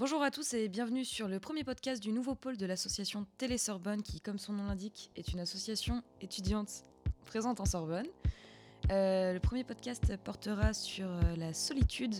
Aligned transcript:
Bonjour 0.00 0.22
à 0.22 0.30
tous 0.30 0.54
et 0.54 0.70
bienvenue 0.70 1.04
sur 1.04 1.28
le 1.28 1.38
premier 1.40 1.62
podcast 1.62 2.02
du 2.02 2.10
nouveau 2.10 2.34
pôle 2.34 2.56
de 2.56 2.64
l'association 2.64 3.26
Télé-Sorbonne 3.36 4.00
qui, 4.00 4.22
comme 4.22 4.38
son 4.38 4.54
nom 4.54 4.64
l'indique, 4.64 5.10
est 5.14 5.28
une 5.34 5.40
association 5.40 6.02
étudiante 6.22 6.84
présente 7.26 7.60
en 7.60 7.66
Sorbonne. 7.66 8.06
Euh, 8.90 9.34
le 9.34 9.40
premier 9.40 9.62
podcast 9.62 10.16
portera 10.24 10.72
sur 10.72 11.06
euh, 11.06 11.36
la 11.36 11.52
solitude 11.52 12.14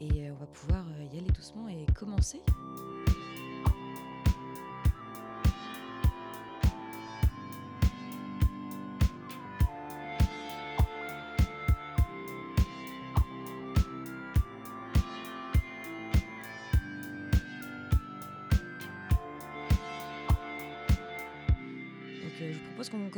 et 0.00 0.28
euh, 0.28 0.34
on 0.34 0.36
va 0.36 0.46
pouvoir 0.46 0.86
y 1.12 1.18
aller 1.18 1.32
doucement 1.32 1.66
et 1.66 1.84
commencer. 1.98 2.40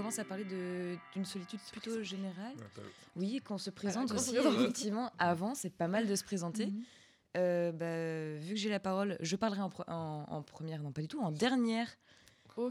Commence 0.02 0.18
à 0.18 0.24
parler 0.24 0.44
d'une 0.44 1.24
solitude 1.24 1.60
plutôt 1.70 2.02
générale. 2.02 2.54
Oui, 3.16 3.40
qu'on 3.40 3.58
se 3.58 3.70
présente 3.70 4.08
se 4.10 4.14
aussi, 4.14 4.36
effectivement. 4.36 5.10
Avant, 5.18 5.54
c'est 5.54 5.70
pas 5.70 5.88
mal 5.88 6.06
de 6.06 6.14
se 6.14 6.24
présenter. 6.24 6.66
Mhm. 6.66 6.82
Euh, 7.38 7.72
bah, 7.72 8.38
vu 8.44 8.54
que 8.54 8.60
j'ai 8.60 8.68
la 8.68 8.80
parole, 8.80 9.16
je 9.20 9.36
parlerai 9.36 9.62
en, 9.62 9.68
pre- 9.70 9.90
en- 9.90 10.24
en 10.28 10.42
première, 10.42 10.82
non 10.82 10.92
pas 10.92 11.00
du 11.00 11.08
tout, 11.08 11.20
en 11.20 11.30
dernière. 11.32 11.88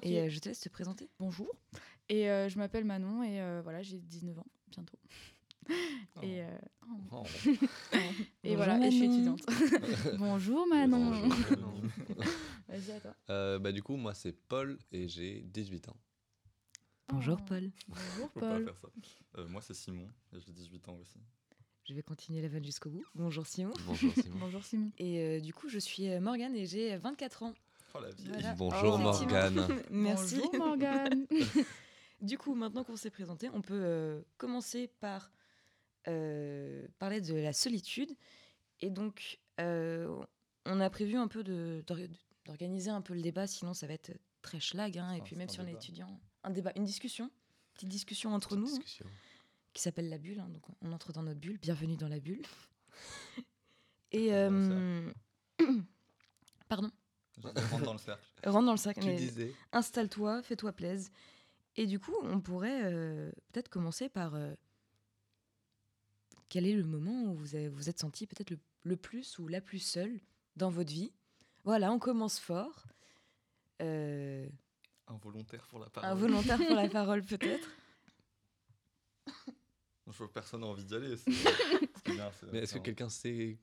Et 0.04 0.20
euh, 0.22 0.30
je 0.30 0.38
te 0.40 0.48
laisse 0.50 0.60
te 0.60 0.70
présenter. 0.70 1.10
Bonjour. 1.20 1.50
Et 2.10 2.30
euh, 2.30 2.48
je 2.50 2.58
m'appelle 2.60 2.84
Manon 2.86 3.24
et 3.24 3.42
euh, 3.42 3.62
voilà, 3.64 3.82
j'ai 3.82 3.98
19 3.98 4.38
ans 4.38 4.46
bientôt. 4.68 4.98
Et, 6.22 6.42
euh, 6.44 6.48
Oh. 7.12 7.24
et 7.46 8.56
Bonjour, 8.56 8.58
voilà, 8.58 8.86
et 8.86 8.92
je 8.92 8.96
suis 8.98 9.08
Manon. 9.08 9.36
étudiante. 9.38 10.18
Bonjour 10.20 10.68
Manon. 10.68 11.12
Bonjour, 11.22 11.38
Manon. 11.50 11.82
Vas-y 12.68 12.92
à 12.92 13.00
toi. 13.00 13.16
Euh, 13.30 13.60
bah, 13.60 13.72
du 13.72 13.82
coup, 13.82 13.96
moi, 13.96 14.14
c'est 14.14 14.34
Paul 14.34 14.78
et 14.92 15.08
j'ai 15.08 15.42
18 15.42 15.88
ans. 15.90 15.96
Bonjour 17.12 17.38
Oh. 17.42 17.46
Paul. 17.48 17.72
Bonjour 17.88 18.30
Faut 18.34 18.40
pas 18.40 18.50
Paul. 18.54 18.66
faire 18.66 18.78
ça. 18.78 18.88
Euh, 19.38 19.48
moi, 19.48 19.62
c'est 19.62 19.74
Simon, 19.74 20.08
et 20.34 20.40
j'ai 20.40 20.52
18 20.52 20.88
ans 20.90 20.98
aussi. 21.02 21.20
Je 21.86 21.94
vais 21.94 22.04
continuer 22.04 22.42
la 22.42 22.48
vanne 22.48 22.64
jusqu'au 22.64 22.90
bout. 22.90 23.06
Bonjour 23.16 23.46
Simon. 23.46 23.74
Bonjour, 23.86 24.14
Simon. 24.14 24.36
Bonjour 24.40 24.64
Simon. 24.64 24.92
Et 24.98 25.20
euh, 25.20 25.40
du 25.40 25.54
coup, 25.54 25.68
je 25.68 25.80
suis 25.80 26.10
euh, 26.10 26.20
Morgane 26.22 26.56
et 26.56 26.66
j'ai 26.66 26.96
24 26.98 27.44
ans. 27.44 27.54
Oh 27.94 28.00
la 28.00 28.10
vie. 28.12 28.28
Voilà. 28.30 28.54
Bonjour, 28.54 28.94
Oh, 28.94 28.98
Morgane. 28.98 29.82
Merci. 29.90 30.36
Bonjour 30.38 30.58
Morgane. 30.68 31.26
Du 32.22 32.38
coup, 32.38 32.54
maintenant 32.54 32.84
qu'on 32.84 32.96
s'est 32.98 33.10
présenté, 33.10 33.50
on 33.52 33.64
peut 33.64 33.82
euh, 33.84 34.22
commencer 34.38 34.88
par 35.00 35.32
euh, 36.08 36.86
parler 37.00 37.20
de 37.20 37.34
la 37.34 37.52
solitude. 37.52 38.12
Et 38.80 38.92
donc, 38.92 39.40
euh, 39.60 40.24
on 40.68 40.80
a 40.80 40.88
prévu 40.92 41.16
un 41.18 41.28
peu 41.28 41.44
d'organiser 41.44 42.92
un 42.92 43.02
peu 43.02 43.16
le 43.16 43.22
débat, 43.24 43.48
sinon 43.48 43.74
ça 43.74 43.88
va 43.88 43.94
être 43.94 44.12
très 44.44 44.60
schlag. 44.60 45.00
hein, 45.00 45.14
et 45.14 45.22
puis 45.22 45.36
même 45.36 45.50
si 45.50 45.60
on 45.62 45.66
est 45.66 45.74
étudiant, 45.74 46.22
un 46.44 46.50
débat, 46.50 46.72
une 46.76 46.86
discussion, 46.86 47.30
petite 47.74 47.90
discussion 47.90 48.34
entre 48.34 48.56
nous, 48.56 48.68
hein, 48.74 48.80
qui 49.74 49.82
s'appelle 49.82 50.10
la 50.10 50.18
bulle. 50.18 50.40
hein, 50.40 50.50
donc 50.50 50.64
on 50.82 50.92
entre 50.92 51.14
dans 51.14 51.24
notre 51.24 51.40
bulle. 51.40 51.58
Bienvenue 51.60 51.98
dans 51.98 52.08
la 52.08 52.20
bulle. 52.20 52.46
Et 54.12 54.34
euh, 54.34 55.12
pardon, 56.68 56.92
rentre 57.44 57.84
dans 57.84 57.94
le 57.94 58.00
cercle. 58.00 58.24
rentre 58.46 58.66
dans 58.66 58.72
le 58.74 58.78
sac. 58.78 59.00
Tu 59.00 59.06
mais- 59.08 59.54
installe-toi, 59.72 60.42
fais-toi 60.44 60.74
plaise. 60.74 61.12
Et 61.78 61.86
du 61.88 62.00
coup, 62.00 62.14
on 62.24 62.42
pourrait 62.42 62.82
euh, 62.84 63.32
peut-être 63.52 63.70
commencer 63.70 64.10
par 64.10 64.36
euh, 64.36 64.54
quel 66.50 66.66
est 66.66 66.74
le 66.76 66.84
moment 66.84 67.24
où 67.24 67.34
vous 67.34 67.56
avez- 67.56 67.70
vous 67.70 67.88
êtes 67.90 68.00
senti 68.00 68.28
peut-être 68.28 68.50
le, 68.50 68.60
le 68.84 68.98
plus 68.98 69.40
ou 69.40 69.48
la 69.48 69.62
plus 69.62 69.80
seule 69.80 70.20
dans 70.58 70.70
votre 70.70 70.92
vie? 70.92 71.14
Voilà, 71.64 71.94
on 71.94 72.00
commence 72.00 72.40
fort. 72.40 72.84
Euh, 73.82 74.50
Involontaire 75.12 75.68
pour 75.68 75.80
la 75.80 75.90
parole. 75.90 76.10
un 76.10 76.16
volontaire 76.16 76.58
pour 76.58 76.76
la 76.76 76.88
parole 76.90 77.22
peut-être. 77.24 77.70
Je 80.08 80.18
vois 80.18 80.28
que 80.28 80.34
personne 80.34 80.62
n'a 80.62 80.68
envie 80.68 80.84
d'y 80.86 80.96
aller. 80.96 81.16
c'est- 81.18 81.32
bien, 82.06 82.32
c'est- 82.32 82.48
Mais 82.52 82.60
est-ce 82.60 82.74
que 82.74 82.80
quelqu'un 82.80 83.10
sait 83.10 83.58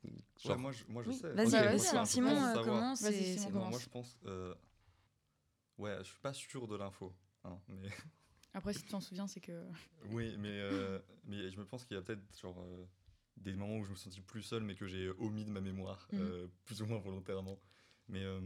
Ouais, 0.44 0.56
moi, 0.56 0.72
je, 0.72 0.84
moi, 0.88 1.02
je 1.02 1.08
Oui, 1.10 1.16
sais. 1.16 1.32
Vas-y, 1.32 1.46
Ok. 1.46 1.52
vas-y, 1.52 1.76
Moi, 1.92 2.00
un 2.00 2.04
Simon 2.04 2.30
euh, 2.30 2.54
Simon, 2.64 2.94
c'est 2.96 3.46
Non, 3.46 3.50
bon. 3.60 3.66
moi, 3.70 3.78
je 3.78 3.88
pense. 3.88 4.18
euh, 4.26 4.54
Ouais, 5.78 5.96
je 5.98 6.04
suis 6.04 6.18
pas 6.20 6.32
sûr 6.32 6.66
de 6.66 6.76
l'info. 6.76 7.14
hein, 7.44 7.58
mais... 7.68 7.88
Après, 8.54 8.72
si 8.72 8.82
tu 8.82 8.88
t'en 8.88 9.00
souviens, 9.00 9.26
c'est 9.26 9.40
que. 9.40 9.66
Oui, 10.06 10.36
mais, 10.38 10.48
euh, 10.60 10.98
mais 11.24 11.50
je 11.50 11.58
me 11.58 11.64
pense 11.66 11.84
qu'il 11.84 11.96
y 11.96 12.00
a 12.00 12.02
peut-être 12.02 12.22
genre, 12.40 12.58
euh, 12.60 12.86
des 13.36 13.52
moments 13.54 13.76
où 13.78 13.84
je 13.84 13.90
me 13.90 13.94
suis 13.96 14.04
senti 14.04 14.20
plus 14.20 14.42
seul, 14.42 14.62
mais 14.64 14.74
que 14.74 14.86
j'ai 14.86 15.10
omis 15.18 15.44
de 15.44 15.50
ma 15.50 15.60
mémoire, 15.60 16.08
Mhm. 16.12 16.18
euh, 16.20 16.48
plus 16.64 16.82
ou 16.82 16.86
moins 16.86 16.98
volontairement. 16.98 17.60
Mais 18.08 18.24
euh, 18.24 18.40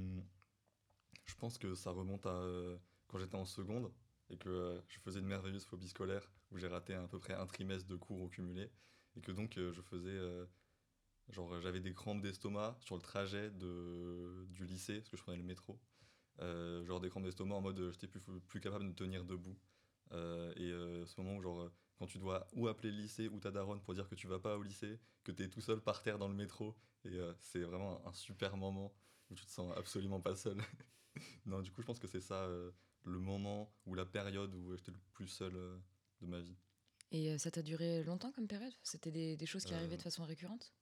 je 1.24 1.34
pense 1.36 1.56
que 1.56 1.74
ça 1.74 1.90
remonte 1.90 2.26
à 2.26 2.30
euh, 2.34 2.76
quand 3.12 3.18
j'étais 3.18 3.36
en 3.36 3.44
seconde 3.44 3.92
et 4.30 4.38
que 4.38 4.48
euh, 4.48 4.80
je 4.88 4.98
faisais 5.00 5.20
une 5.20 5.26
merveilleuse 5.26 5.64
phobie 5.64 5.88
scolaire 5.88 6.28
où 6.50 6.58
j'ai 6.58 6.66
raté 6.66 6.94
à 6.94 7.06
peu 7.06 7.18
près 7.18 7.34
un 7.34 7.46
trimestre 7.46 7.86
de 7.86 7.96
cours 7.96 8.20
au 8.20 8.28
cumulé 8.28 8.70
et 9.14 9.20
que 9.20 9.30
donc 9.30 9.58
euh, 9.58 9.72
je 9.72 9.82
faisais. 9.82 10.08
euh, 10.08 10.46
genre, 11.28 11.60
j'avais 11.60 11.80
des 11.80 11.92
crampes 11.92 12.22
d'estomac 12.22 12.76
sur 12.80 12.96
le 12.96 13.02
trajet 13.02 13.50
de, 13.50 14.46
du 14.48 14.64
lycée, 14.64 14.96
parce 14.98 15.10
que 15.10 15.16
je 15.16 15.22
prenais 15.22 15.38
le 15.38 15.44
métro. 15.44 15.78
Genre 16.40 17.00
des 17.00 17.10
crampes 17.10 17.24
d'estomac 17.24 17.54
en 17.54 17.60
mode 17.60 17.90
j'étais 17.92 18.08
plus, 18.08 18.20
plus 18.48 18.60
capable 18.60 18.86
de 18.86 18.92
tenir 18.92 19.24
debout. 19.24 19.56
Et 20.12 20.70
ce 21.06 21.20
moment 21.20 21.36
où, 21.36 21.42
genre, 21.42 21.70
quand 21.98 22.06
tu 22.06 22.18
dois 22.18 22.48
ou 22.54 22.66
appeler 22.68 22.90
le 22.90 22.98
lycée 22.98 23.28
ou 23.28 23.38
ta 23.38 23.50
daronne 23.50 23.80
pour 23.80 23.94
dire 23.94 24.08
que 24.08 24.14
tu 24.14 24.26
vas 24.26 24.40
pas 24.40 24.56
au 24.56 24.62
lycée, 24.62 24.98
que 25.22 25.30
tu 25.30 25.44
es 25.44 25.48
tout 25.48 25.60
seul 25.60 25.80
par 25.80 26.02
terre 26.02 26.18
dans 26.18 26.28
le 26.28 26.34
métro, 26.34 26.74
et 27.04 27.16
c'est 27.38 27.60
vraiment 27.60 28.04
un, 28.06 28.12
super 28.12 28.56
moment 28.56 28.92
où 29.30 29.34
tu 29.34 29.46
te 29.46 29.50
sens 29.50 29.72
absolument 29.76 30.20
pas 30.20 30.34
seul. 30.34 30.56
non, 31.46 31.60
du 31.60 31.70
coup, 31.70 31.82
je 31.82 31.86
pense 31.86 32.00
que 32.00 32.08
c'est 32.08 32.20
ça 32.20 32.48
le 33.04 33.18
moment 33.18 33.74
ou 33.86 33.94
la 33.94 34.06
période 34.06 34.54
où 34.54 34.72
euh, 34.72 34.76
j'étais 34.76 34.92
le 34.92 34.98
plus 35.12 35.28
seul 35.28 35.56
euh, 35.56 35.78
de 36.20 36.26
ma 36.26 36.40
vie. 36.40 36.56
Et 37.12 37.30
euh, 37.30 37.38
ça 37.38 37.50
t'a 37.52 37.62
duré 37.62 38.02
longtemps 38.02 38.32
comme 38.32 38.48
période? 38.48 38.74
C'était 38.82 39.12
des, 39.12 39.36
des 39.36 39.46
choses 39.46 39.64
qui 39.64 39.72
Euh, 39.72 39.76
arrivaient 39.76 39.96
de 39.96 40.02
façon 40.02 40.24
récurrente? 40.24 40.72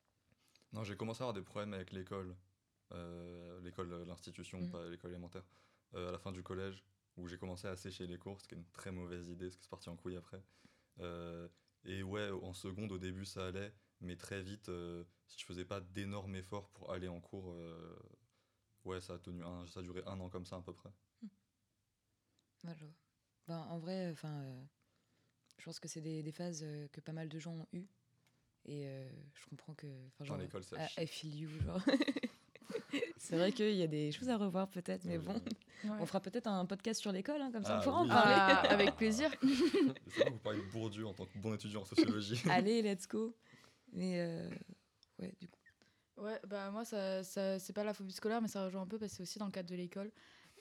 Non, 0.73 0.85
j'ai 0.85 0.97
commencé 0.97 1.23
à 1.23 1.25
avoir 1.25 1.35
des 1.35 1.43
problèmes 1.43 1.75
avec 1.75 1.93
l'école, 1.93 2.37
euh, 2.93 3.61
l'école, 3.61 3.93
euh, 3.93 4.05
l'institution, 4.05 4.61
Mhm. 4.61 4.71
pas 4.71 4.89
l'école 4.89 5.11
élémentaire, 5.11 5.45
euh, 5.95 6.09
à 6.09 6.13
la 6.13 6.19
fin 6.19 6.33
du 6.33 6.43
collège, 6.43 6.85
où 7.17 7.27
j'ai 7.29 7.39
commencé 7.39 7.67
à 7.67 7.77
sécher 7.77 8.07
les 8.07 8.19
cours, 8.19 8.41
ce 8.41 8.47
qui 8.49 8.55
est 8.55 8.59
une 8.59 8.69
très 8.71 8.93
mauvaise 8.93 9.29
idée, 9.29 9.47
parce 9.47 9.57
que 9.57 9.63
c'est 9.65 9.71
parti 9.71 9.89
en 9.89 9.97
couille 9.97 10.17
après. 10.17 10.43
Euh, 11.01 11.49
et 11.85 12.03
ouais, 12.03 12.31
en 12.31 12.53
seconde, 12.53 12.93
au 12.93 12.99
début, 12.99 13.25
ça 13.25 13.47
allait, 13.49 13.75
mais 14.01 14.17
très 14.17 14.43
vite, 14.43 14.69
euh, 14.69 15.05
si 15.27 15.39
je 15.41 15.45
faisais 15.47 15.65
pas 15.65 15.81
d'énormes 15.81 16.37
efforts 16.37 16.71
pour 16.71 16.93
aller 16.93 17.09
en 17.09 17.21
cours, 17.21 17.53
euh, 17.53 17.99
ouais, 18.85 19.01
ça 19.01 19.15
a 19.15 19.19
tenu, 19.19 19.43
un, 19.45 19.67
ça 19.67 19.81
a 19.81 19.83
duré 19.83 20.03
un 20.07 20.21
an 20.21 20.29
comme 20.31 20.47
ça 20.47 20.57
à 20.57 20.63
peu 20.63 20.75
près. 20.75 20.91
Ouais, 22.65 22.73
je 22.77 22.85
vois. 22.85 22.95
Ben, 23.49 23.59
en 23.71 23.79
vrai, 23.79 24.11
enfin, 24.13 24.43
euh, 24.43 24.61
je 25.59 25.65
pense 25.65 25.81
que 25.81 25.89
c'est 25.89 26.01
des, 26.01 26.23
des 26.23 26.33
phases 26.33 26.63
euh, 26.63 26.87
que 26.93 27.01
pas 27.01 27.13
mal 27.13 27.29
de 27.29 27.39
gens 27.39 27.53
ont 27.53 27.67
eues. 27.73 27.87
Et 28.67 28.87
euh, 28.87 29.09
je 29.35 29.47
comprends 29.47 29.75
que. 29.75 29.87
enfin, 29.87 30.17
Dans 30.21 30.25
genre, 30.27 30.37
l'école, 30.39 30.63
c'est 30.63 30.77
à 30.77 31.03
I- 31.03 31.07
feel 31.07 31.35
you, 31.35 31.49
genre. 31.61 31.81
c'est 33.17 33.37
vrai 33.37 33.53
qu'il 33.53 33.75
y 33.75 33.83
a 33.83 33.87
des 33.87 34.13
choses 34.13 34.29
à 34.29 34.37
revoir 34.37 34.69
peut-être, 34.69 35.05
mais 35.05 35.19
bon. 35.19 35.33
Ouais. 35.85 35.91
on 36.01 36.07
fera 36.07 36.21
peut-être 36.21 36.47
un 36.47 36.67
podcast 36.67 37.01
sur 37.01 37.11
l'école, 37.13 37.41
hein, 37.41 37.51
comme 37.51 37.65
ça 37.65 37.77
on 37.77 37.81
Ah, 37.81 37.83
pourra 37.83 38.01
en 38.01 38.09
parler. 38.09 38.35
Ah, 38.37 38.73
avec 38.73 38.97
plaisir. 38.97 39.31
C'est 39.43 40.21
vrai 40.21 40.25
que 40.27 40.31
vous 40.33 40.39
parlez 40.39 40.59
de 40.59 40.71
Bourdieu 40.71 41.07
en 41.07 41.15
tant 41.15 41.25
que 41.25 41.39
bon 41.39 41.55
étudiant 41.55 41.81
en 41.81 41.85
sociologie. 41.87 42.41
Allez, 42.51 42.83
let's 42.83 43.09
go. 43.09 43.35
Mais 43.93 44.21
euh, 44.21 44.49
ouais, 45.19 45.35
du 45.41 45.49
coup. 45.49 45.57
Ouais, 46.19 46.39
bah 46.47 46.71
moi, 46.71 46.85
ça, 46.85 47.25
ça, 47.25 47.59
c'est 47.59 47.73
pas 47.73 47.83
la 47.83 47.95
phobie 47.95 48.13
scolaire, 48.13 48.43
mais 48.43 48.49
ça 48.49 48.63
rejoint 48.65 48.83
un 48.83 48.87
peu 48.87 48.99
parce 48.99 49.13
que 49.13 49.17
c'est 49.17 49.23
aussi 49.23 49.39
dans 49.39 49.47
le 49.47 49.53
cadre 49.53 49.71
de 49.71 49.75
l'école. 49.77 50.13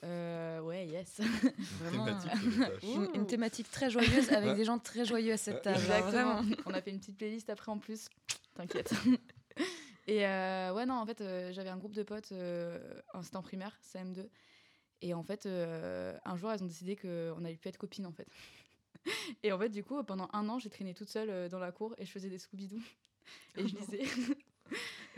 Euh, 0.04 0.60
ouais, 0.60 0.86
yes. 0.86 1.20
Vraiment, 1.80 2.06
Thématique 2.06 2.30
euh, 2.60 2.66
tâche. 2.66 2.82
une, 2.84 3.08
une 3.14 3.26
thématique 3.26 3.70
très 3.70 3.90
joyeuse 3.90 4.32
avec 4.32 4.56
des 4.56 4.64
gens 4.64 4.78
très 4.78 5.04
joyeux 5.04 5.32
à 5.32 5.36
cette 5.36 5.62
table. 5.62 5.78
Exactement. 5.78 6.42
On 6.66 6.72
a 6.72 6.80
fait 6.80 6.90
une 6.90 7.00
petite 7.00 7.16
playlist 7.18 7.50
après 7.50 7.70
en 7.70 7.78
plus. 7.78 8.08
T'inquiète. 8.54 8.92
Et 10.06 10.26
euh, 10.26 10.72
ouais, 10.72 10.86
non, 10.86 10.94
en 10.94 11.06
fait, 11.06 11.20
euh, 11.20 11.52
j'avais 11.52 11.68
un 11.68 11.76
groupe 11.76 11.92
de 11.94 12.02
potes, 12.02 12.32
euh, 12.32 12.78
en- 13.12 13.22
c'était 13.22 13.36
en 13.36 13.42
primaire, 13.42 13.78
CM2. 13.82 14.26
Et 15.02 15.14
en 15.14 15.22
fait, 15.22 15.46
euh, 15.46 16.16
un 16.24 16.36
jour, 16.36 16.50
elles 16.50 16.62
ont 16.62 16.66
décidé 16.66 16.96
qu'on 16.96 17.44
allait 17.44 17.56
plus 17.56 17.68
être 17.68 17.76
copines, 17.78 18.06
en 18.06 18.12
fait. 18.12 18.26
Et 19.42 19.52
en 19.52 19.58
fait, 19.58 19.68
du 19.68 19.84
coup, 19.84 20.02
pendant 20.02 20.28
un 20.32 20.48
an, 20.48 20.58
j'ai 20.58 20.68
traîné 20.70 20.94
toute 20.94 21.10
seule 21.10 21.30
euh, 21.30 21.48
dans 21.48 21.58
la 21.58 21.72
cour 21.72 21.94
et 21.98 22.04
je 22.04 22.10
faisais 22.10 22.28
des 22.28 22.38
Scooby-Doo. 22.38 22.80
Et 23.56 23.68
je 23.68 23.76
lisais. 23.76 24.02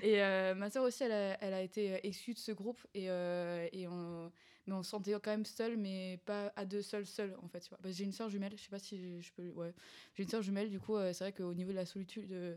et 0.02 0.22
euh, 0.22 0.54
ma 0.54 0.70
soeur 0.70 0.84
aussi, 0.84 1.02
elle 1.04 1.12
a, 1.12 1.42
elle 1.42 1.54
a 1.54 1.62
été 1.62 1.94
euh, 1.94 1.98
exclue 2.02 2.34
de 2.34 2.38
ce 2.38 2.52
groupe. 2.52 2.78
Et, 2.94 3.10
euh, 3.10 3.66
et 3.72 3.88
on, 3.88 4.30
mais 4.66 4.74
on 4.74 4.82
se 4.82 4.90
sentait 4.90 5.12
quand 5.14 5.30
même 5.30 5.44
seule, 5.44 5.76
mais 5.76 6.18
pas 6.24 6.52
à 6.56 6.64
deux 6.64 6.82
seuls, 6.82 7.06
seuls, 7.06 7.36
en 7.42 7.48
fait. 7.48 7.60
tu 7.60 7.68
vois. 7.70 7.78
Bah, 7.82 7.90
j'ai 7.90 8.04
une 8.04 8.12
soeur 8.12 8.28
jumelle, 8.28 8.52
je 8.56 8.62
sais 8.62 8.68
pas 8.70 8.78
si 8.78 9.20
je 9.20 9.32
peux. 9.32 9.50
Ouais. 9.50 9.74
J'ai 10.14 10.22
une 10.22 10.28
soeur 10.28 10.42
jumelle, 10.42 10.70
du 10.70 10.78
coup, 10.80 10.96
euh, 10.96 11.12
c'est 11.12 11.24
vrai 11.24 11.32
qu'au 11.32 11.54
niveau 11.54 11.70
de 11.70 11.76
la 11.76 11.86
solitude, 11.86 12.30
euh, 12.32 12.56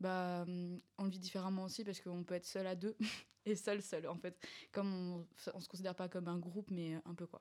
bah, 0.00 0.42
hum, 0.46 0.80
on 0.98 1.04
le 1.04 1.10
vit 1.10 1.18
différemment 1.18 1.64
aussi 1.64 1.84
parce 1.84 2.00
qu'on 2.00 2.24
peut 2.24 2.34
être 2.34 2.44
seul 2.46 2.66
à 2.66 2.74
deux 2.74 2.96
et 3.46 3.56
seul, 3.56 3.80
seul, 3.82 4.06
en 4.08 4.16
fait. 4.16 4.38
Comme 4.72 4.92
on, 4.92 5.26
on 5.54 5.60
se 5.60 5.68
considère 5.68 5.94
pas 5.94 6.08
comme 6.08 6.28
un 6.28 6.38
groupe, 6.38 6.70
mais 6.70 6.94
un 7.04 7.14
peu 7.14 7.26
quoi. 7.26 7.40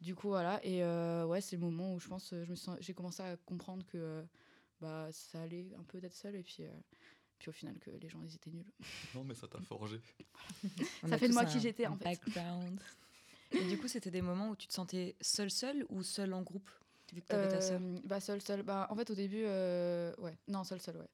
Du 0.00 0.14
coup, 0.16 0.28
voilà. 0.28 0.58
Et 0.64 0.82
euh, 0.82 1.24
ouais, 1.26 1.40
c'est 1.40 1.54
le 1.56 1.62
moment 1.62 1.94
où 1.94 2.00
je 2.00 2.08
pense, 2.08 2.32
euh, 2.32 2.44
je 2.44 2.50
me 2.50 2.56
sens- 2.56 2.78
j'ai 2.80 2.92
commencé 2.94 3.22
à 3.22 3.36
comprendre 3.36 3.86
que 3.86 3.98
euh, 3.98 4.22
bah, 4.80 5.08
ça 5.12 5.42
allait 5.42 5.68
un 5.78 5.84
peu 5.84 6.00
d'être 6.00 6.14
seul. 6.14 6.34
Et 6.34 6.42
puis, 6.42 6.64
euh, 6.64 6.70
Puis 7.38 7.48
au 7.50 7.52
final, 7.52 7.78
que 7.78 7.90
les 7.90 8.08
gens, 8.08 8.20
ils 8.22 8.34
étaient 8.34 8.50
nuls. 8.50 8.66
Non, 9.14 9.22
mais 9.24 9.34
ça 9.34 9.46
t'a 9.46 9.60
forgé. 9.60 10.00
Ça 11.08 11.18
fait 11.18 11.28
de 11.28 11.34
moi 11.34 11.44
qui 11.44 11.60
j'étais, 11.60 11.86
en 11.86 11.96
fait. 11.96 12.04
Background. 12.04 12.80
Et 13.58 13.64
du 13.64 13.78
coup, 13.78 13.88
c'était 13.88 14.10
des 14.10 14.22
moments 14.22 14.50
où 14.50 14.56
tu 14.56 14.66
te 14.66 14.72
sentais 14.72 15.16
seul 15.20 15.50
seul 15.50 15.84
ou 15.88 16.02
seul 16.02 16.32
en 16.34 16.42
groupe 16.42 16.70
vu 17.12 17.20
que 17.20 17.26
t'avais 17.26 17.48
ta 17.48 17.60
sœur? 17.60 17.80
Euh, 17.80 18.00
Bah 18.04 18.20
seul, 18.20 18.40
seul. 18.40 18.62
Bah 18.62 18.86
en 18.90 18.96
fait 18.96 19.10
au 19.10 19.14
début, 19.14 19.42
euh, 19.44 20.14
ouais, 20.18 20.36
non 20.48 20.64
seul, 20.64 20.80
seul, 20.80 20.96
ouais. 20.96 21.08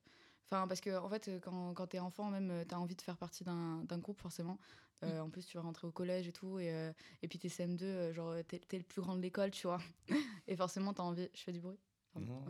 Enfin 0.51 0.67
parce 0.67 0.81
que 0.81 0.97
en 0.97 1.09
fait 1.11 1.31
quand, 1.43 1.75
quand 1.75 1.87
t'es 1.89 1.99
enfant 1.99 2.31
même, 2.31 2.51
euh, 2.51 2.65
t'as 2.67 2.77
envie 2.77 2.97
de 2.97 3.03
faire 3.03 3.17
partie 3.19 3.45
d'un 3.45 3.83
d'un 3.85 3.99
groupe 3.99 4.21
forcément. 4.21 4.59
Euh, 5.05 5.21
En 5.21 5.31
plus 5.31 5.47
tu 5.47 5.57
vas 5.57 5.63
rentrer 5.63 5.87
au 5.87 5.93
collège 5.93 6.27
et 6.27 6.33
tout 6.33 6.59
et, 6.59 6.73
euh, 6.73 6.93
et 7.23 7.29
puis 7.29 7.39
t'es 7.39 7.49
CM2, 7.49 7.85
euh, 7.85 8.13
genre 8.13 8.35
t'es 8.49 8.59
t'es 8.61 8.79
le 8.79 8.85
plus 8.85 9.03
grand 9.03 9.17
de 9.17 9.21
l'école, 9.23 9.51
tu 9.51 9.67
vois. 9.67 9.79
et 10.49 10.57
forcément 10.57 10.95
t'as 10.95 11.03
envie. 11.03 11.29
Je 11.35 11.43
fais 11.43 11.53
du 11.53 11.61
bruit. 11.61 11.79
Non, 12.17 12.43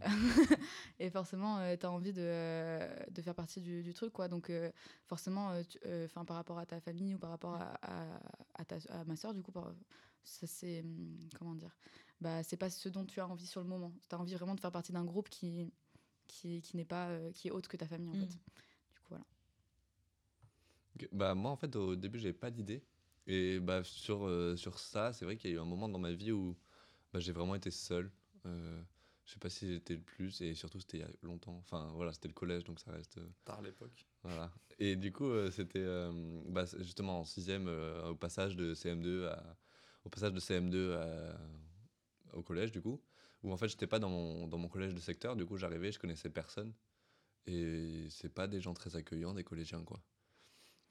et 0.98 1.10
forcément, 1.10 1.58
euh, 1.58 1.76
tu 1.76 1.86
as 1.86 1.90
envie 1.90 2.12
de, 2.12 2.22
euh, 2.22 2.96
de 3.10 3.22
faire 3.22 3.34
partie 3.34 3.60
du, 3.60 3.82
du 3.82 3.92
truc, 3.94 4.12
quoi. 4.12 4.28
Donc, 4.28 4.50
euh, 4.50 4.70
forcément, 5.06 5.50
euh, 5.50 5.62
tu- 5.62 5.78
euh, 5.86 6.08
'fin, 6.08 6.24
par 6.24 6.36
rapport 6.36 6.58
à 6.58 6.66
ta 6.66 6.80
famille 6.80 7.14
ou 7.14 7.18
par 7.18 7.30
rapport 7.30 7.54
à, 7.54 7.74
à, 7.82 8.20
à 8.54 8.64
ta, 8.64 8.76
à 8.88 9.04
ma 9.04 9.16
soeur, 9.16 9.34
du 9.34 9.42
coup, 9.42 9.52
par- 9.52 9.72
ça 10.24 10.46
c'est. 10.46 10.80
hum, 10.80 11.18
Comment 11.38 11.54
dire 11.54 11.76
bah, 12.20 12.42
C'est 12.42 12.56
pas 12.56 12.70
ce 12.70 12.88
dont 12.88 13.04
tu 13.04 13.20
as 13.20 13.28
envie 13.28 13.46
sur 13.46 13.60
le 13.60 13.68
moment. 13.68 13.92
Tu 14.08 14.14
as 14.14 14.18
envie 14.18 14.34
vraiment 14.34 14.54
de 14.54 14.60
faire 14.60 14.72
partie 14.72 14.92
d'un 14.92 15.04
groupe 15.04 15.28
qui, 15.28 15.72
qui, 16.28 16.62
qui 16.62 16.76
n'est 16.76 16.84
pas. 16.84 17.08
euh, 17.10 17.32
qui 17.32 17.48
est 17.48 17.50
autre 17.52 17.68
que 17.70 17.76
ta 17.76 17.86
famille, 17.88 18.10
en 18.10 18.14
Mm. 18.14 18.18
fait. 18.18 18.26
Du 18.28 19.00
coup, 19.00 19.08
voilà. 19.10 19.24
Bah, 21.12 21.34
moi, 21.34 21.50
en 21.50 21.56
fait, 21.56 21.74
au 21.76 21.96
début, 21.96 22.18
j'avais 22.18 22.32
pas 22.32 22.50
d'idée. 22.50 22.82
Et 23.26 23.60
bah, 23.60 23.82
sur, 23.84 24.26
euh, 24.26 24.56
sur 24.56 24.78
ça, 24.78 25.12
c'est 25.12 25.24
vrai 25.24 25.36
qu'il 25.36 25.50
y 25.50 25.54
a 25.54 25.56
eu 25.56 25.60
un 25.60 25.64
moment 25.64 25.88
dans 25.88 25.98
ma 25.98 26.12
vie 26.12 26.32
où 26.32 26.56
bah, 27.12 27.20
j'ai 27.20 27.32
vraiment 27.32 27.54
été 27.54 27.70
seul. 27.70 28.12
Euh, 28.46 28.82
je 29.24 29.32
sais 29.32 29.38
pas 29.38 29.50
si 29.50 29.68
j'étais 29.72 29.94
le 29.94 30.00
plus, 30.02 30.40
et 30.40 30.54
surtout, 30.54 30.80
c'était 30.80 30.98
il 30.98 31.00
y 31.00 31.04
a 31.04 31.10
longtemps. 31.22 31.56
Enfin, 31.58 31.90
voilà, 31.94 32.12
c'était 32.12 32.28
le 32.28 32.34
collège, 32.34 32.64
donc 32.64 32.80
ça 32.80 32.90
reste. 32.92 33.18
euh, 33.18 33.28
Tard 33.44 33.62
l'époque. 33.62 34.06
voilà. 34.22 34.50
Et 34.78 34.96
du 34.96 35.12
coup, 35.12 35.26
euh, 35.28 35.50
c'était 35.50 35.78
euh, 35.78 36.12
bah, 36.48 36.64
justement 36.80 37.20
en 37.20 37.24
sixième, 37.24 37.68
euh, 37.68 38.08
au 38.10 38.16
passage 38.16 38.56
de 38.56 38.74
CM2 38.74 39.26
à, 39.26 39.56
au 40.04 40.08
passage 40.10 40.32
de 40.32 40.40
CM2 40.40 40.92
à- 40.94 41.38
au 42.32 42.42
collège, 42.42 42.72
du 42.72 42.80
coup, 42.80 43.00
où 43.42 43.52
en 43.52 43.56
fait, 43.56 43.68
j'étais 43.68 43.86
pas 43.86 43.98
dans 43.98 44.08
mon, 44.08 44.48
dans 44.48 44.58
mon 44.58 44.68
collège 44.68 44.94
de 44.94 45.00
secteur. 45.00 45.36
Du 45.36 45.46
coup, 45.46 45.56
j'arrivais, 45.56 45.92
je 45.92 45.98
connaissais 45.98 46.30
personne. 46.30 46.72
Et 47.46 48.06
c'est 48.10 48.28
pas 48.32 48.46
des 48.48 48.60
gens 48.60 48.74
très 48.74 48.96
accueillants, 48.96 49.34
des 49.34 49.44
collégiens, 49.44 49.84
quoi. 49.84 50.02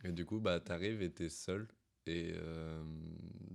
Et 0.03 0.11
du 0.11 0.25
coup, 0.25 0.39
bah, 0.39 0.59
t'arrives 0.59 1.01
et 1.01 1.11
t'es 1.13 1.29
seul. 1.29 1.67
Et 2.07 2.31
euh, 2.35 2.83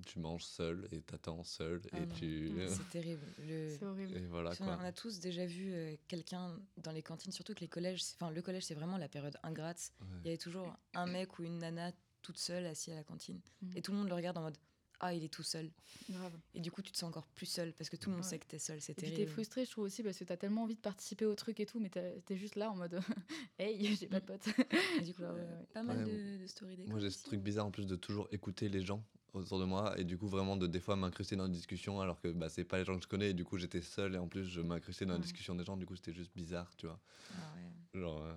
tu 0.07 0.21
manges 0.21 0.45
seul 0.45 0.87
et 0.93 1.01
t'attends 1.03 1.43
seul. 1.43 1.83
Ah 1.93 1.99
et 1.99 2.07
non. 2.07 2.15
tu. 2.15 2.51
Mm, 2.51 2.69
C'est 2.69 2.89
terrible. 2.91 3.23
Le- 3.47 3.77
C'est 3.79 3.85
horrible. 3.85 4.17
Et 4.17 4.27
voilà, 4.27 4.55
quoi. 4.55 4.79
On 4.81 4.85
a 4.85 4.93
tous 4.93 5.19
déjà 5.19 5.45
vu 5.47 5.73
euh, 5.73 5.97
quelqu'un 6.09 6.57
dans 6.77 6.93
les 6.93 7.03
cantines, 7.03 7.33
surtout 7.33 7.55
que 7.55 7.61
les 7.61 7.69
collèges, 7.69 8.03
c'est- 8.05 8.15
enfin 8.15 8.31
le 8.31 8.43
collège 8.43 8.65
c'est 8.65 8.75
vraiment 8.75 8.99
la 8.99 9.09
période 9.09 9.37
ingrate. 9.43 9.93
Ouais. 10.01 10.07
Il 10.23 10.27
y 10.27 10.31
avait 10.31 10.39
toujours 10.39 10.73
un 10.95 11.07
mec 11.07 11.39
ou 11.39 11.43
une 11.43 11.59
nana 11.59 11.91
toute 12.23 12.39
seule 12.39 12.67
assis 12.67 12.93
à 12.93 12.97
la 12.97 13.05
cantine 13.05 13.41
Mhm. 13.63 13.73
et 13.77 13.83
tout 13.83 13.93
le 13.93 13.99
monde 13.99 14.09
le 14.09 14.15
regarde 14.15 14.37
en 14.39 14.43
mode 14.43 14.57
ah 15.01 15.13
il 15.15 15.23
est 15.25 15.29
tout 15.33 15.43
seul 15.43 15.71
Grave. 16.09 16.33
et 16.55 16.61
du 16.61 16.71
coup 16.71 16.83
tu 16.83 16.91
te 16.93 16.97
sens 16.97 17.09
encore 17.09 17.27
plus 17.27 17.47
seul 17.47 17.73
parce 17.75 17.91
que 17.91 17.97
tout 17.97 18.11
le 18.11 18.17
monde 18.17 18.25
Ouais. 18.25 18.31
sait 18.31 18.39
que 18.39 18.47
t'es 18.47 18.59
seul, 18.59 18.81
c'est 18.81 18.95
terrible. 18.95 19.17
t'es 19.17 19.27
frustré, 19.27 19.65
je 19.65 19.71
trouve 19.71 19.85
aussi, 19.85 20.03
parce 20.03 20.19
que 20.19 20.25
t'as 20.25 20.37
tellement 20.37 20.63
envie 20.63 20.75
de 20.75 20.81
participer 20.81 21.25
au 21.27 21.35
truc 21.35 21.61
et 21.61 21.67
tout, 21.67 21.81
mais 21.81 21.91
t'es 21.91 22.37
juste 22.37 22.55
là 22.57 22.71
en 22.71 22.77
mode 22.77 23.01
Hey, 23.59 23.95
j'ai 24.01 24.07
pas 24.09 24.21
de 24.21 24.25
potes. 24.27 24.49
Et 24.99 25.03
du 25.03 25.15
coup, 25.15 25.23
Ouais, 25.23 25.29
euh, 25.29 25.59
ouais. 25.61 25.67
pas 25.75 25.83
mal 25.83 25.99
Ouais, 25.99 26.05
de, 26.05 26.43
de 26.43 26.47
stories 26.47 26.79
Moi, 26.87 26.99
j'ai 26.99 27.11
ce 27.11 27.25
truc 27.25 27.41
bizarre 27.41 27.67
en 27.67 27.71
plus 27.71 27.87
de 27.87 27.97
toujours 27.97 28.29
écouter 28.33 28.69
les 28.69 28.83
gens 28.83 29.03
autour 29.35 29.59
de 29.59 29.65
moi 29.67 29.99
et 29.99 30.05
du 30.05 30.17
coup, 30.17 30.29
vraiment 30.29 30.57
de 30.57 30.67
des 30.67 30.81
fois 30.81 30.97
m'incruster 30.97 31.37
dans 31.37 31.45
une 31.47 31.53
discussion 31.53 32.01
alors 32.01 32.19
que 32.23 32.29
bah, 32.29 32.49
c'est 32.49 32.65
pas 32.65 32.79
les 32.79 32.85
gens 32.87 32.97
que 32.97 33.03
je 33.03 33.09
connais 33.09 33.31
et 33.31 33.35
du 33.35 33.45
coup, 33.45 33.59
j'étais 33.59 33.83
seul 33.83 34.15
et 34.15 34.19
en 34.19 34.29
plus, 34.29 34.45
je 34.45 34.63
m'incrustais 34.63 35.05
dans 35.05 35.13
la 35.15 35.19
discussion 35.19 35.55
des 35.55 35.65
gens. 35.65 35.77
Du 35.77 35.85
coup, 35.85 35.95
c'était 35.97 36.15
juste 36.15 36.33
bizarre, 36.35 36.75
tu 36.77 36.87
vois. 36.87 36.99
Ah 37.35 37.53
ouais. 37.57 38.01
Genre, 38.01 38.23
euh, 38.23 38.35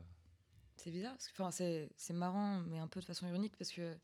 C'est 0.75 0.91
bizarre, 0.91 1.13
parce 1.13 1.27
que, 1.29 1.33
enfin, 1.41 1.51
c'est, 1.51 1.89
c'est 1.95 2.13
marrant, 2.13 2.59
mais 2.67 2.79
un 2.79 2.88
peu 2.88 3.00
de 3.00 3.06
façon 3.06 3.27
ironique, 3.27 3.56
parce 3.57 3.71
que 3.71 3.95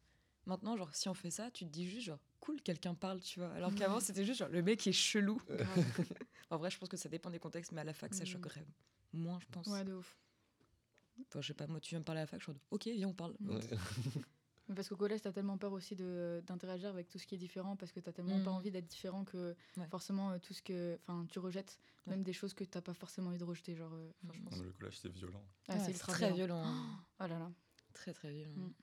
maintenant, 0.46 0.78
genre, 0.78 0.94
si 0.96 1.10
on 1.10 1.14
fait 1.14 1.32
ça, 1.32 1.52
tu 1.52 1.66
te 1.66 1.70
dis 1.70 1.86
juste, 1.90 2.06
genre, 2.08 2.20
cool, 2.46 2.62
quelqu'un 2.62 2.94
parle, 2.94 3.20
tu 3.22 3.40
vois. 3.40 3.52
Alors 3.54 3.74
qu'avant, 3.74 4.00
c'était 4.00 4.24
juste, 4.26 4.40
genre, 4.40 4.50
le 4.50 4.62
mec 4.62 4.86
est 4.88 4.92
chelou. 4.92 5.42
en 6.50 6.58
vrai, 6.58 6.70
je 6.70 6.78
pense 6.78 6.90
que 6.90 6.98
ça 6.98 7.10
dépend 7.10 7.30
des 7.30 7.40
contextes, 7.40 7.72
mais 7.72 7.82
à 7.82 7.84
la 7.84 7.94
fac, 7.94 8.14
ça 8.14 8.24
Mm. 8.24 8.28
choquerait 8.28 8.66
moins, 9.14 9.40
je 9.40 9.46
pense. 9.52 9.68
ouais, 9.68 9.84
de 9.84 9.94
ouf. 9.94 10.18
Enfin, 11.28 11.42
je 11.42 11.48
sais 11.48 11.54
pas, 11.54 11.66
moi, 11.68 11.80
tu 11.80 11.90
viens 11.92 12.00
me 12.00 12.04
parler 12.04 12.20
à 12.22 12.24
la 12.24 12.28
fac, 12.28 12.40
je 12.40 12.44
suis 12.46 12.52
en 12.52 12.54
mode, 12.56 12.62
ok, 12.72 12.84
viens, 12.88 13.08
on 13.08 13.14
parle. 13.14 13.36
Mm. 13.40 13.50
ouais. 13.56 13.60
Parce 14.76 14.90
qu'au 14.90 14.96
collège, 14.98 15.22
t'as 15.22 15.32
tellement 15.32 15.60
peur 15.60 15.72
aussi 15.74 15.96
de- 15.96 16.42
d'interagir 16.48 16.90
avec 16.90 17.08
tout 17.08 17.20
ce 17.20 17.28
qui 17.28 17.36
est 17.36 17.38
différent, 17.38 17.76
parce 17.76 17.92
que 17.92 18.00
t'as 18.00 18.12
tellement 18.12 18.40
pas 18.44 18.50
Mhm. 18.50 18.58
envie 18.58 18.72
d'être 18.72 18.88
différent 18.88 19.24
que 19.24 19.56
Ouais. 19.78 19.88
forcément 19.90 20.32
euh, 20.32 20.40
tout 20.40 20.56
ce 20.56 20.62
que. 20.64 20.98
Enfin, 21.04 21.28
tu 21.30 21.38
rejettes 21.38 21.78
Ouais. 22.08 22.14
même 22.16 22.24
des 22.24 22.34
choses 22.34 22.56
que 22.56 22.64
t'as 22.64 22.82
pas 22.82 22.96
forcément 22.96 23.30
envie 23.30 23.38
de 23.38 23.44
rejeter. 23.44 23.76
Genre, 23.76 23.94
euh, 23.94 24.12
je 24.34 24.42
pense. 24.42 24.58
Le 24.60 24.72
collège, 24.72 24.98
c'est 25.00 25.12
violent. 25.12 25.44
Ah, 25.68 25.76
Ouais, 25.76 25.80
c'est 25.86 25.94
très 25.94 26.32
violent. 26.34 26.64
violent. 26.64 26.98
Oh 27.20 27.28
là 27.28 27.38
là. 27.40 27.52
Très, 27.94 28.12
très 28.12 28.32
violent. 28.32 28.56
Mm. 28.56 28.74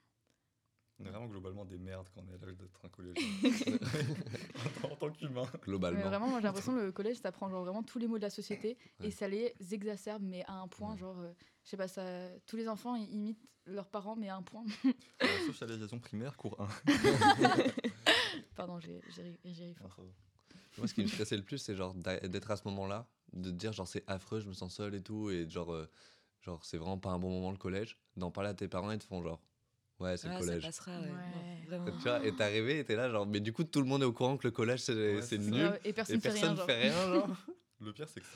On 1.02 1.06
est 1.06 1.10
vraiment 1.10 1.26
globalement 1.26 1.64
des 1.64 1.78
merdes 1.78 2.08
quand 2.14 2.22
on 2.28 2.32
est 2.32 2.43
à 2.43 2.46
l'âge 2.46 2.56
d'être 2.56 2.81
un 2.84 2.88
collégien. 2.88 3.22
en, 4.84 4.96
tant 4.96 5.10
qu'humain. 5.10 5.43
Mais 5.52 5.60
Globalement. 5.64 6.00
vraiment, 6.08 6.28
moi 6.28 6.40
j'ai 6.40 6.46
l'impression 6.46 6.75
que 6.76 6.81
le 6.81 6.93
collège, 6.93 7.20
t'apprends 7.20 7.49
genre 7.50 7.64
vraiment 7.64 7.82
tous 7.82 7.99
les 7.99 8.06
mots 8.06 8.19
de 8.19 8.22
la 8.22 8.31
société 8.31 8.76
Ouais. 9.00 9.08
et 9.08 9.10
ça 9.10 9.26
les 9.28 9.52
exacerbe, 9.72 10.22
mais 10.22 10.44
à 10.46 10.54
un 10.54 10.69
point, 10.69 10.93
Ouais. 10.93 10.99
genre, 10.99 11.19
euh, 11.19 11.32
je 11.64 11.70
sais 11.70 11.76
pas, 11.76 11.88
ça, 11.88 12.04
tous 12.46 12.56
les 12.56 12.69
enfants 12.69 12.94
ils 12.94 13.12
imitent 13.12 13.44
leurs 13.66 13.88
parents, 13.88 14.16
mais 14.16 14.28
à 14.28 14.37
un 14.37 14.43
point. 14.43 14.64
La 15.20 15.38
socialisation 15.46 15.99
primaire, 15.99 16.37
cours 16.37 16.56
1. 16.60 16.69
Pardon, 18.56 18.78
j'ai 18.81 19.00
j'ai 19.08 19.22
ri- 19.64 19.75
fort. 19.75 20.05
Moi, 20.78 20.87
ce 20.87 20.94
qui 20.94 21.02
me 21.02 21.06
stressait 21.08 21.37
le 21.37 21.43
plus, 21.43 21.58
c'est 21.58 21.75
genre 21.76 21.94
d'être 21.94 22.50
à 22.50 22.56
ce 22.56 22.66
moment-là, 22.69 23.06
de 23.32 23.50
te 23.50 23.55
dire 23.56 23.72
genre 23.72 23.87
c'est 23.88 24.05
affreux, 24.08 24.40
je 24.40 24.48
me 24.48 24.52
sens 24.55 24.75
seul 24.75 24.94
et 24.94 25.02
tout, 25.02 25.31
et 25.31 25.48
genre, 25.48 25.72
euh, 25.72 25.88
genre 26.43 26.64
c'est 26.64 26.78
vraiment 26.78 26.98
pas 26.98 27.10
un 27.10 27.19
bon 27.19 27.31
moment 27.31 27.50
le 27.50 27.56
collège. 27.58 27.98
D'en 28.16 28.31
parler 28.31 28.50
à 28.50 28.55
tes 28.55 28.69
parents 28.69 28.90
et 28.90 28.98
te 28.98 29.05
font 29.05 29.22
genre 29.22 29.40
ouais, 30.00 30.17
c'est 30.17 30.29
Ouais, 30.29 30.35
le 30.35 30.41
ça 30.41 30.47
collège. 30.47 30.62
passera, 30.62 31.00
ouais. 31.00 31.06
Ouais. 31.11 31.11
Non, 31.11 31.67
vraiment. 31.67 31.85
Tu 31.99 32.03
vois, 32.03 32.25
et 32.27 32.33
t'es 32.35 32.43
arrivé 32.44 32.79
et 32.81 32.85
t'es 32.85 32.97
là, 32.97 33.09
genre, 33.11 33.27
mais 33.27 33.41
du 33.41 33.53
coup, 33.53 33.65
tout 33.65 33.81
le 33.81 33.87
monde 33.87 34.03
est 34.03 34.06
au 34.06 34.12
courant 34.12 34.37
que 34.37 34.47
le 34.47 34.50
collège 34.50 34.81
c'est 34.81 35.39
nul. 35.39 35.79
Et 35.85 35.93
personne 35.93 36.15
Et 36.15 36.19
ne 36.19 36.23
fait 36.23 36.29
rien. 36.31 36.41
personne 36.55 36.56
genre. 36.56 36.67
fait 36.67 36.89
rien, 36.91 37.12
genre. 37.15 37.29
Le 37.85 37.93
pire, 37.93 38.09
c'est 38.09 38.21
que 38.21 38.27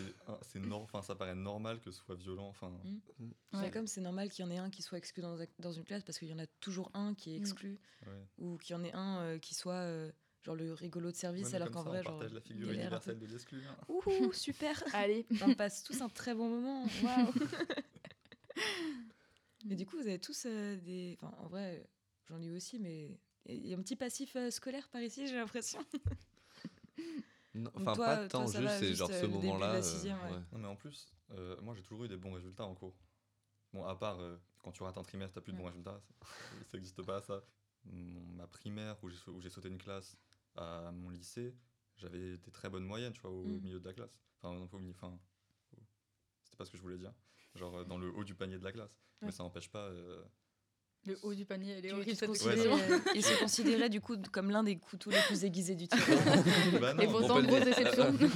c'est, 0.42 0.60
enfin, 0.72 1.02
ça 1.02 1.14
paraît 1.14 1.36
normal 1.36 1.78
que 1.80 1.92
ce 1.92 2.02
soit 2.02 2.16
violent. 2.16 2.48
Enfin, 2.48 2.72
Mm. 2.84 2.98
Ouais. 3.26 3.30
C'est 3.62 3.70
comme 3.70 3.86
c'est 3.86 4.00
normal 4.00 4.28
qu'il 4.28 4.44
y 4.44 4.48
en 4.48 4.50
ait 4.50 4.58
un 4.58 4.70
qui 4.70 4.82
soit 4.82 4.98
exclu 4.98 5.22
dans, 5.22 5.36
dans 5.60 5.70
une 5.72 5.84
classe 5.84 6.02
parce 6.02 6.18
qu'il 6.18 6.26
y 6.28 6.32
en 6.34 6.38
a 6.40 6.46
toujours 6.58 6.90
un 6.94 7.14
qui 7.14 7.30
est 7.34 7.38
Mm. 7.38 7.42
exclu 7.42 7.78
ou 8.38 8.56
qu'il 8.58 8.74
y 8.74 8.78
en 8.78 8.82
ait 8.82 8.92
un 8.92 9.20
euh, 9.20 9.38
qui 9.38 9.54
soit 9.54 9.74
euh, 9.74 10.10
genre 10.42 10.56
le 10.56 10.72
rigolo 10.72 11.12
de 11.12 11.16
service 11.16 11.54
alors 11.54 11.70
qu'en 11.70 11.84
ça, 11.84 11.88
vrai 11.90 12.00
on 12.00 12.02
genre 12.02 12.12
partage 12.18 12.34
la 12.34 12.40
figure 12.40 12.72
universelle 12.72 13.20
de 13.20 13.26
l'exclu. 13.26 13.62
hein. 13.68 13.76
Super 14.32 14.82
Allez. 14.94 15.24
on 15.40 15.54
passe 15.54 15.84
tous 15.84 16.00
un 16.02 16.08
très 16.08 16.34
bon 16.34 16.48
moment 16.48 16.84
waouh 17.04 17.32
mais 19.64 19.74
du 19.76 19.86
coup 19.86 19.96
vous 19.96 20.06
avez 20.06 20.18
tous 20.18 20.44
euh, 20.46 20.76
des 20.76 21.18
enfin 21.20 21.34
en 21.38 21.48
vrai 21.48 21.88
j'en 22.28 22.40
ai 22.40 22.46
eu 22.46 22.56
aussi 22.56 22.78
mais 22.78 23.18
il 23.46 23.66
y 23.66 23.74
a 23.74 23.76
un 23.76 23.82
petit 23.82 23.96
passif 23.96 24.36
euh, 24.36 24.50
scolaire 24.50 24.88
par 24.88 25.00
ici 25.02 25.26
j'ai 25.28 25.36
l'impression 25.36 25.84
Enfin, 27.74 27.96
pas 27.96 28.28
tant, 28.28 28.46
juste, 28.48 28.68
c'est 28.78 28.88
juste, 28.88 28.98
genre 28.98 29.10
euh, 29.10 29.20
ce 29.22 29.26
moment-là. 29.26 29.74
euh, 29.76 30.02
ouais. 30.30 30.42
Non, 30.52 30.58
mais 30.58 30.68
en 30.68 30.76
plus, 30.76 31.10
euh, 31.30 31.58
moi 31.62 31.74
j'ai 31.74 31.82
toujours 31.82 32.04
eu 32.04 32.08
des 32.08 32.18
bons 32.18 32.32
résultats 32.32 32.64
en 32.66 32.74
cours. 32.74 32.94
Bon, 33.72 33.82
à 33.86 33.96
part 33.96 34.20
euh, 34.20 34.36
quand 34.62 34.72
tu 34.72 34.82
rates 34.82 34.98
un 34.98 35.02
trimestre, 35.02 35.34
t'as 35.36 35.40
plus 35.40 35.52
de 35.52 35.58
bons 35.58 35.64
résultats. 35.64 36.02
Ça 36.66 36.76
n'existe 36.76 37.02
pas, 37.02 37.22
ça. 37.22 37.42
Ma 37.84 38.46
primaire, 38.46 38.96
où 39.02 39.08
j'ai 39.40 39.48
sauté 39.48 39.68
une 39.68 39.78
classe, 39.78 40.18
à 40.54 40.90
mon 40.92 41.08
lycée, 41.08 41.54
j'avais 41.96 42.36
des 42.36 42.50
très 42.50 42.68
bonnes 42.68 42.84
moyennes, 42.84 43.12
tu 43.14 43.20
vois, 43.22 43.30
au 43.30 43.44
Mm. 43.44 43.60
milieu 43.60 43.80
de 43.80 43.84
la 43.86 43.94
classe. 43.94 44.10
Enfin, 44.42 44.58
enfin, 44.92 45.18
au- 45.72 45.78
c'était 46.42 46.56
pas 46.58 46.64
ce 46.66 46.70
que 46.70 46.76
je 46.76 46.82
voulais 46.82 46.98
dire. 46.98 47.14
Genre 47.56 47.78
euh, 47.78 47.84
dans 47.84 47.98
le 47.98 48.10
haut 48.14 48.24
du 48.24 48.34
panier 48.34 48.58
de 48.58 48.64
la 48.64 48.72
classe. 48.72 48.90
Ouais. 49.22 49.26
Mais 49.26 49.32
ça 49.32 49.42
n'empêche 49.42 49.70
pas. 49.70 49.86
euh, 49.88 50.22
Le 51.06 51.18
haut 51.22 51.34
du 51.34 51.44
panier, 51.46 51.72
elle 51.72 51.86
est 51.86 51.92
Ouais, 51.92 52.08
expression. 52.08 52.52
il 53.14 53.24
se 53.24 53.38
considérait 53.38 53.88
du 53.88 54.00
coup 54.00 54.16
comme 54.32 54.50
l'un 54.50 54.62
des 54.64 54.78
couteaux 54.78 55.10
les 55.10 55.20
plus 55.26 55.44
aiguisés 55.44 55.74
du 55.74 55.88
tir 55.88 55.98
bah 56.80 56.94
non, 56.94 57.02
Et 57.02 57.06
pourtant, 57.06 57.42
grosse 57.42 57.64
déception. 57.64 58.12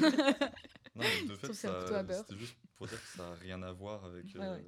Non, 0.96 1.04
mais 1.04 1.28
de 1.28 1.34
fait, 1.36 1.52
c'était 1.54 2.36
juste 2.36 2.56
pour 2.76 2.86
dire 2.88 3.00
que 3.00 3.06
ça 3.16 3.22
n'a 3.30 3.34
rien 3.36 3.62
à 3.62 3.72
voir 3.72 4.04
avec. 4.04 4.26
Ouais. 4.34 4.40
euh, 4.42 4.58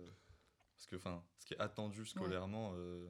Parce 0.77 0.87
que, 0.87 0.97
enfin, 0.97 1.23
ce 1.39 1.45
qui 1.47 1.55
est 1.55 1.61
attendu 1.61 2.07
scolairement, 2.07 2.73
euh, 2.77 3.09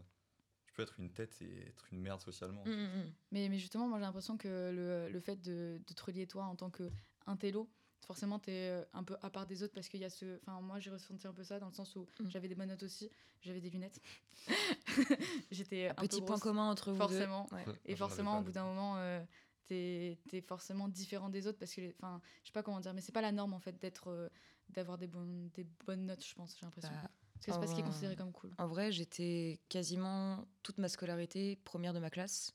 tu 0.64 0.72
peux 0.72 0.82
être 0.82 0.98
une 0.98 1.12
tête 1.12 1.40
et 1.42 1.68
être 1.68 1.86
une 1.92 2.00
merde 2.00 2.20
socialement. 2.20 2.64
Mm, 2.64 2.70
mm, 2.70 2.74
mm. 3.04 3.12
mais, 3.32 3.48
mais 3.50 3.58
justement, 3.58 3.86
moi 3.86 3.98
j'ai 3.98 4.04
l'impression 4.06 4.36
que 4.38 4.48
le, 4.74 5.10
le 5.10 5.20
fait 5.20 5.36
de, 5.40 5.80
de 5.86 5.94
te 5.94 6.02
relier 6.02 6.26
toi 6.26 6.44
en 6.46 6.56
tant 6.56 6.70
qu'intello, 6.70 7.70
forcément 8.06 8.38
t'es 8.38 8.68
euh, 8.70 8.84
un 8.92 9.04
peu 9.04 9.16
à 9.22 9.30
part 9.30 9.46
des 9.46 9.62
autres 9.62 9.72
parce 9.74 9.88
qu'il 9.88 10.00
y 10.00 10.04
a 10.04 10.10
ce. 10.10 10.38
Enfin, 10.42 10.60
moi 10.60 10.78
j'ai 10.80 10.90
ressenti 10.90 11.26
un 11.26 11.32
peu 11.32 11.44
ça 11.44 11.58
dans 11.58 11.66
le 11.68 11.72
sens 11.72 11.94
où 11.96 12.06
Mm. 12.20 12.28
j'avais 12.30 12.48
des 12.48 12.54
bonnes 12.54 12.68
notes 12.68 12.82
aussi, 12.82 13.10
j'avais 13.40 13.60
des 13.60 13.70
lunettes. 13.70 14.00
J'étais 15.50 15.88
un 15.88 15.94
petit 15.94 16.20
peu 16.20 16.26
point 16.26 16.36
grosse, 16.36 16.40
commun 16.42 16.70
entre 16.70 16.90
vous 16.92 16.98
forcément. 16.98 17.46
deux 17.50 17.56
Ouais. 17.56 17.64
Et 17.86 17.96
forcément, 17.96 18.38
au 18.38 18.42
bout 18.42 18.52
d'un 18.52 18.64
moment, 18.64 18.96
euh, 18.98 19.22
t'es 19.66 20.18
es 20.32 20.40
forcément 20.40 20.88
différent 20.88 21.28
des 21.28 21.46
autres 21.46 21.58
parce 21.58 21.74
que, 21.74 21.92
enfin, 21.98 22.20
je 22.42 22.48
sais 22.48 22.52
pas 22.52 22.62
comment 22.62 22.80
dire, 22.80 22.94
mais 22.94 23.00
c'est 23.00 23.12
pas 23.12 23.20
la 23.22 23.32
norme 23.32 23.54
en 23.54 23.60
fait 23.60 23.78
d'être, 23.80 24.08
euh, 24.08 24.28
d'avoir 24.70 24.98
des 24.98 25.06
bonnes, 25.06 25.48
des 25.54 25.64
bonnes 25.86 26.06
notes, 26.06 26.24
je 26.24 26.34
pense, 26.34 26.56
j'ai 26.58 26.66
l'impression. 26.66 26.90
Bah, 26.90 27.10
parce 27.34 27.46
que 27.46 27.52
c'est 27.52 27.60
pas 27.60 27.66
ce 27.66 27.74
qui 27.74 27.80
est 27.80 27.84
considéré 27.84 28.14
comme 28.16 28.32
cool. 28.32 28.52
En 28.58 28.68
vrai, 28.68 28.92
j'étais 28.92 29.58
quasiment 29.68 30.46
toute 30.62 30.78
ma 30.78 30.88
scolarité 30.88 31.56
première 31.64 31.92
de 31.92 31.98
ma 31.98 32.08
classe. 32.10 32.52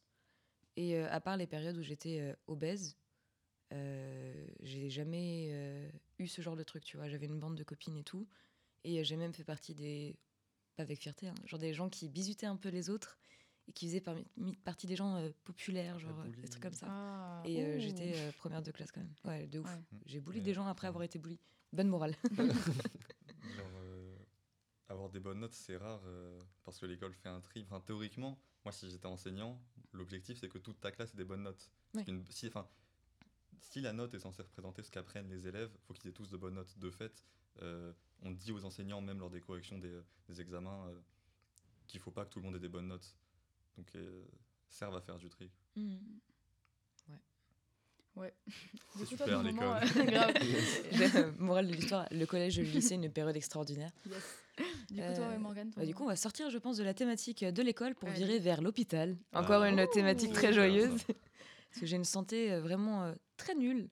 Et 0.78 0.96
euh, 0.96 1.12
à 1.12 1.20
part 1.20 1.36
les 1.38 1.48
périodes 1.48 1.76
où 1.78 1.82
j'étais 1.82 2.20
euh, 2.22 2.34
obèse, 2.48 2.96
euh, 3.74 4.48
j'ai 4.62 4.90
jamais 4.90 5.48
euh, 5.52 5.90
eu 6.20 6.28
ce 6.28 6.42
genre 6.42 6.56
de 6.56 6.64
truc, 6.64 6.84
tu 6.86 6.98
vois. 6.98 7.10
J'avais 7.10 7.26
une 7.26 7.40
bande 7.40 7.56
de 7.56 7.64
copines 7.64 7.98
et 7.98 8.04
tout. 8.04 8.28
Et 8.84 9.00
euh, 9.00 9.04
j'ai 9.04 9.18
même 9.18 9.34
fait 9.34 9.44
partie 9.44 9.74
des 9.76 10.16
pas 10.76 10.84
avec 10.84 11.00
fierté, 11.00 11.28
hein, 11.28 11.34
genre 11.46 11.60
des 11.60 11.74
gens 11.74 11.90
qui 11.90 12.08
bisutaient 12.08 12.46
un 12.46 12.56
peu 12.56 12.70
les 12.70 12.90
autres 12.92 13.18
et 13.68 13.72
qui 13.74 13.88
faisaient 13.88 14.00
parmi- 14.02 14.26
partie 14.64 14.86
des 14.88 14.96
gens 14.96 15.16
euh, 15.16 15.30
populaires, 15.44 15.98
genre 16.00 16.24
des 16.24 16.30
bully. 16.30 16.50
trucs 16.50 16.62
comme 16.64 16.74
ça. 16.74 16.86
Ah, 16.90 17.44
Et 17.46 17.64
euh, 17.64 17.80
j'étais 17.80 18.14
euh, 18.16 18.32
première 18.38 18.62
de 18.62 18.72
classe 18.72 18.92
quand 18.92 19.02
même. 19.02 19.14
Ouais, 19.26 19.48
de 19.48 19.60
ouf. 19.60 19.66
Ouais. 19.76 19.82
J'ai 20.06 20.20
Ouais. 20.20 20.40
des 20.40 20.54
gens 20.54 20.68
après 20.68 20.88
avoir 20.88 21.04
été 21.04 21.18
bully. 21.20 21.40
Bonne 21.74 21.90
morale. 21.90 22.16
Genre, 23.58 23.72
euh, 23.82 24.16
avoir 24.88 25.10
des 25.10 25.20
bonnes 25.20 25.40
notes, 25.40 25.54
c'est 25.56 25.78
rare 25.78 26.02
euh, 26.06 26.42
parce 26.64 26.80
que 26.80 26.86
l'école 26.86 27.14
fait 27.14 27.30
un 27.30 27.42
tri. 27.42 27.64
Enfin, 27.64 27.82
théoriquement, 27.82 28.40
moi, 28.64 28.72
si 28.72 28.90
j'étais 28.90 29.08
enseignant, 29.08 29.60
l'objectif, 29.94 30.38
c'est 30.40 30.48
que 30.50 30.60
toute 30.60 30.80
ta 30.80 30.92
classe 30.92 31.14
ait 31.14 31.18
des 31.18 31.26
bonnes 31.26 31.44
notes. 31.44 31.72
Ouais. 31.96 32.04
Une- 32.08 32.26
si, 32.30 32.48
enfin, 32.48 32.68
si 33.60 33.82
la 33.82 33.94
note 33.94 34.14
est 34.14 34.20
censée 34.20 34.42
représenter 34.42 34.84
ce 34.84 34.92
qu'apprennent 34.92 35.30
les 35.30 35.48
élèves, 35.48 35.70
il 35.74 35.82
faut 35.86 35.94
qu'ils 35.94 36.10
aient 36.10 36.14
tous 36.14 36.30
de 36.30 36.38
bonnes 36.38 36.56
notes. 36.56 36.78
De 36.80 36.90
fait, 36.90 37.24
euh, 37.62 37.92
on 38.24 38.32
dit 38.32 38.52
aux 38.52 38.64
enseignants, 38.66 39.02
même 39.02 39.20
lors 39.20 39.30
des 39.30 39.42
corrections 39.42 39.78
des, 39.78 39.94
des 40.28 40.42
examens, 40.42 40.88
euh, 40.88 41.00
qu'il 41.88 42.00
faut 42.00 42.12
pas 42.12 42.26
que 42.26 42.30
tout 42.32 42.40
le 42.40 42.46
monde 42.46 42.56
ait 42.56 42.60
des 42.60 42.70
bonnes 42.70 42.88
notes. 42.88 43.16
Donc, 43.78 43.88
euh, 43.96 44.24
servent 44.70 44.96
à 44.96 45.02
faire 45.02 45.18
du 45.18 45.30
tri. 45.30 45.50
Mhm. 45.76 46.00
Du 48.18 49.06
C'est 49.06 49.16
coup, 49.16 49.16
toi, 49.18 49.26
super, 49.28 49.44
l'école. 49.44 49.68
euh, 51.16 51.32
morale 51.38 51.68
de 51.68 51.74
l'histoire, 51.74 52.08
le 52.10 52.26
collège 52.26 52.58
et 52.58 52.64
le 52.64 52.70
lycée, 52.72 52.96
une 52.96 53.12
période 53.12 53.36
extraordinaire. 53.36 53.92
Yes. 54.10 54.24
Du 54.90 54.96
coup, 54.96 55.02
toi, 55.02 55.04
Euh, 55.04 55.30
ouais, 55.34 55.38
Morgane, 55.38 55.70
Bah, 55.78 55.86
du 55.86 55.94
coup, 55.94 56.04
on 56.04 56.08
va 56.08 56.16
sortir, 56.16 56.50
je 56.50 56.58
pense, 56.58 56.78
de 56.78 56.84
la 56.84 56.96
thématique 56.96 57.46
de 57.46 57.62
l'école 57.62 57.94
pour 57.94 58.10
virer 58.10 58.40
vers 58.40 58.62
l'hôpital. 58.64 59.16
Ah. 59.34 59.42
Encore 59.42 59.64
une 59.66 59.80
Ouh. 59.80 59.88
thématique 59.94 60.34
très 60.34 60.52
joyeuse. 60.52 61.00
Parce 61.70 61.82
que 61.82 61.86
j'ai 61.86 61.96
une 61.98 62.06
santé 62.06 62.58
vraiment 62.60 63.04
euh, 63.04 63.14
très 63.38 63.56
nulle. 63.56 63.90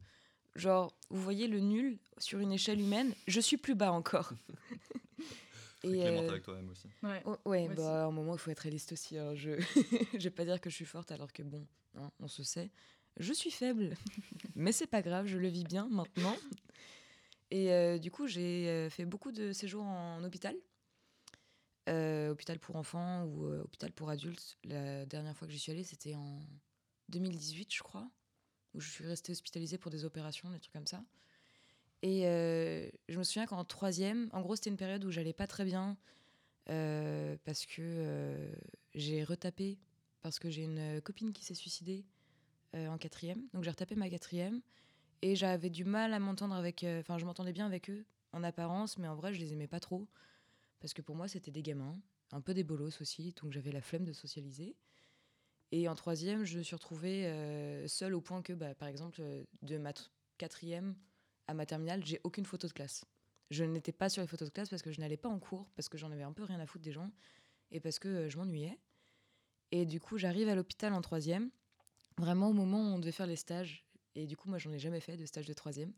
Genre, 0.56 0.96
vous 1.10 1.22
voyez 1.22 1.48
le 1.48 1.60
nul 1.60 1.98
sur 2.18 2.40
une 2.40 2.52
échelle 2.52 2.80
humaine, 2.80 3.14
je 3.28 3.40
suis 3.42 3.58
plus 3.58 3.76
bas 3.76 3.92
encore. 3.92 4.32
Et, 5.84 6.08
euh, 6.08 6.30
avec 6.30 6.44
toi-même 6.44 6.70
aussi. 6.70 6.88
Ouais. 7.04 7.22
Oh, 7.26 7.38
ouais, 7.46 7.70
bah, 7.70 8.04
à 8.04 8.08
un 8.08 8.12
moment, 8.12 8.34
il 8.34 8.40
faut 8.40 8.50
être 8.50 8.60
réaliste 8.62 8.92
aussi. 8.94 9.18
hein. 9.18 9.36
Je 9.36 9.52
je 10.14 10.24
vais 10.24 10.30
pas 10.32 10.46
dire 10.46 10.60
que 10.60 10.70
je 10.70 10.76
suis 10.76 10.86
forte 10.86 11.12
alors 11.12 11.32
que 11.32 11.44
bon, 11.44 11.68
hein, 11.96 12.10
on 12.20 12.28
se 12.28 12.44
sait. 12.44 12.72
Je 13.18 13.32
suis 13.34 13.52
faible, 13.52 13.96
mais 14.56 14.72
c'est 14.72 14.88
pas 14.88 15.02
grave, 15.02 15.28
je 15.28 15.38
le 15.38 15.48
vis 15.48 15.64
bien 15.64 15.88
maintenant. 15.90 16.36
Et 17.52 17.72
euh, 17.72 18.00
du 18.00 18.10
coup, 18.10 18.26
j'ai 18.28 18.68
euh, 18.70 18.90
fait 18.90 19.06
beaucoup 19.06 19.32
de 19.32 19.52
séjours 19.54 19.84
en 19.84 20.24
hôpital. 20.24 20.56
Euh, 21.88 22.32
hôpital 22.32 22.58
pour 22.58 22.78
enfants 22.78 23.24
ou 23.26 23.46
euh, 23.46 23.62
hôpital 23.62 23.92
pour 23.92 24.10
adultes. 24.10 24.58
La 24.64 25.06
dernière 25.06 25.38
fois 25.38 25.48
que 25.48 25.54
j'y 25.54 25.60
suis 25.60 25.72
allée, 25.72 25.84
c'était 25.84 26.16
en 26.16 26.40
2018, 27.10 27.72
je 27.72 27.84
crois, 27.84 28.10
où 28.76 28.80
je 28.80 28.90
suis 28.90 29.06
restée 29.06 29.32
hospitalisée 29.32 29.78
pour 29.78 29.92
des 29.92 30.06
opérations, 30.06 30.50
des 30.50 30.60
trucs 30.60 30.74
comme 30.74 30.88
ça. 30.88 31.04
Et 32.02 32.28
euh, 32.28 32.88
je 33.10 33.18
me 33.18 33.24
souviens 33.24 33.46
qu'en 33.46 33.64
troisième, 33.64 34.30
en 34.32 34.42
gros, 34.42 34.56
c'était 34.56 34.70
une 34.70 34.78
période 34.78 35.04
où 35.06 35.12
j'allais 35.12 35.34
pas 35.34 35.48
très 35.48 35.66
bien 35.66 35.98
euh, 36.70 37.36
parce 37.46 37.66
que 37.66 37.82
euh, 37.82 38.54
j'ai 38.94 39.24
retapé, 39.24 39.80
parce 40.22 40.38
que 40.40 40.50
j'ai 40.50 40.64
une 40.64 41.02
copine 41.02 41.34
qui 41.34 41.44
s'est 41.44 41.56
suicidée 41.56 42.06
en 42.74 42.98
quatrième. 42.98 43.42
Donc 43.54 43.64
j'ai 43.64 43.70
retapé 43.70 43.96
ma 43.96 44.10
quatrième 44.10 44.62
et 45.22 45.38
j'avais 45.38 45.70
du 45.70 45.86
mal 45.86 46.14
à 46.14 46.20
m'entendre 46.20 46.56
avec. 46.56 46.86
Enfin, 47.00 47.18
je 47.18 47.26
m'entendais 47.26 47.54
bien 47.54 47.66
avec 47.66 47.90
eux 47.90 48.06
en 48.34 48.44
apparence, 48.44 48.98
mais 48.98 49.08
en 49.08 49.16
vrai, 49.16 49.34
je 49.34 49.40
les 49.40 49.54
aimais 49.54 49.68
pas 49.68 49.80
trop 49.80 50.06
parce 50.82 50.94
que 50.94 51.02
pour 51.02 51.16
moi, 51.16 51.28
c'était 51.28 51.52
des 51.52 51.64
gamins, 51.64 51.98
un 52.32 52.42
peu 52.42 52.54
des 52.54 52.64
bolos 52.64 53.02
aussi, 53.02 53.34
donc 53.42 53.54
j'avais 53.54 53.72
la 53.72 53.82
flemme 53.82 54.04
de 54.04 54.14
socialiser. 54.14 54.76
Et 55.72 55.88
en 55.88 55.96
troisième, 55.96 56.46
je 56.46 56.58
me 56.58 56.64
suis 56.64 56.76
retrouvée 56.76 57.26
euh, 57.26 57.88
seule 57.88 58.14
au 58.14 58.22
point 58.22 58.42
que, 58.42 58.54
bah, 58.54 58.76
par 58.76 58.88
exemple, 58.88 59.22
euh, 59.22 59.44
de 59.62 59.78
ma 59.78 59.92
tr- 59.92 60.10
quatrième 60.38 60.96
à 61.48 61.54
ma 61.54 61.66
terminale, 61.66 62.04
j'ai 62.06 62.20
aucune 62.24 62.46
photo 62.46 62.68
de 62.68 62.74
classe. 62.74 63.06
Je 63.52 63.64
n'étais 63.64 63.92
pas 63.92 64.10
sur 64.10 64.22
les 64.22 64.28
photos 64.28 64.48
de 64.50 64.54
classe 64.54 64.70
parce 64.70 64.82
que 64.82 64.92
je 64.92 65.00
n'allais 65.00 65.18
pas 65.18 65.30
en 65.30 65.40
cours, 65.40 65.68
parce 65.76 65.90
que 65.90 65.98
j'en 65.98 66.12
avais 66.12 66.24
un 66.24 66.34
peu 66.34 66.44
rien 66.44 66.60
à 66.60 66.66
foutre 66.66 66.84
des 66.84 66.92
gens, 66.92 67.12
et 67.72 67.80
parce 67.80 68.00
que 68.00 68.08
euh, 68.08 68.30
je 68.30 68.38
m'ennuyais. 68.38 68.80
Et 69.72 69.86
du 69.86 70.00
coup, 70.00 70.18
j'arrive 70.18 70.50
à 70.50 70.56
l'hôpital 70.56 70.94
en 70.94 71.02
troisième, 71.02 71.50
vraiment 72.18 72.50
au 72.50 72.54
moment 72.54 72.80
où 72.80 72.96
on 72.96 73.00
devait 73.00 73.12
faire 73.12 73.28
les 73.28 73.36
stages. 73.36 73.86
Et 74.16 74.28
du 74.28 74.38
coup, 74.38 74.50
moi, 74.50 74.58
j'en 74.58 74.72
ai 74.72 74.80
jamais 74.80 75.02
fait 75.02 75.18
de 75.18 75.26
stage 75.26 75.46
de 75.48 75.54
troisième. 75.54 75.94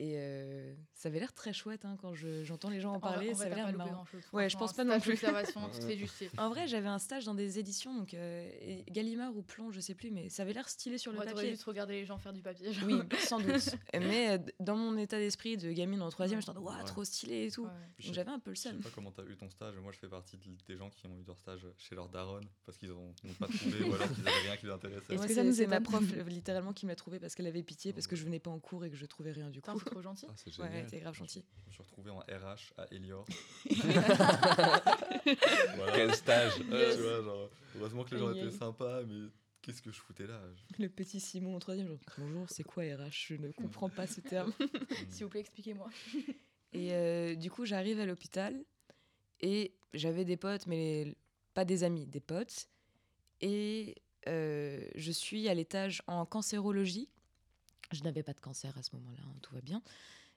Et 0.00 0.14
euh, 0.16 0.74
ça 0.94 1.08
avait 1.08 1.18
l'air 1.18 1.32
très 1.32 1.52
chouette 1.52 1.84
hein, 1.84 1.96
quand 2.00 2.14
je- 2.14 2.44
j'entends 2.44 2.70
les 2.70 2.80
gens 2.80 2.92
en 2.94 3.00
parler. 3.00 3.30
en 3.32 3.34
ça 3.34 3.46
avait 3.46 3.56
l'air 3.56 3.72
marrant. 3.76 3.90
grand-chose, 3.92 4.22
Ouais, 4.32 4.48
je 4.48 4.56
pense 4.56 4.72
pas 4.72 4.84
non 4.84 5.00
stage 5.00 5.16
plus. 5.18 5.20
En 6.38 6.48
vrai, 6.50 6.68
j'avais 6.68 6.86
un 6.88 7.00
stage 7.00 7.24
dans 7.24 7.34
des 7.34 7.58
éditions, 7.58 7.96
donc 7.96 8.14
euh, 8.14 8.48
et 8.60 8.84
Gallimard 8.90 9.36
ou 9.36 9.42
Plomb, 9.42 9.72
je 9.72 9.80
sais 9.80 9.94
plus, 9.96 10.12
mais 10.12 10.28
ça 10.28 10.42
avait 10.42 10.52
l'air 10.52 10.68
stylé 10.68 10.98
sur 10.98 11.10
le 11.10 11.18
Ouais, 11.18 11.24
t'aurais 11.24 11.34
papier. 11.36 11.50
juste 11.50 11.64
regardé 11.64 11.94
les 11.94 12.04
gens 12.04 12.16
faire 12.18 12.32
du 12.32 12.42
papier. 12.42 12.72
genre. 12.72 12.84
Oui, 12.86 12.94
sans 13.18 13.40
doute. 13.40 13.74
Mais 13.92 14.30
euh, 14.30 14.38
dans 14.60 14.76
mon 14.76 14.96
état 14.98 15.18
d'esprit 15.18 15.56
de 15.56 15.72
gamine 15.72 16.00
en 16.00 16.10
troisième, 16.10 16.40
j'étais 16.40 16.50
en 16.50 16.54
mode, 16.54 16.64
waouh, 16.64 16.78
Ouais. 16.78 16.84
trop 16.84 17.02
stylé 17.04 17.46
et 17.46 17.50
tout. 17.50 17.64
Ouais. 17.64 17.70
Je 17.98 18.06
Donc 18.06 18.14
j'avais 18.14 18.30
un 18.30 18.38
peu 18.38 18.50
le 18.50 18.54
Je 18.56 18.60
sais 18.60 18.68
seum. 18.70 18.78
pas 18.80 18.90
comment 18.94 19.10
t'as 19.10 19.24
eu 19.24 19.36
ton 19.36 19.50
stage, 19.50 19.74
moi 19.82 19.90
je 19.92 19.98
fais 19.98 20.08
partie 20.08 20.36
de- 20.36 20.42
des 20.68 20.76
gens 20.76 20.90
qui 20.90 21.08
ont 21.08 21.18
eu 21.18 21.24
leur 21.26 21.38
stage 21.38 21.66
chez 21.76 21.96
leur 21.96 22.08
daronne 22.08 22.46
parce 22.64 22.78
qu'ils 22.78 22.90
n'ont 22.90 23.12
pas 23.40 23.48
trouvé 23.48 23.82
ou 23.82 23.94
alors 23.94 24.12
qu'ils 24.12 24.28
avaient 24.28 24.40
rien 24.46 24.56
qui 24.56 24.66
les 24.66 24.72
intéressait. 24.72 25.14
Est-ce 25.14 25.22
que 25.22 25.28
c'est- 25.28 25.34
ça 25.34 25.42
nous 25.44 25.60
est 25.60 25.66
ma 25.66 25.80
prof 25.80 26.02
littéralement 26.28 26.72
qui 26.72 26.86
me 26.86 26.92
l'a 26.92 26.96
trouvé 26.96 27.18
parce 27.18 27.34
qu'elle 27.34 27.48
avait 27.48 27.64
pitié 27.64 27.92
parce 27.92 28.06
que 28.06 28.14
je 28.14 28.24
venais 28.24 28.38
pas 28.38 28.50
en 28.52 28.60
cours 28.60 28.84
et 28.84 28.90
que 28.90 28.96
je 28.96 29.06
trouvais 29.06 29.32
rien 29.32 29.50
du 29.50 29.60
coup? 29.60 29.70
C'est 29.88 29.94
trop 29.94 30.02
gentil. 30.02 30.26
Ah, 30.28 30.32
c'est 30.36 30.58
Ouais, 30.58 30.68
génial. 30.68 30.86
t'es 30.86 31.00
grave 31.00 31.14
gentil. 31.14 31.44
Je 31.64 31.68
me 31.68 31.72
suis 31.72 31.82
retrouvé 31.82 32.10
en 32.10 32.18
RH 32.20 32.72
à 32.76 32.86
Elior. 32.92 33.24
Quel 35.94 36.14
stage 36.14 36.58
Ouais, 36.70 36.94
tu 36.94 37.02
vois, 37.02 37.22
genre, 37.22 37.50
heureusement 37.76 38.04
que 38.04 38.14
les 38.14 38.20
gens 38.20 38.32
étaient 38.32 38.50
sympas, 38.50 39.02
mais 39.04 39.28
qu'est-ce 39.62 39.82
que 39.82 39.90
je 39.90 40.00
foutais 40.00 40.26
là 40.26 40.40
Le 40.78 40.88
petit 40.88 41.20
Simon 41.20 41.56
en 41.56 41.58
troisième, 41.58 41.88
genre, 41.88 41.98
bonjour, 42.18 42.46
c'est 42.48 42.64
quoi 42.64 42.84
RH 42.84 43.10
Je 43.28 43.34
ne 43.34 43.50
comprends 43.52 43.88
pas 43.88 44.06
ce 44.06 44.20
terme. 44.20 44.52
S'il 45.10 45.24
vous 45.24 45.30
plaît, 45.30 45.40
expliquez-moi. 45.40 45.88
Et 46.72 46.92
euh, 46.92 47.34
du 47.34 47.50
coup, 47.50 47.64
j'arrive 47.64 47.98
à 48.00 48.06
l'hôpital 48.06 48.54
et 49.40 49.74
j'avais 49.94 50.24
des 50.24 50.36
potes, 50.36 50.66
mais 50.66 51.16
pas 51.54 51.64
des 51.64 51.84
amis, 51.84 52.06
des 52.06 52.20
potes. 52.20 52.68
Et 53.40 53.96
euh, 54.28 54.86
je 54.94 55.12
suis 55.12 55.48
à 55.48 55.54
l'étage 55.54 56.02
en 56.06 56.26
cancérologie. 56.26 57.08
Je 57.92 58.02
n'avais 58.02 58.22
pas 58.22 58.32
de 58.32 58.40
cancer 58.40 58.76
à 58.76 58.82
ce 58.82 58.94
moment-là, 58.96 59.20
hein, 59.24 59.34
tout 59.42 59.54
va 59.54 59.60
bien. 59.60 59.82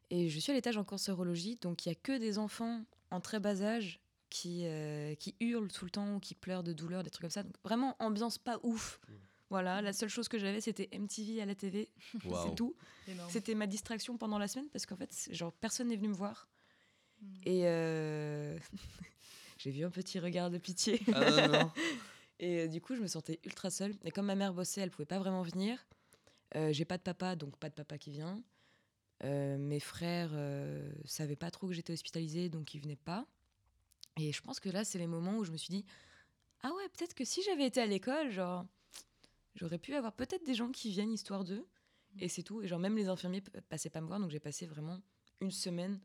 Et 0.10 0.30
je 0.30 0.40
suis 0.40 0.52
à 0.52 0.56
l'étage 0.56 0.78
en 0.78 0.84
cancérologie, 0.84 1.58
donc 1.62 1.86
il 1.86 1.90
n'y 1.90 1.94
a 1.94 1.96
que 1.96 2.18
des 2.18 2.38
enfants 2.38 2.84
en 3.12 3.22
très 3.22 3.40
bas 3.40 3.62
âge 3.62 4.00
qui, 4.30 4.66
euh, 4.66 5.16
qui 5.16 5.36
hurlent 5.40 5.72
tout 5.72 5.86
le 5.86 5.92
temps, 5.92 6.16
ou 6.16 6.20
qui 6.20 6.36
pleurent 6.36 6.64
de 6.64 6.74
douleur, 6.74 7.04
des 7.04 7.10
trucs 7.10 7.22
comme 7.22 7.30
ça. 7.30 7.44
Donc 7.44 7.56
vraiment, 7.64 7.96
ambiance 8.00 8.38
pas 8.38 8.60
ouf. 8.64 9.00
Voilà, 9.50 9.82
la 9.82 9.92
seule 9.92 10.10
chose 10.10 10.30
que 10.30 10.40
j'avais, 10.40 10.62
c'était 10.62 10.90
MTV 10.98 11.42
à 11.42 11.46
la 11.46 11.56
TV, 11.56 11.90
c'est 12.44 12.56
tout. 12.56 12.74
C'était 13.30 13.54
ma 13.54 13.68
distraction 13.68 14.18
pendant 14.18 14.38
la 14.38 14.48
semaine 14.48 14.70
parce 14.70 14.86
qu'en 14.86 14.96
fait, 14.96 15.14
genre, 15.32 15.52
personne 15.52 15.90
n'est 15.90 15.98
venu 15.98 16.08
me 16.08 16.14
voir. 16.14 16.48
Mm. 17.22 17.28
Et 17.46 17.62
euh, 17.66 18.58
j'ai 19.58 19.72
vu 19.72 19.84
un 19.84 19.90
petit 19.90 20.20
regard 20.20 20.50
de 20.50 20.58
pitié. 20.58 21.02
Ah 21.14 21.30
non, 21.30 21.48
non. 21.50 21.72
Et 22.40 22.62
euh, 22.62 22.68
du 22.68 22.82
coup, 22.82 22.96
je 22.96 23.02
me 23.02 23.08
sentais 23.08 23.40
ultra 23.46 23.70
seule. 23.70 23.94
Et 24.04 24.12
comme 24.12 24.26
ma 24.26 24.36
mère 24.36 24.54
bossait, 24.54 24.82
elle 24.82 24.90
pouvait 24.90 25.06
pas 25.06 25.20
vraiment 25.20 25.44
venir. 25.44 25.78
Euh, 26.56 26.72
j'ai 26.74 26.86
pas 26.86 26.98
de 26.98 27.04
papa, 27.04 27.36
donc 27.36 27.58
pas 27.58 27.70
de 27.70 27.76
papa 27.76 27.98
qui 27.98 28.12
vient. 28.12 28.44
Euh, 29.24 29.58
mes 29.58 29.80
frères 29.80 30.32
euh, 30.34 30.92
savaient 31.06 31.36
pas 31.36 31.52
trop 31.52 31.68
que 31.68 31.74
j'étais 31.74 31.94
hospitalisée, 31.94 32.50
donc 32.50 32.74
ils 32.74 32.82
venaient 32.82 32.96
pas. 32.96 33.26
Et 34.18 34.32
je 34.34 34.42
pense 34.42 34.60
que 34.60 34.70
là, 34.70 34.84
c'est 34.84 34.98
les 34.98 35.08
moments 35.08 35.38
où 35.38 35.44
je 35.44 35.52
me 35.52 35.58
suis 35.58 35.70
dit 35.74 35.86
Ah 36.62 36.74
ouais, 36.74 36.90
peut-être 36.90 37.14
que 37.14 37.24
si 37.24 37.42
j'avais 37.44 37.66
été 37.66 37.80
à 37.82 37.86
l'école, 37.86 38.32
genre, 38.32 38.66
j'aurais 39.56 39.78
pu 39.78 39.96
avoir 39.96 40.14
peut-être 40.14 40.46
des 40.46 40.54
gens 40.56 40.72
qui 40.72 40.90
viennent 40.90 41.12
histoire 41.12 41.44
d'eux. 41.44 41.66
Et 42.20 42.28
c'est 42.28 42.44
tout. 42.44 42.62
Et 42.62 42.68
genre, 42.68 42.80
même 42.80 42.98
les 42.98 43.08
infirmiers 43.08 43.42
passaient 43.70 43.90
pas 43.90 44.02
me 44.02 44.08
voir, 44.08 44.20
donc 44.20 44.32
j'ai 44.32 44.40
passé 44.42 44.66
vraiment 44.66 45.00
une 45.40 45.52
semaine 45.52 46.02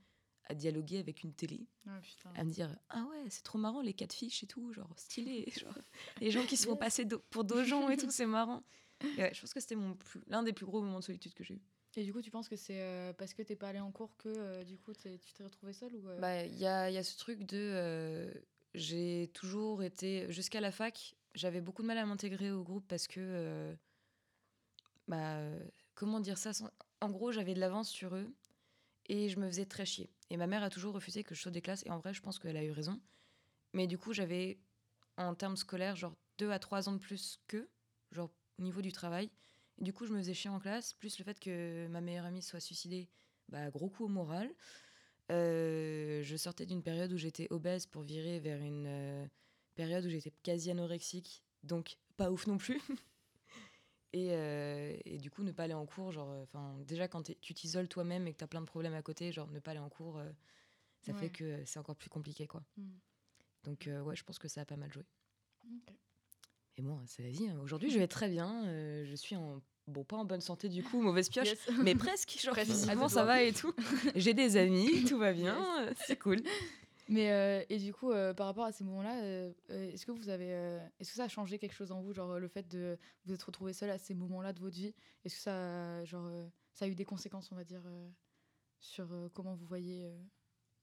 à 0.48 0.54
dialoguer 0.54 0.98
avec 0.98 1.24
une 1.24 1.32
télé, 1.34 1.66
Ah, 1.88 1.98
à 2.36 2.44
me 2.44 2.50
dire 2.50 2.78
Ah 2.90 3.04
ouais, 3.10 3.24
c'est 3.28 3.42
trop 3.42 3.58
marrant 3.58 3.80
les 3.82 3.92
quatre 3.94 4.12
fiches 4.12 4.44
et 4.44 4.46
tout, 4.46 4.72
genre 4.72 4.92
stylé. 4.96 5.50
Genre, 5.58 5.76
les 6.20 6.30
gens 6.30 6.44
qui 6.46 6.56
se 6.56 6.68
font 6.68 6.76
passer 6.76 7.04
do- 7.04 7.20
pour 7.30 7.44
gens 7.64 7.88
et 7.88 7.96
tout, 7.96 8.10
c'est 8.12 8.26
marrant. 8.26 8.62
Et 9.02 9.22
ouais, 9.22 9.34
je 9.34 9.40
pense 9.40 9.52
que 9.54 9.60
c'était 9.60 9.74
mon 9.76 9.94
plus- 9.94 10.22
l'un 10.28 10.42
des 10.42 10.52
plus 10.52 10.66
gros 10.66 10.80
moments 10.80 10.98
de 11.00 11.04
solitude 11.04 11.34
que 11.34 11.44
j'ai 11.44 11.54
eu. 11.54 11.60
Et 11.96 12.04
du 12.04 12.12
coup, 12.12 12.20
tu 12.20 12.30
penses 12.30 12.48
que 12.48 12.56
c'est 12.56 12.80
euh, 12.82 13.12
parce 13.14 13.32
que 13.32 13.42
t'es 13.42 13.56
pas 13.56 13.68
allé 13.68 13.80
en 13.80 13.90
cours 13.90 14.14
que 14.18 14.28
euh, 14.28 14.64
du 14.64 14.76
coup 14.78 14.92
t'es- 14.92 15.18
tu 15.18 15.32
t'es 15.32 15.42
retrouvée 15.42 15.72
seule 15.72 15.94
ou 15.96 16.08
euh, 16.08 16.20
Bah, 16.20 16.44
il 16.44 16.54
y 16.58 16.66
a, 16.66 16.90
il 16.90 16.94
y 16.94 16.98
a 16.98 17.02
ce 17.02 17.16
truc 17.16 17.44
de. 17.44 17.56
euh, 17.56 18.30
j'ai 18.74 19.30
toujours 19.32 19.82
été. 19.82 20.30
Jusqu'à 20.30 20.60
la 20.60 20.70
fac, 20.70 21.14
j'avais 21.34 21.62
beaucoup 21.62 21.80
de 21.82 21.86
mal 21.86 21.96
à 21.98 22.04
m'intégrer 22.04 22.50
au 22.50 22.62
groupe 22.62 22.86
parce 22.88 23.06
que. 23.06 23.20
euh, 23.20 23.74
bah, 25.08 25.40
comment 25.94 26.20
dire 26.20 26.38
ça 26.38 26.52
sans- 26.52 26.70
En 27.00 27.10
gros, 27.10 27.32
j'avais 27.32 27.54
de 27.54 27.60
l'avance 27.60 27.88
sur 27.88 28.14
eux 28.14 28.28
et 29.06 29.28
je 29.28 29.38
me 29.38 29.46
faisais 29.46 29.66
très 29.66 29.86
chier. 29.86 30.10
Et 30.30 30.36
ma 30.36 30.46
mère 30.46 30.62
a 30.62 30.70
toujours 30.70 30.94
refusé 30.94 31.22
que 31.22 31.34
je 31.34 31.40
saute 31.42 31.52
des 31.52 31.62
classes 31.62 31.84
et 31.86 31.90
en 31.90 31.98
vrai, 31.98 32.12
je 32.12 32.20
pense 32.20 32.38
qu'elle 32.38 32.56
a 32.56 32.64
eu 32.64 32.72
raison. 32.72 33.00
Mais 33.72 33.86
du 33.86 33.96
coup, 33.98 34.12
j'avais, 34.12 34.58
en 35.16 35.34
termes 35.34 35.56
scolaires, 35.56 35.96
genre 35.96 36.14
deux 36.38 36.50
à 36.50 36.58
trois 36.58 36.88
ans 36.88 36.92
de 36.92 36.98
plus 36.98 37.38
qu'eux, 37.46 37.68
genre 38.12 38.30
au 38.58 38.62
niveau 38.62 38.80
du 38.82 38.92
travail. 38.92 39.30
Et 39.78 39.84
du 39.84 39.92
coup, 39.92 40.06
je 40.06 40.12
me 40.12 40.18
faisais 40.18 40.34
chier 40.34 40.50
en 40.50 40.58
classe, 40.58 40.94
plus 40.94 41.18
le 41.18 41.24
fait 41.24 41.38
que 41.38 41.86
ma 41.88 42.00
meilleure 42.00 42.24
amie 42.24 42.42
soit 42.42 42.60
suicidée, 42.60 43.08
bah, 43.48 43.70
gros 43.70 43.88
coup 43.88 44.04
au 44.04 44.08
moral. 44.08 44.50
Euh, 45.32 46.22
je 46.22 46.36
sortais 46.36 46.66
d'une 46.66 46.82
période 46.82 47.12
où 47.12 47.16
j'étais 47.18 47.48
obèse 47.50 47.86
pour 47.86 48.02
virer 48.02 48.38
vers 48.38 48.62
une 48.62 48.86
euh, 48.86 49.26
période 49.74 50.04
où 50.04 50.08
j'étais 50.08 50.30
quasi 50.42 50.70
anorexique, 50.70 51.42
donc 51.64 51.96
pas 52.16 52.30
ouf 52.30 52.46
non 52.46 52.58
plus. 52.58 52.80
et, 54.12 54.28
euh, 54.32 54.96
et 55.04 55.18
du 55.18 55.30
coup, 55.30 55.42
ne 55.42 55.52
pas 55.52 55.64
aller 55.64 55.74
en 55.74 55.84
cours, 55.84 56.12
genre, 56.12 56.30
enfin, 56.42 56.78
déjà 56.86 57.08
quand 57.08 57.22
tu 57.40 57.54
t'isoles 57.54 57.88
toi-même 57.88 58.26
et 58.26 58.32
que 58.32 58.38
tu 58.38 58.44
as 58.44 58.48
plein 58.48 58.60
de 58.60 58.66
problèmes 58.66 58.94
à 58.94 59.02
côté, 59.02 59.32
genre, 59.32 59.50
ne 59.50 59.58
pas 59.58 59.72
aller 59.72 59.80
en 59.80 59.90
cours, 59.90 60.20
ça 61.02 61.12
Ouais. 61.12 61.18
fait 61.18 61.30
que 61.30 61.64
c'est 61.64 61.78
encore 61.78 61.96
plus 61.96 62.08
compliqué, 62.10 62.46
quoi. 62.46 62.62
Hmm. 62.76 62.98
Donc, 63.64 63.88
ouais, 64.04 64.16
je 64.16 64.22
pense 64.24 64.38
que 64.38 64.48
ça 64.48 64.60
a 64.60 64.64
pas 64.64 64.76
mal 64.76 64.92
joué. 64.92 65.04
Et 66.78 66.82
bon, 66.82 67.00
c'est 67.06 67.22
la 67.22 67.30
vie. 67.30 67.48
hein. 67.48 67.58
Aujourd'hui, 67.62 67.90
je 67.90 67.98
vais 67.98 68.06
très 68.08 68.28
bien. 68.28 68.64
euh, 68.66 69.04
je 69.06 69.14
suis 69.14 69.36
en. 69.36 69.60
Bon, 69.86 70.02
pas 70.02 70.16
en 70.16 70.24
bonne 70.24 70.40
santé 70.40 70.68
du 70.68 70.82
coup, 70.82 71.00
mauvaise 71.00 71.28
pioche, 71.28 71.46
Yes. 71.46 71.58
mais 71.82 71.94
presque. 71.94 72.36
Genre, 72.42 72.56
physiquement, 72.56 73.06
deux 73.06 73.14
ça 73.14 73.24
va 73.24 73.42
et 73.44 73.52
tout. 73.52 73.72
J'ai 74.16 74.34
des 74.34 74.56
amis, 74.56 75.04
tout 75.04 75.16
va 75.16 75.32
bien, 75.32 75.56
euh, 75.86 75.92
c'est 76.06 76.18
cool. 76.18 76.42
Mais 77.08 77.30
euh, 77.30 77.62
et 77.68 77.78
du 77.78 77.94
coup, 77.94 78.10
euh, 78.10 78.34
par 78.34 78.46
rapport 78.48 78.64
à 78.64 78.72
ces 78.72 78.82
moments-là, 78.82 79.14
euh, 79.22 79.52
est-ce 79.70 80.04
que 80.04 80.10
vous 80.10 80.28
avez, 80.28 80.48
est-ce 80.98 81.10
que 81.10 81.16
ça 81.16 81.22
a 81.24 81.28
changé 81.28 81.60
quelque 81.60 81.72
chose 81.74 81.92
en 81.92 82.02
vous, 82.02 82.12
genre 82.12 82.40
le 82.40 82.48
fait 82.48 82.66
de 82.66 82.98
vous 83.26 83.34
être 83.34 83.44
retrouvé 83.44 83.72
seul 83.72 83.90
à 83.90 83.98
ces 83.98 84.12
moments-là 84.14 84.52
de 84.52 84.58
votre 84.58 84.74
vie? 84.74 84.92
Est-ce 85.24 85.36
que 85.36 85.40
ça, 85.42 85.98
a, 86.00 86.04
genre, 86.04 86.28
ça 86.72 86.86
a 86.86 86.88
eu 86.88 86.96
des 86.96 87.04
conséquences, 87.04 87.52
on 87.52 87.54
va 87.54 87.62
dire, 87.62 87.82
sur 88.80 89.06
comment 89.34 89.54
vous 89.54 89.66
voyez 89.66 90.10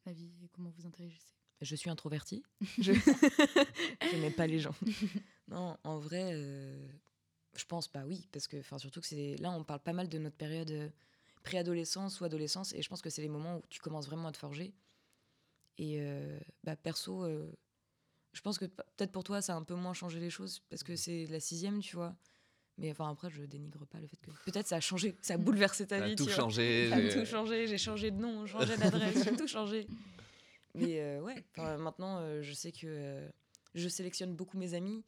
la 0.05 0.13
vie 0.13 0.31
et 0.45 0.47
comment 0.47 0.69
vous 0.77 0.85
interagissez? 0.87 1.35
Je 1.59 1.75
suis 1.75 1.89
introvertie. 1.89 2.41
Je 2.79 2.93
je 2.93 4.17
n'aime 4.17 4.31
pas 4.33 4.47
les 4.47 4.59
gens. 4.59 4.75
Non, 5.47 5.77
en 5.83 5.97
vrai, 5.99 6.31
euh, 6.33 6.87
je 7.55 7.65
pense 7.65 7.87
pas 7.87 8.05
oui, 8.05 8.27
parce 8.31 8.47
que, 8.47 8.57
enfin, 8.57 8.77
surtout 8.77 9.01
que 9.01 9.07
c'est 9.07 9.35
là, 9.37 9.51
on 9.51 9.63
parle 9.63 9.81
pas 9.81 9.93
mal 9.93 10.07
de 10.09 10.17
notre 10.17 10.35
période 10.37 10.71
euh, 10.71 10.89
préadolescence 11.43 12.21
ou 12.21 12.25
adolescence, 12.25 12.73
et 12.73 12.81
je 12.81 12.89
pense 12.89 13.01
que 13.01 13.09
c'est 13.09 13.21
les 13.21 13.29
moments 13.29 13.57
où 13.57 13.61
tu 13.69 13.79
commences 13.81 14.05
vraiment 14.07 14.27
à 14.29 14.31
te 14.31 14.37
forger. 14.37 14.73
Et 15.77 15.97
euh, 16.01 16.39
bah, 16.63 16.75
perso, 16.75 17.23
euh, 17.25 17.51
je 18.33 18.41
pense 18.41 18.57
que 18.57 18.65
peut-être 18.65 19.11
pour 19.11 19.23
toi, 19.23 19.41
ça 19.41 19.53
a 19.53 19.57
un 19.57 19.63
peu 19.63 19.75
moins 19.75 19.93
changé 19.93 20.19
les 20.19 20.29
choses, 20.29 20.61
parce 20.69 20.83
que 20.83 20.95
c'est 20.95 21.25
la 21.27 21.39
sixième, 21.39 21.79
tu 21.81 21.95
vois. 21.95 22.15
Mais 22.77 22.89
enfin, 22.89 23.09
après, 23.09 23.29
je 23.29 23.43
dénigre 23.43 23.85
pas 23.85 23.99
le 23.99 24.07
fait 24.07 24.17
que. 24.17 24.31
Peut-être 24.45 24.67
ça 24.67 24.77
a 24.77 24.79
changé, 24.79 25.15
ça 25.21 25.35
a 25.35 25.37
bouleversé 25.37 25.85
ta 25.85 25.99
Ça 25.99 26.05
a 26.05 26.07
vie. 26.07 26.15
tout 26.15 26.27
changé. 26.27 26.89
Ça 26.89 26.95
a 26.95 27.01
j'ai- 27.01 27.09
tout 27.19 27.25
changé, 27.25 27.67
j'ai 27.67 27.77
changé 27.77 28.09
de 28.11 28.17
nom, 28.17 28.47
changé 28.47 28.77
d'adresse, 28.77 29.23
j'ai 29.23 29.35
tout 29.35 29.47
changé. 29.47 29.87
Mais 30.73 30.99
euh, 31.01 31.21
ouais, 31.21 31.43
maintenant, 31.77 32.17
euh, 32.19 32.41
je 32.41 32.51
sais 32.53 32.71
que 32.71 32.87
euh, 32.87 33.29
je 33.75 33.87
sélectionne 33.87 34.35
beaucoup 34.35 34.57
mes 34.57 34.73
amis. 34.73 35.03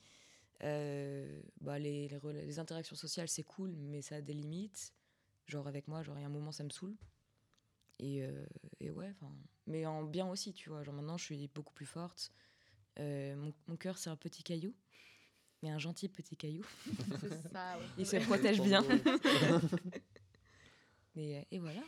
Euh, 0.65 1.41
bah, 1.61 1.77
les, 1.79 2.07
les, 2.07 2.19
les 2.45 2.59
interactions 2.59 2.95
sociales, 2.95 3.29
c'est 3.29 3.43
cool, 3.43 3.75
mais 3.77 4.01
ça 4.01 4.15
a 4.15 4.21
des 4.21 4.33
limites. 4.33 4.93
Genre 5.47 5.67
avec 5.67 5.87
moi, 5.87 6.01
genre 6.01 6.17
il 6.17 6.21
y 6.21 6.23
a 6.23 6.27
un 6.27 6.31
moment, 6.31 6.51
ça 6.51 6.63
me 6.63 6.69
saoule. 6.69 6.95
Et, 7.99 8.23
euh, 8.23 8.45
et 8.79 8.89
ouais, 8.89 9.09
enfin, 9.11 9.31
mais 9.67 9.85
en 9.85 10.03
bien 10.03 10.27
aussi, 10.27 10.53
tu 10.53 10.69
vois. 10.69 10.83
Genre 10.83 10.93
maintenant, 10.93 11.17
je 11.17 11.23
suis 11.25 11.47
beaucoup 11.53 11.73
plus 11.73 11.85
forte. 11.85 12.31
Euh, 12.99 13.35
mon, 13.35 13.53
mon 13.67 13.75
cœur, 13.75 13.97
c'est 13.97 14.09
un 14.09 14.15
petit 14.15 14.41
caillou, 14.43 14.73
mais 15.61 15.69
un 15.69 15.77
gentil 15.77 16.09
petit 16.09 16.35
caillou. 16.35 16.65
C'est 17.21 17.51
ça, 17.51 17.77
ouais. 17.77 17.85
Il 17.97 18.07
se 18.07 18.17
protège 18.17 18.61
bien. 18.61 18.83
Et, 21.15 21.37
euh, 21.37 21.41
et 21.51 21.59
voilà. 21.59 21.81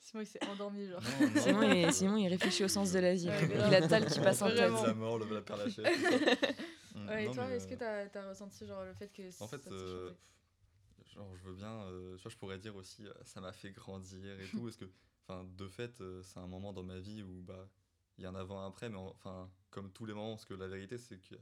Simon, 0.00 0.22
il 0.22 0.26
s'est 0.26 0.44
endormi, 0.46 0.86
genre. 0.88 1.00
Non, 1.20 1.28
non. 1.28 1.40
Simon 1.40 1.62
il, 1.72 1.92
Simon, 1.92 2.16
il 2.16 2.28
réfléchit 2.28 2.64
au 2.64 2.68
sens 2.68 2.92
de 2.92 2.98
la 2.98 3.14
vie. 3.14 3.28
Ouais, 3.28 3.48
il 3.68 3.74
a 3.74 3.86
Tal 3.86 4.06
qui 4.06 4.20
passe 4.20 4.42
en 4.42 4.48
tête. 4.48 4.56
Vraiment. 4.58 4.86
La 4.86 4.94
mort, 4.94 5.18
le, 5.18 5.34
la 5.34 5.40
père 5.40 5.56
Lachaise. 5.56 5.86
Mm, 6.94 7.08
Ouais, 7.08 7.22
et 7.24 7.26
non, 7.26 7.32
toi, 7.32 7.50
est-ce 7.50 7.66
que 7.66 7.74
euh, 7.82 8.08
tu 8.10 8.18
as, 8.18 8.28
ressenti 8.28 8.66
genre, 8.66 8.84
le 8.84 8.94
fait 8.94 9.08
que 9.08 9.22
En 9.42 9.48
fait, 9.48 9.66
euh, 9.72 10.12
genre, 11.14 11.36
je 11.36 11.42
veux 11.42 11.54
bien, 11.54 11.82
euh, 11.84 12.16
tu 12.16 12.22
vois, 12.22 12.30
je 12.30 12.36
pourrais 12.36 12.58
dire 12.58 12.76
aussi, 12.76 13.06
ça 13.24 13.40
m'a 13.40 13.52
fait 13.52 13.72
grandir 13.72 14.40
et 14.40 14.46
tout, 14.48 14.62
parce 14.64 14.76
que, 14.76 14.84
enfin, 15.26 15.44
de 15.44 15.68
fait, 15.68 16.02
c'est 16.22 16.38
un 16.38 16.46
moment 16.46 16.72
dans 16.72 16.84
ma 16.84 16.98
vie 17.00 17.22
où, 17.22 17.42
bah, 17.42 17.68
il 18.16 18.24
y 18.24 18.26
a 18.26 18.30
un 18.30 18.34
avant-après, 18.34 18.88
mais 18.88 18.96
enfin, 18.98 19.50
comme 19.70 19.92
tous 19.92 20.06
les 20.06 20.14
moments, 20.14 20.34
parce 20.36 20.44
que 20.44 20.54
la 20.54 20.68
vérité, 20.68 20.98
c'est 20.98 21.18
que 21.18 21.34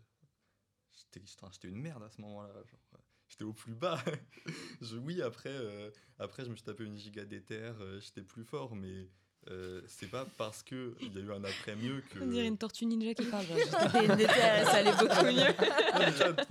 j'étais 0.93 1.69
une 1.69 1.81
merde 1.81 2.03
à 2.03 2.09
ce 2.09 2.21
moment-là, 2.23 2.53
genre, 2.65 3.01
j'étais 3.29 3.45
au 3.45 3.53
plus 3.53 3.75
bas. 3.75 4.03
je, 4.81 4.97
oui, 4.97 5.23
après, 5.23 5.51
euh, 5.51 5.91
après, 6.19 6.45
je 6.45 6.51
me 6.51 6.57
suis 6.57 6.65
tapé 6.65 6.85
une 6.85 6.97
giga 6.97 7.25
d'éther, 7.25 7.79
euh, 7.81 8.01
j'étais 8.01 8.23
plus 8.23 8.45
fort, 8.45 8.75
mais 8.75 9.09
euh, 9.51 9.81
c'est 9.89 10.07
pas 10.09 10.25
parce 10.39 10.63
qu'il 10.63 10.95
y 11.01 11.19
a 11.19 11.21
eu 11.21 11.33
un 11.33 11.43
après 11.43 11.75
mieux 11.77 12.01
que. 12.11 12.21
On 12.21 12.27
dirait 12.27 12.47
une 12.47 12.57
tortue 12.59 12.87
ninja 12.87 13.13
qui 13.15 13.25
parle. 13.27 13.45
ça 13.71 14.73
allait 14.75 14.93
beaucoup 14.93 15.25
mieux. 15.25 15.53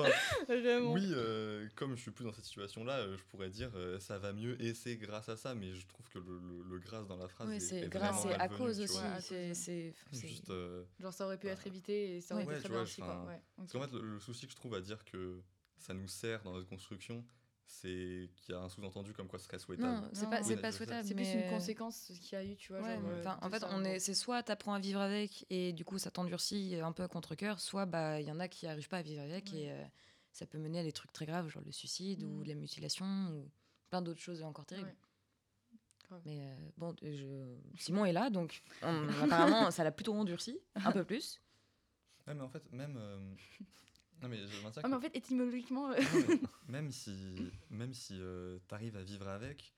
Non, 0.50 0.56
Vraiment. 0.56 0.94
Oui, 0.94 1.10
euh, 1.14 1.68
comme 1.76 1.96
je 1.96 2.02
suis 2.02 2.12
plus 2.12 2.26
dans 2.26 2.34
cette 2.34 2.46
situation-là, 2.46 3.00
euh, 3.00 3.18
je 3.18 3.24
pourrais 3.30 3.50
dire 3.50 3.72
euh, 3.76 4.00
ça 4.00 4.18
va 4.18 4.34
mieux 4.34 4.62
et 4.62 4.74
c'est 4.74 4.96
grâce 4.98 5.30
à 5.30 5.38
ça, 5.38 5.56
mais 5.56 5.74
je 5.74 5.86
trouve 5.88 6.08
que 6.10 6.20
le, 6.20 6.38
le- 6.40 6.64
le 6.70 6.80
grâce 6.80 7.08
dans 7.08 7.18
la 7.18 7.28
phrase 7.28 7.48
Oui, 7.50 7.56
est, 7.56 7.60
c'est 7.60 7.80
est 7.82 7.88
grâce 7.90 8.24
vraiment 8.26 8.32
et 8.38 8.42
à 8.42 8.48
cause 8.50 8.80
aussi. 8.82 9.00
C'est, 9.22 9.54
c'est, 9.54 9.94
c'est- 10.12 10.28
Juste, 10.28 10.50
euh, 10.50 10.84
Genre, 11.00 11.14
ça 11.14 11.26
aurait 11.26 11.38
pu 11.38 11.48
Bah, 11.48 11.54
être 11.54 11.66
évité 11.68 12.18
et 12.18 12.22
ça 12.22 12.36
aurait 12.36 12.46
ouais, 12.46 12.54
été 12.54 12.62
très 12.64 12.70
bien 12.70 12.78
vois, 12.80 12.84
aussi. 12.84 13.02
Parce 13.02 13.72
qu'en 13.72 13.82
fait, 13.82 13.92
le, 13.94 14.02
le 14.14 14.20
souci 14.20 14.46
que 14.46 14.52
je 14.52 14.58
trouve 14.58 14.76
à 14.76 14.82
dire 14.82 15.04
que 15.06 15.40
ça 15.78 15.94
nous 15.94 16.08
sert 16.08 16.44
dans 16.44 16.54
notre 16.54 16.68
construction, 16.68 17.24
c'est 17.72 18.30
qu'il 18.36 18.54
y 18.54 18.58
a 18.58 18.62
un 18.62 18.68
sous-entendu 18.70 19.14
comme 19.14 19.28
quoi 19.28 19.40
ce 19.40 19.46
serait 19.46 19.58
souhaitable. 19.58 20.02
Non, 20.02 20.10
c'est 20.14 20.30
pas, 20.30 20.42
oui, 20.44 20.56
pas 20.58 20.72
souhaitable. 20.74 21.08
C'est 21.08 21.14
mais... 21.14 21.24
plus 21.24 21.42
une 21.42 21.50
conséquence 21.50 22.12
qu'il 22.22 22.34
y 22.34 22.36
a 22.36 22.44
eu, 22.44 22.58
tu 22.58 22.74
vois. 22.74 22.82
Ouais, 22.82 22.96
genre, 22.96 23.10
euh, 23.10 23.20
enfin, 23.22 23.40
en 23.42 23.50
fait, 23.50 23.64
on 23.70 23.84
est, 23.86 23.92
gros. 23.92 24.00
c'est 24.00 24.14
soit 24.14 24.44
t'apprends 24.44 24.74
à 24.74 24.80
vivre 24.80 25.00
avec 25.00 25.46
et 25.50 25.72
du 25.72 25.86
coup 25.86 25.98
ça 25.98 26.12
t'endurcit 26.12 26.76
un 26.84 26.92
peu 26.92 27.04
à 27.04 27.08
contre-cœur, 27.08 27.60
soit 27.62 27.86
bah 27.86 28.20
il 28.20 28.28
y 28.28 28.32
en 28.32 28.40
a 28.40 28.48
qui 28.50 28.68
arrivent 28.68 28.90
pas 28.90 28.98
à 28.98 29.02
vivre 29.02 29.22
avec 29.22 29.52
Ouais. 29.54 29.60
et 29.60 29.72
euh, 29.72 29.84
ça 30.34 30.46
peut 30.46 30.58
mener 30.58 30.80
à 30.80 30.84
des 30.84 30.92
trucs 30.92 31.14
très 31.14 31.26
graves, 31.26 31.48
genre 31.48 31.64
le 31.66 31.72
suicide 31.72 32.24
ou 32.24 32.42
Mhm. 32.42 32.48
la 32.48 32.56
mutilation 32.56 33.06
ou 33.32 33.50
plein 33.90 34.02
d'autres 34.02 34.22
choses 34.22 34.44
encore 34.44 34.66
terribles. 34.66 34.94
Mais 36.26 36.42
euh, 36.42 36.56
bon, 36.78 36.94
je... 37.02 37.56
Simon 37.78 38.04
est 38.04 38.12
là, 38.12 38.30
donc 38.30 38.64
on- 38.82 39.08
apparemment 39.24 39.72
ça 39.72 39.86
l'a 39.86 39.92
plutôt 39.94 40.14
endurci, 40.14 40.60
un 40.76 40.92
peu 40.92 41.06
plus. 41.06 41.40
Ouais, 42.28 42.34
mais 42.34 42.42
en 42.44 42.50
fait, 42.50 42.70
même. 42.74 42.98
euh, 42.98 43.18
Non, 44.22 44.30
mais 44.30 44.38
je 44.48 44.58
maintiens 44.62 44.82
Ah, 44.86 44.88
mais 44.88 44.96
en 44.96 45.02
fait, 45.02 45.16
étymologiquement. 45.16 45.92
euh, 45.92 45.96
Non, 45.98 46.48
même 46.68 46.92
si, 46.92 47.52
même 47.70 47.94
si 47.94 48.20
tu 48.68 48.74
arrives 48.74 48.96
à 48.98 49.04
vivre 49.04 49.28
avec, 49.28 49.74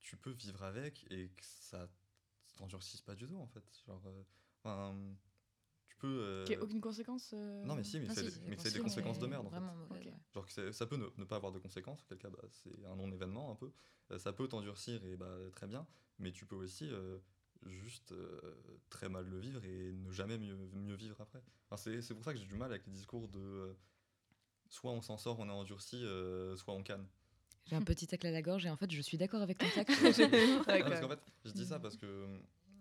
tu 0.00 0.16
peux 0.16 0.30
vivre 0.32 0.62
avec 0.62 1.06
et 1.10 1.28
que 1.28 1.44
ça 1.44 1.88
t'endurcisse 2.56 3.00
pas 3.02 3.14
du 3.14 3.26
tout 3.26 3.36
en 3.38 3.46
fait. 3.46 3.64
Genre, 3.86 4.02
euh, 4.06 4.22
enfin, 4.62 4.96
tu 5.86 5.96
peux. 5.96 6.06
euh, 6.20 6.44
Qu'il 6.44 6.56
n'y 6.56 6.60
ait 6.60 6.64
aucune 6.64 6.80
conséquence. 6.80 7.32
euh, 7.34 7.64
Non, 7.64 7.74
mais 7.76 7.84
si, 7.84 8.00
mais 8.00 8.06
Ah, 8.10 8.14
c'est 8.14 8.30
si, 8.30 8.40
des- 8.74 8.80
conséquences 8.80 9.18
de 9.18 9.26
merde 9.26 9.46
en. 9.46 9.50
Vraiment. 9.50 9.74
Genre 10.34 10.46
que 10.46 10.72
ça 10.72 10.86
peut 10.86 10.96
ne, 10.96 11.06
ne 11.16 11.24
pas 11.24 11.36
avoir 11.36 11.52
de 11.52 11.58
conséquences, 11.58 12.02
auquel 12.02 12.18
cas 12.18 12.28
bah, 12.30 12.42
c'est 12.50 12.84
un 12.86 12.96
non-événement 12.96 13.50
un 13.52 13.54
peu. 13.54 13.72
Euh, 14.10 14.18
ça 14.18 14.32
peut 14.32 14.46
t'endurcir 14.48 15.02
et 15.04 15.16
bah, 15.16 15.36
très 15.52 15.66
bien, 15.66 15.86
mais 16.18 16.32
tu 16.32 16.44
peux 16.46 16.56
aussi 16.56 16.88
euh, 16.90 17.18
juste 17.68 18.12
euh, 18.12 18.40
très 18.90 19.08
mal 19.08 19.26
le 19.28 19.38
vivre 19.38 19.64
et 19.64 19.92
ne 19.92 20.10
jamais 20.12 20.38
mieux, 20.38 20.56
mieux 20.74 20.94
vivre 20.94 21.20
après. 21.20 21.42
Enfin, 21.66 21.76
c'est 21.76 22.00
c'est 22.02 22.14
pour 22.14 22.24
ça 22.24 22.32
que 22.32 22.38
j'ai 22.38 22.46
du 22.46 22.54
mal 22.54 22.70
avec 22.70 22.86
les 22.86 22.92
discours 22.92 23.28
de 23.28 23.38
euh, 23.40 23.74
soit 24.68 24.90
on 24.92 25.02
s'en 25.02 25.16
sort, 25.18 25.38
on 25.38 25.48
est 25.48 25.52
endurci, 25.52 26.04
euh, 26.04 26.56
soit 26.56 26.74
on 26.74 26.82
canne. 26.82 27.06
J'ai 27.66 27.76
un 27.76 27.82
petit 27.82 28.06
tacle 28.06 28.26
à 28.28 28.30
la 28.30 28.42
gorge 28.42 28.64
et 28.66 28.70
en 28.70 28.76
fait 28.76 28.90
je 28.90 29.00
suis 29.00 29.18
d'accord 29.18 29.42
avec 29.42 29.58
ton 29.58 29.68
tacle. 29.70 29.92
Non, 30.00 30.02
parce 30.02 31.00
fait, 31.08 31.20
je 31.44 31.50
dis 31.52 31.66
ça 31.66 31.78
Mm. 31.78 31.82
parce 31.82 31.96
que, 31.96 32.40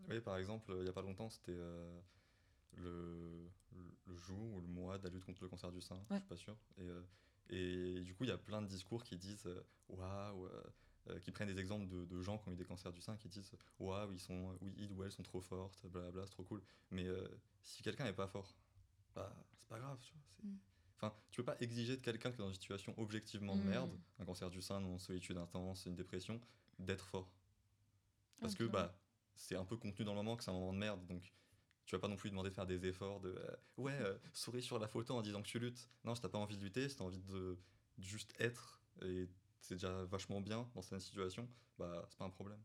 oui, 0.10 0.19
par 0.21 0.38
exemple, 0.38 0.71
il 0.78 0.84
n'y 0.84 0.89
a 0.89 0.93
pas 0.93 1.02
longtemps, 1.02 1.30
c'était 1.30 1.56
euh, 1.58 2.00
le, 2.78 3.50
le 4.06 4.15
jour 4.15 4.54
ou 4.56 4.62
le 4.62 4.67
mois 4.67 4.98
de 4.98 5.04
la 5.06 5.10
lutte 5.10 5.26
contre 5.26 5.41
le 5.43 5.50
cancer 5.50 5.71
du 5.71 5.82
sein, 5.82 6.00
je 6.10 6.13
Ouais. 6.13 6.19
suis 6.19 6.28
pas 6.30 6.36
sûr. 6.38 6.56
Et, 6.78 6.88
euh, 6.89 7.02
et 7.50 8.02
du 8.02 8.13
coup, 8.13 8.24
il 8.26 8.30
y 8.30 8.34
a 8.34 8.38
plein 8.38 8.62
de 8.62 8.67
discours 8.67 9.04
qui 9.04 9.17
disent 9.17 9.50
waouh, 9.88 10.45
euh, 10.45 10.63
euh, 11.09 11.19
qui 11.19 11.31
prennent 11.31 11.47
des 11.53 11.59
exemples 11.59 11.87
de, 11.87 12.05
de 12.05 12.21
gens 12.21 12.37
qui 12.37 12.49
ont 12.49 12.51
eu 12.51 12.55
des 12.55 12.65
cancers 12.65 12.91
du 12.91 13.01
sein, 13.01 13.15
qui 13.17 13.29
disent 13.29 13.51
waouh, 13.79 14.11
ils 14.11 14.19
sont, 14.19 14.57
oui, 14.61 14.73
ils 14.77 14.91
ou 14.91 15.03
elles 15.03 15.11
sont 15.11 15.23
trop 15.23 15.41
fortes, 15.41 15.85
blablabla, 15.87 16.25
c'est 16.25 16.31
trop 16.31 16.43
cool. 16.43 16.61
Mais 16.91 17.05
euh, 17.05 17.27
si 17.63 17.83
quelqu'un 17.83 18.05
n'est 18.05 18.13
pas 18.13 18.27
fort, 18.27 18.55
bah, 19.13 19.33
c'est 19.57 19.67
pas 19.69 19.79
grave, 19.79 19.99
tu 20.01 20.13
vois. 20.13 20.21
c'est- 20.27 20.43
Mm. 20.45 20.57
Enfin, 20.97 21.13
tu 21.29 21.41
peux 21.41 21.45
pas 21.45 21.57
exiger 21.59 21.97
de 21.97 22.01
quelqu'un 22.01 22.29
qui 22.31 22.35
est 22.35 22.43
dans 22.43 22.47
une 22.47 22.53
situation 22.53 22.93
objectivement 22.97 23.55
de 23.57 23.61
Mm. 23.61 23.65
merde, 23.65 23.99
un 24.19 24.25
cancer 24.25 24.49
du 24.49 24.61
sein, 24.61 24.79
une 24.79 24.97
solitude 24.99 25.37
intense, 25.37 25.85
une 25.85 25.95
dépression, 25.95 26.39
d'être 26.79 27.05
fort. 27.05 27.29
Parce 28.39 28.55
que 28.55 28.63
bah, 28.63 28.97
c'est 29.35 29.55
un 29.55 29.65
peu 29.65 29.75
contenu 29.77 30.05
dans 30.05 30.13
le 30.13 30.17
moment 30.17 30.35
que 30.37 30.43
c'est 30.43 30.51
un 30.51 30.53
moment 30.53 30.73
de 30.73 30.77
merde, 30.77 31.05
donc 31.07 31.33
tu 31.85 31.95
vas 31.95 31.99
pas 31.99 32.07
non 32.07 32.15
plus 32.15 32.29
demander 32.29 32.49
de 32.49 32.55
faire 32.55 32.65
des 32.65 32.85
efforts 32.85 33.19
de 33.19 33.29
euh, 33.29 33.55
ouais, 33.77 33.93
euh, 34.01 34.17
souris 34.33 34.63
sur 34.63 34.79
la 34.79 34.87
photo 34.87 35.13
en 35.15 35.21
disant 35.21 35.41
que 35.41 35.47
tu 35.47 35.59
luttes. 35.59 35.89
Non, 36.03 36.15
si 36.15 36.21
t'as 36.21 36.29
pas 36.29 36.37
envie 36.37 36.57
de 36.57 36.63
lutter, 36.63 36.87
si 36.89 36.95
t'as 36.95 37.03
envie 37.03 37.19
de, 37.19 37.57
de 37.97 38.03
juste 38.03 38.33
être, 38.39 38.81
et 39.01 39.27
c'est 39.67 39.75
déjà 39.75 40.04
vachement 40.06 40.41
bien 40.41 40.69
dans 40.75 40.82
cette 40.82 40.99
situation, 40.99 41.47
bah 41.78 42.06
c'est 42.10 42.17
pas 42.17 42.25
un 42.25 42.30
problème. 42.30 42.60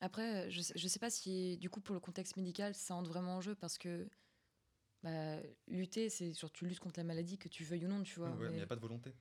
Après, 0.00 0.50
je 0.50 0.60
sais, 0.60 0.72
je 0.76 0.88
sais 0.88 0.98
pas 0.98 1.10
si, 1.10 1.56
du 1.58 1.70
coup, 1.70 1.80
pour 1.80 1.94
le 1.94 2.00
contexte 2.00 2.36
médical, 2.36 2.74
ça 2.74 2.96
entre 2.96 3.10
vraiment 3.10 3.36
en 3.36 3.40
jeu 3.40 3.54
parce 3.54 3.78
que 3.78 4.08
bah, 5.04 5.36
lutter, 5.68 6.08
c'est 6.10 6.32
genre 6.32 6.50
tu 6.50 6.66
luttes 6.66 6.80
contre 6.80 6.98
la 6.98 7.04
maladie, 7.04 7.38
que 7.38 7.48
tu 7.48 7.62
veuilles 7.64 7.86
ou 7.86 7.88
non, 7.88 8.02
tu 8.02 8.18
vois. 8.18 8.30
Ouais, 8.30 8.46
mais 8.48 8.52
il 8.52 8.56
n'y 8.56 8.62
a 8.62 8.66
pas 8.66 8.76
de 8.76 8.80
volonté. 8.80 9.12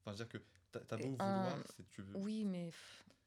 Enfin, 0.00 0.16
je 0.16 0.22
veux 0.22 0.28
dire 0.28 0.28
que 0.28 0.78
t'as 0.86 0.96
beau 0.96 1.16
un- 1.18 1.32
vouloir, 1.32 1.58
c'est 1.76 1.88
tu 1.90 2.02
veux. 2.02 2.18
Oui, 2.18 2.44
mais 2.46 2.70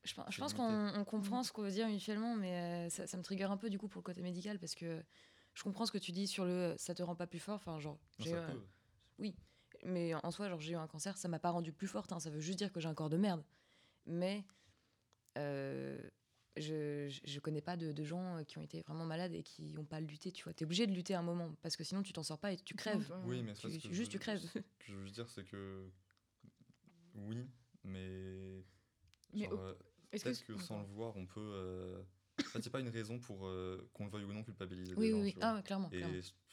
je, 0.03 0.13
pense- 0.15 0.25
je 0.33 0.39
pense 0.39 0.53
qu'on 0.53 0.87
on 0.95 1.05
comprend 1.05 1.43
ce 1.43 1.51
qu'on 1.51 1.61
veut 1.61 1.71
dire 1.71 1.87
mutuellement, 1.87 2.35
mais 2.35 2.87
euh, 2.87 2.89
ça, 2.89 3.05
ça 3.05 3.17
me 3.17 3.23
trigger 3.23 3.43
un 3.45 3.57
peu 3.57 3.69
du 3.69 3.77
coup 3.77 3.87
pour 3.87 3.99
le 3.99 4.05
côté 4.05 4.21
médical 4.21 4.57
parce 4.57 4.73
que 4.73 5.03
je 5.53 5.63
comprends 5.63 5.85
ce 5.85 5.91
que 5.91 5.97
tu 5.99 6.11
dis 6.11 6.25
sur 6.25 6.45
le 6.45 6.73
ça 6.77 6.95
te 6.95 7.03
rend 7.03 7.15
pas 7.15 7.27
plus 7.27 7.39
fort. 7.39 7.55
Enfin, 7.55 7.79
genre, 7.79 7.99
Non, 8.19 8.25
euh, 8.33 8.53
peut. 8.53 8.61
Mais 9.85 10.13
en 10.15 10.31
soi, 10.31 10.49
genre 10.49 10.59
j'ai 10.61 10.73
eu 10.73 10.77
un 10.77 10.87
cancer, 10.87 11.17
ça 11.17 11.27
m'a 11.27 11.39
pas 11.39 11.51
rendu 11.51 11.71
plus 11.73 11.87
forte. 11.87 12.11
hein, 12.11 12.19
ça 12.19 12.29
veut 12.29 12.39
juste 12.39 12.57
dire 12.57 12.71
que 12.71 12.79
j'ai 12.79 12.87
un 12.89 12.93
corps 12.93 13.09
de 13.09 13.17
merde. 13.17 13.43
Mais 14.05 14.43
euh, 15.37 15.99
je, 16.57 17.07
je, 17.25 17.39
connais 17.39 17.61
pas 17.61 17.77
de, 17.77 17.91
de 17.91 18.03
gens 18.03 18.43
qui 18.45 18.57
ont 18.57 18.61
été 18.61 18.81
vraiment 18.81 19.05
malades 19.05 19.33
et 19.33 19.43
qui 19.43 19.73
n'ont 19.73 19.85
pas 19.85 19.99
lutté. 19.99 20.31
Tu 20.31 20.43
vois, 20.43 20.53
t'es 20.53 20.65
obligé 20.65 20.87
de 20.87 20.93
lutter 20.93 21.13
un 21.15 21.21
moment 21.21 21.53
parce 21.61 21.75
que 21.77 21.83
sinon 21.83 22.01
tu 22.03 22.11
t'en 22.13 22.23
sors 22.23 22.39
pas 22.39 22.51
et 22.51 22.57
tu 22.57 22.73
crèves. 22.75 23.13
Oui, 23.25 23.41
mais 23.43 23.55
ça, 23.55 23.67
Tu- 23.69 23.75
ce 23.75 23.79
tu- 23.79 23.87
que 23.89 23.93
juste 23.93 24.11
je- 24.11 24.17
tu 24.17 24.19
crèves. 24.19 24.39
Ce 24.41 24.59
que 24.59 24.61
je 24.87 24.95
veux 24.95 25.09
dire, 25.09 25.29
c'est 25.29 25.43
que. 25.45 25.89
Oui, 27.15 27.47
mais. 27.83 28.63
Mais 29.33 29.49
euh, 29.51 29.73
Est-ce 30.11 30.23
que. 30.23 30.29
Peut-être 30.29 30.45
que 30.45 30.57
sans 30.57 30.79
le 30.79 30.85
vouloir, 30.85 31.15
on 31.15 31.25
peut, 31.25 31.39
euh, 31.39 32.01
fait, 32.49 32.61
c'est 32.63 32.69
pas 32.69 32.79
une 32.79 32.89
raison 32.89 33.19
pour 33.19 33.47
euh, 33.47 33.89
qu'on 33.93 34.05
le 34.05 34.11
veuille 34.11 34.23
ou 34.25 34.33
non 34.33 34.43
culpabiliser. 34.43 34.93
des 34.93 34.99
Oui, 34.99 35.09
gens, 35.11 35.17
oui, 35.17 35.23
oui. 35.23 35.33
tu 35.33 35.39
vois. 35.39 35.55
Ah, 35.57 35.61
clairement. 35.61 35.89
Et 35.91 36.03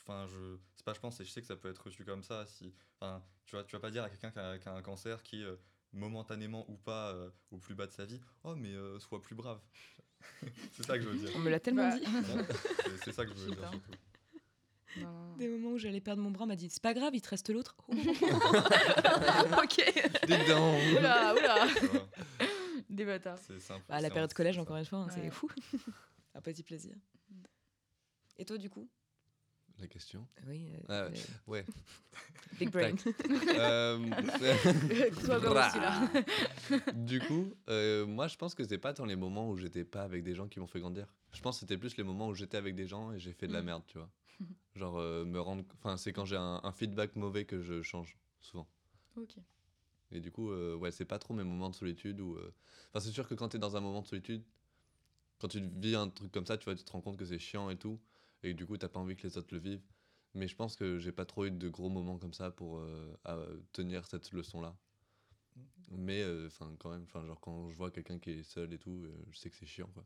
enfin, 0.03 0.27
je, 0.27 0.57
c'est 0.77 0.85
pas, 0.85 0.95
je 0.95 1.01
pense, 1.01 1.19
et 1.21 1.25
je 1.25 1.31
sais 1.31 1.41
que 1.41 1.47
ça 1.47 1.57
peut 1.57 1.71
être 1.71 1.85
reçu 1.85 2.05
comme 2.05 2.23
ça. 2.23 2.47
Si, 2.47 2.73
enfin, 3.01 3.23
tu 3.45 3.57
vois, 3.57 3.65
tu 3.65 3.75
vas 3.77 3.81
pas 3.81 3.91
dire 3.91 4.05
à 4.05 4.11
quelqu'un 4.11 4.31
qui 4.31 4.39
a, 4.39 4.59
qui 4.59 4.69
a 4.69 4.73
un 4.75 4.83
cancer 4.83 5.23
qui, 5.23 5.43
euh, 5.43 5.57
momentanément 5.93 6.65
ou 6.71 6.77
pas, 6.77 7.11
euh, 7.13 7.31
au 7.51 7.59
plus 7.59 7.75
bas 7.75 7.87
de 7.87 7.93
sa 7.93 8.05
vie, 8.05 8.21
oh 8.45 8.55
mais 8.55 8.73
euh, 8.75 8.99
sois 9.01 9.23
plus 9.23 9.35
brave. 9.35 9.61
c'est 10.73 10.85
ça 10.85 10.97
que 10.99 11.05
je 11.05 11.09
veux 11.09 11.17
dire. 11.19 11.31
On 11.37 11.39
me 11.41 11.51
l'a 11.51 11.61
tellement 11.61 11.89
Bah, 11.89 11.97
dit. 11.99 12.05
C'est- 12.05 13.05
c'est 13.05 13.13
ça 13.13 13.25
que 13.25 13.31
je 13.35 13.37
veux 13.37 13.51
dire 13.53 13.71
surtout. 13.71 13.93
Non. 14.99 15.37
Des 15.37 15.47
moments 15.49 15.73
où 15.73 15.79
j'allais 15.79 16.01
perdre 16.01 16.23
mon 16.23 16.31
bras, 16.31 16.45
on 16.45 16.47
m'a 16.47 16.57
dit 16.57 16.71
c'est 16.71 16.83
pas 16.83 16.95
grave, 16.95 17.15
il 17.15 17.21
te 17.21 17.29
reste 17.29 17.51
l'autre. 17.51 17.77
Ok. 19.63 19.77
Donc. 20.49 20.99
Oula, 20.99 21.35
oula 21.35 21.67
Des 22.97 23.05
bâtards. 23.05 23.39
c'est 23.39 23.61
simple. 23.61 23.85
À 23.89 24.01
la 24.01 24.09
c'est 24.09 24.15
période 24.15 24.31
un- 24.31 24.35
collège, 24.35 24.55
c'est 24.57 24.61
encore 24.61 24.77
une 24.77 24.85
fois, 24.85 24.99
hein, 25.01 25.09
c'est 25.11 25.21
Ouais. 25.21 25.31
fou. 25.31 25.49
un 26.35 26.41
petit 26.41 26.63
plaisir. 26.63 26.95
Et 28.39 28.45
toi, 28.45 28.59
du 28.59 28.69
coup? 28.71 28.89
La 29.79 29.87
question? 29.89 30.27
Oui. 30.47 30.71
euh, 30.75 30.81
Ah, 30.89 30.93
euh, 31.05 31.11
Ouais. 31.47 31.65
big 32.59 32.71
brain. 32.71 32.95
Euh, 33.55 33.99
Toi, 35.27 35.39
bah, 35.41 35.51
Bra. 35.51 35.69
aussi, 35.69 35.79
là. 35.81 36.93
du 36.95 37.21
coup, 37.21 37.53
euh, 37.69 38.07
moi, 38.07 38.27
je 38.29 38.37
pense 38.37 38.55
que 38.55 38.65
c'est 38.65 38.79
pas 38.79 38.95
tant 38.95 39.05
les 39.05 39.17
moments 39.17 39.51
où 39.51 39.57
j'étais 39.57 39.85
pas 39.85 40.03
avec 40.03 40.23
des 40.25 40.35
gens 40.35 40.49
qui 40.49 40.61
m'ont 40.61 40.67
fait 40.67 40.81
grandir. 40.81 41.07
Je 41.35 41.43
pense 41.43 41.57
que 41.57 41.61
c'était 41.61 41.77
plus 41.77 41.97
les 41.99 42.05
moments 42.05 42.29
où 42.29 42.35
j'étais 42.35 42.57
avec 42.57 42.75
des 42.75 42.87
gens 42.87 43.13
et 43.13 43.19
j'ai 43.19 43.33
fait 43.33 43.47
de 43.49 43.53
la 43.53 43.61
Mm. 43.63 43.67
merde, 43.67 43.83
tu 43.87 43.99
vois. 43.99 44.11
Genre, 44.75 44.97
euh, 44.99 45.25
me 45.25 45.41
rendre. 45.41 45.65
Enfin, 45.79 45.97
c'est 45.99 46.13
quand 46.13 46.25
j'ai 46.25 46.37
un, 46.37 46.61
un 46.63 46.73
feedback 46.73 47.15
mauvais 47.17 47.45
que 47.45 47.61
je 47.61 47.83
change, 47.83 48.17
souvent. 48.41 48.67
Ok. 49.17 49.37
Et 50.13 50.21
du 50.21 50.31
coup, 50.31 50.51
euh, 50.51 50.77
ouais, 50.77 50.91
c'est 50.93 51.05
pas 51.05 51.19
trop 51.19 51.35
mes 51.35 51.45
moments 51.45 51.71
de 51.71 51.75
solitude 51.75 52.21
où. 52.21 52.37
euh, 52.37 52.55
Enfin, 52.91 53.01
c'est 53.01 53.13
sûr 53.13 53.27
que 53.29 53.35
quand 53.35 53.49
t'es 53.49 53.59
dans 53.59 53.77
un 53.77 53.81
moment 53.81 54.03
de 54.03 54.07
solitude, 54.07 54.45
quand 55.39 55.49
tu 55.49 55.61
vis 55.61 55.97
un 55.97 56.09
truc 56.09 56.33
comme 56.33 56.47
ça, 56.47 56.57
tu 56.57 56.65
vois, 56.65 56.75
tu 56.75 56.85
te 56.85 56.93
rends 56.93 57.01
compte 57.01 57.17
que 57.17 57.27
c'est 57.27 57.39
chiant 57.39 57.71
et 57.71 57.77
tout. 57.77 58.01
Et 58.43 58.55
du 58.55 58.67
coup, 58.67 58.77
t'as 58.77 58.89
pas 58.89 59.01
envie 59.01 59.17
que 59.17 59.27
les 59.27 59.37
autres 59.39 59.53
le 59.53 59.61
vivent. 59.61 59.85
Mais 60.35 60.49
je 60.49 60.57
pense 60.57 60.77
que 60.77 60.99
j'ai 60.99 61.13
pas 61.13 61.25
trop 61.25 61.47
eu 61.47 61.51
de 61.51 61.69
gros 61.69 61.89
moments 61.89 62.19
comme 62.19 62.35
ça 62.35 62.51
pour 62.51 62.79
euh, 62.79 63.17
à, 63.25 63.39
tenir 63.73 64.07
cette 64.07 64.33
leçon-là. 64.33 64.77
Mais, 65.91 66.25
enfin, 66.47 66.75
quand 66.79 66.91
même, 66.91 67.05
enfin, 67.05 67.25
genre 67.25 67.41
quand 67.41 67.71
je 67.71 67.77
vois 67.77 67.91
quelqu'un 67.91 68.19
qui 68.19 68.31
est 68.31 68.43
seul 68.43 68.73
et 68.73 68.79
tout, 68.79 69.07
je 69.31 69.39
sais 69.39 69.51
que 69.51 69.57
c'est 69.57 69.67
chiant, 69.67 69.89
quoi. 69.95 70.05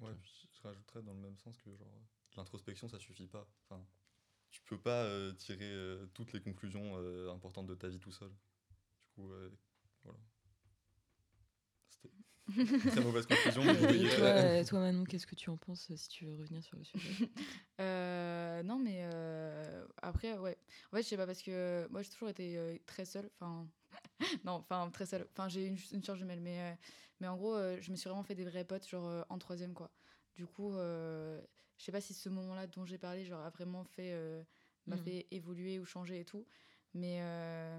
Ouais, 0.00 0.14
puis 0.20 0.48
je 0.52 0.62
rajouterais 0.62 1.02
dans 1.02 1.12
le 1.12 1.20
même 1.20 1.36
sens 1.38 1.56
que 1.58 1.74
genre 1.76 2.00
l'introspection 2.36 2.88
ça 2.88 2.98
suffit 2.98 3.26
pas. 3.26 3.46
Enfin, 3.64 3.82
tu 4.50 4.60
peux 4.62 4.78
pas 4.78 5.06
tirer 5.34 5.74
toutes 6.14 6.32
les 6.32 6.40
conclusions 6.40 6.96
importantes 7.30 7.66
de 7.66 7.74
ta 7.74 7.88
vie 7.88 8.00
tout 8.00 8.12
seul. 8.12 8.32
Coup, 9.16 9.32
euh, 9.32 9.50
voilà. 10.04 10.18
C'était 11.88 12.90
très 12.90 13.00
mauvaise 13.00 13.26
conclusion. 13.26 13.62
Et 13.64 14.08
toi, 14.08 14.26
euh, 14.26 14.64
toi, 14.64 14.80
Manon, 14.80 15.04
qu'est-ce 15.04 15.26
que 15.26 15.34
tu 15.34 15.48
en 15.50 15.56
penses 15.56 15.90
euh, 15.90 15.96
si 15.96 16.08
tu 16.08 16.26
veux 16.26 16.34
revenir 16.34 16.62
sur 16.62 16.76
le 16.76 16.84
sujet? 16.84 17.10
Euh, 17.80 18.62
non, 18.62 18.78
mais 18.78 19.00
euh, 19.12 19.86
après, 20.00 20.32
ouais. 20.38 20.56
En 20.90 20.96
fait, 20.96 21.02
je 21.02 21.08
sais 21.08 21.16
pas, 21.18 21.26
parce 21.26 21.42
que 21.42 21.86
moi, 21.90 22.00
j'ai 22.02 22.08
toujours 22.10 22.30
été 22.30 22.56
euh, 22.56 22.78
très 22.86 23.04
seule. 23.04 23.28
Enfin, 23.38 23.68
non, 24.44 24.52
enfin, 24.52 24.88
très 24.90 25.04
seule. 25.04 25.26
Enfin, 25.32 25.48
j'ai 25.48 25.66
une, 25.66 25.76
une 25.92 26.02
soeur 26.02 26.16
jumelle, 26.16 26.40
mais, 26.40 26.60
euh, 26.60 26.74
mais 27.20 27.28
en 27.28 27.36
gros, 27.36 27.54
euh, 27.54 27.76
je 27.82 27.90
me 27.90 27.96
suis 27.96 28.08
vraiment 28.08 28.22
fait 28.22 28.34
des 28.34 28.44
vrais 28.46 28.64
potes, 28.64 28.88
genre 28.88 29.06
euh, 29.08 29.22
en 29.28 29.38
troisième, 29.38 29.74
quoi. 29.74 29.90
Du 30.34 30.46
coup, 30.46 30.74
euh, 30.74 31.38
je 31.78 31.84
sais 31.84 31.92
pas 31.92 32.00
si 32.00 32.14
ce 32.14 32.30
moment-là 32.30 32.66
dont 32.66 32.86
j'ai 32.86 32.96
parlé, 32.98 33.26
genre, 33.26 33.42
a 33.42 33.50
vraiment 33.50 33.84
fait, 33.84 34.12
euh, 34.14 34.42
m'a 34.86 34.96
Mhm. 34.96 35.02
fait 35.02 35.26
évoluer 35.30 35.78
ou 35.78 35.84
changer 35.84 36.20
et 36.20 36.24
tout. 36.24 36.46
Mais 36.94 37.18
euh, 37.20 37.78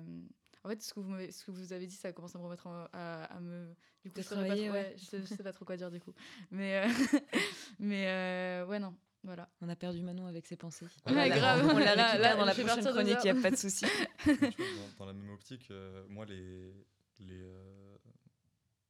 en 0.67 0.69
fait, 0.69 0.81
ce 0.81 0.93
que, 0.93 0.99
vous 0.99 1.09
m'avez- 1.09 1.31
ce 1.31 1.45
que 1.45 1.51
vous 1.51 1.71
avez 1.71 1.87
dit, 1.87 1.95
ça 1.95 2.11
commence 2.11 2.35
à 2.35 2.39
me 2.39 2.43
remettre 2.43 2.67
en- 2.67 2.87
à, 2.91 3.23
à 3.23 3.39
me. 3.39 3.73
Du 4.03 4.11
coup, 4.11 4.17
De 4.17 4.21
je, 4.23 4.27
pas 4.29 4.35
travailler, 4.35 4.65
trop- 4.67 4.73
ouais. 4.75 4.93
je, 4.97 5.05
sais, 5.05 5.19
je 5.21 5.25
sais 5.25 5.43
pas 5.43 5.53
trop 5.53 5.63
quoi 5.65 5.77
dire, 5.77 5.89
du 5.89 5.99
coup. 6.01 6.13
Mais, 6.51 6.77
euh, 6.77 6.87
mais 7.79 8.07
euh, 8.07 8.65
ouais, 8.65 8.79
non, 8.79 8.93
voilà. 9.23 9.49
On 9.61 9.69
a 9.69 9.75
perdu 9.77 10.01
Manon 10.01 10.27
avec 10.27 10.45
ses 10.45 10.57
pensées. 10.57 10.85
Ouais, 10.85 10.91
On 11.05 11.13
la- 11.15 11.29
grave. 11.29 11.65
On 11.73 11.77
la 11.77 11.95
Là, 11.95 12.07
récupère 12.07 12.19
là, 12.31 12.35
dans 12.35 12.45
la 12.45 12.53
prochaine 12.53 12.83
chronique, 12.85 13.17
il 13.23 13.31
n'y 13.33 13.39
a 13.39 13.41
pas 13.41 13.51
de 13.51 13.55
souci. 13.55 13.85
dans, 14.27 14.97
dans 14.99 15.05
la 15.05 15.13
même 15.13 15.29
optique, 15.29 15.71
euh, 15.71 16.05
moi, 16.09 16.25
les, 16.25 16.73
les 17.19 17.41
euh, 17.41 17.97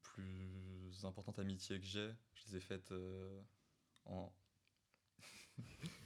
plus 0.01 1.05
importantes 1.05 1.37
amitiés 1.39 1.79
que 1.79 1.85
j'ai, 1.85 2.09
je 2.33 2.43
les 2.51 2.57
ai 2.57 2.59
faites 2.59 2.91
euh, 2.91 3.39
en. 4.05 4.33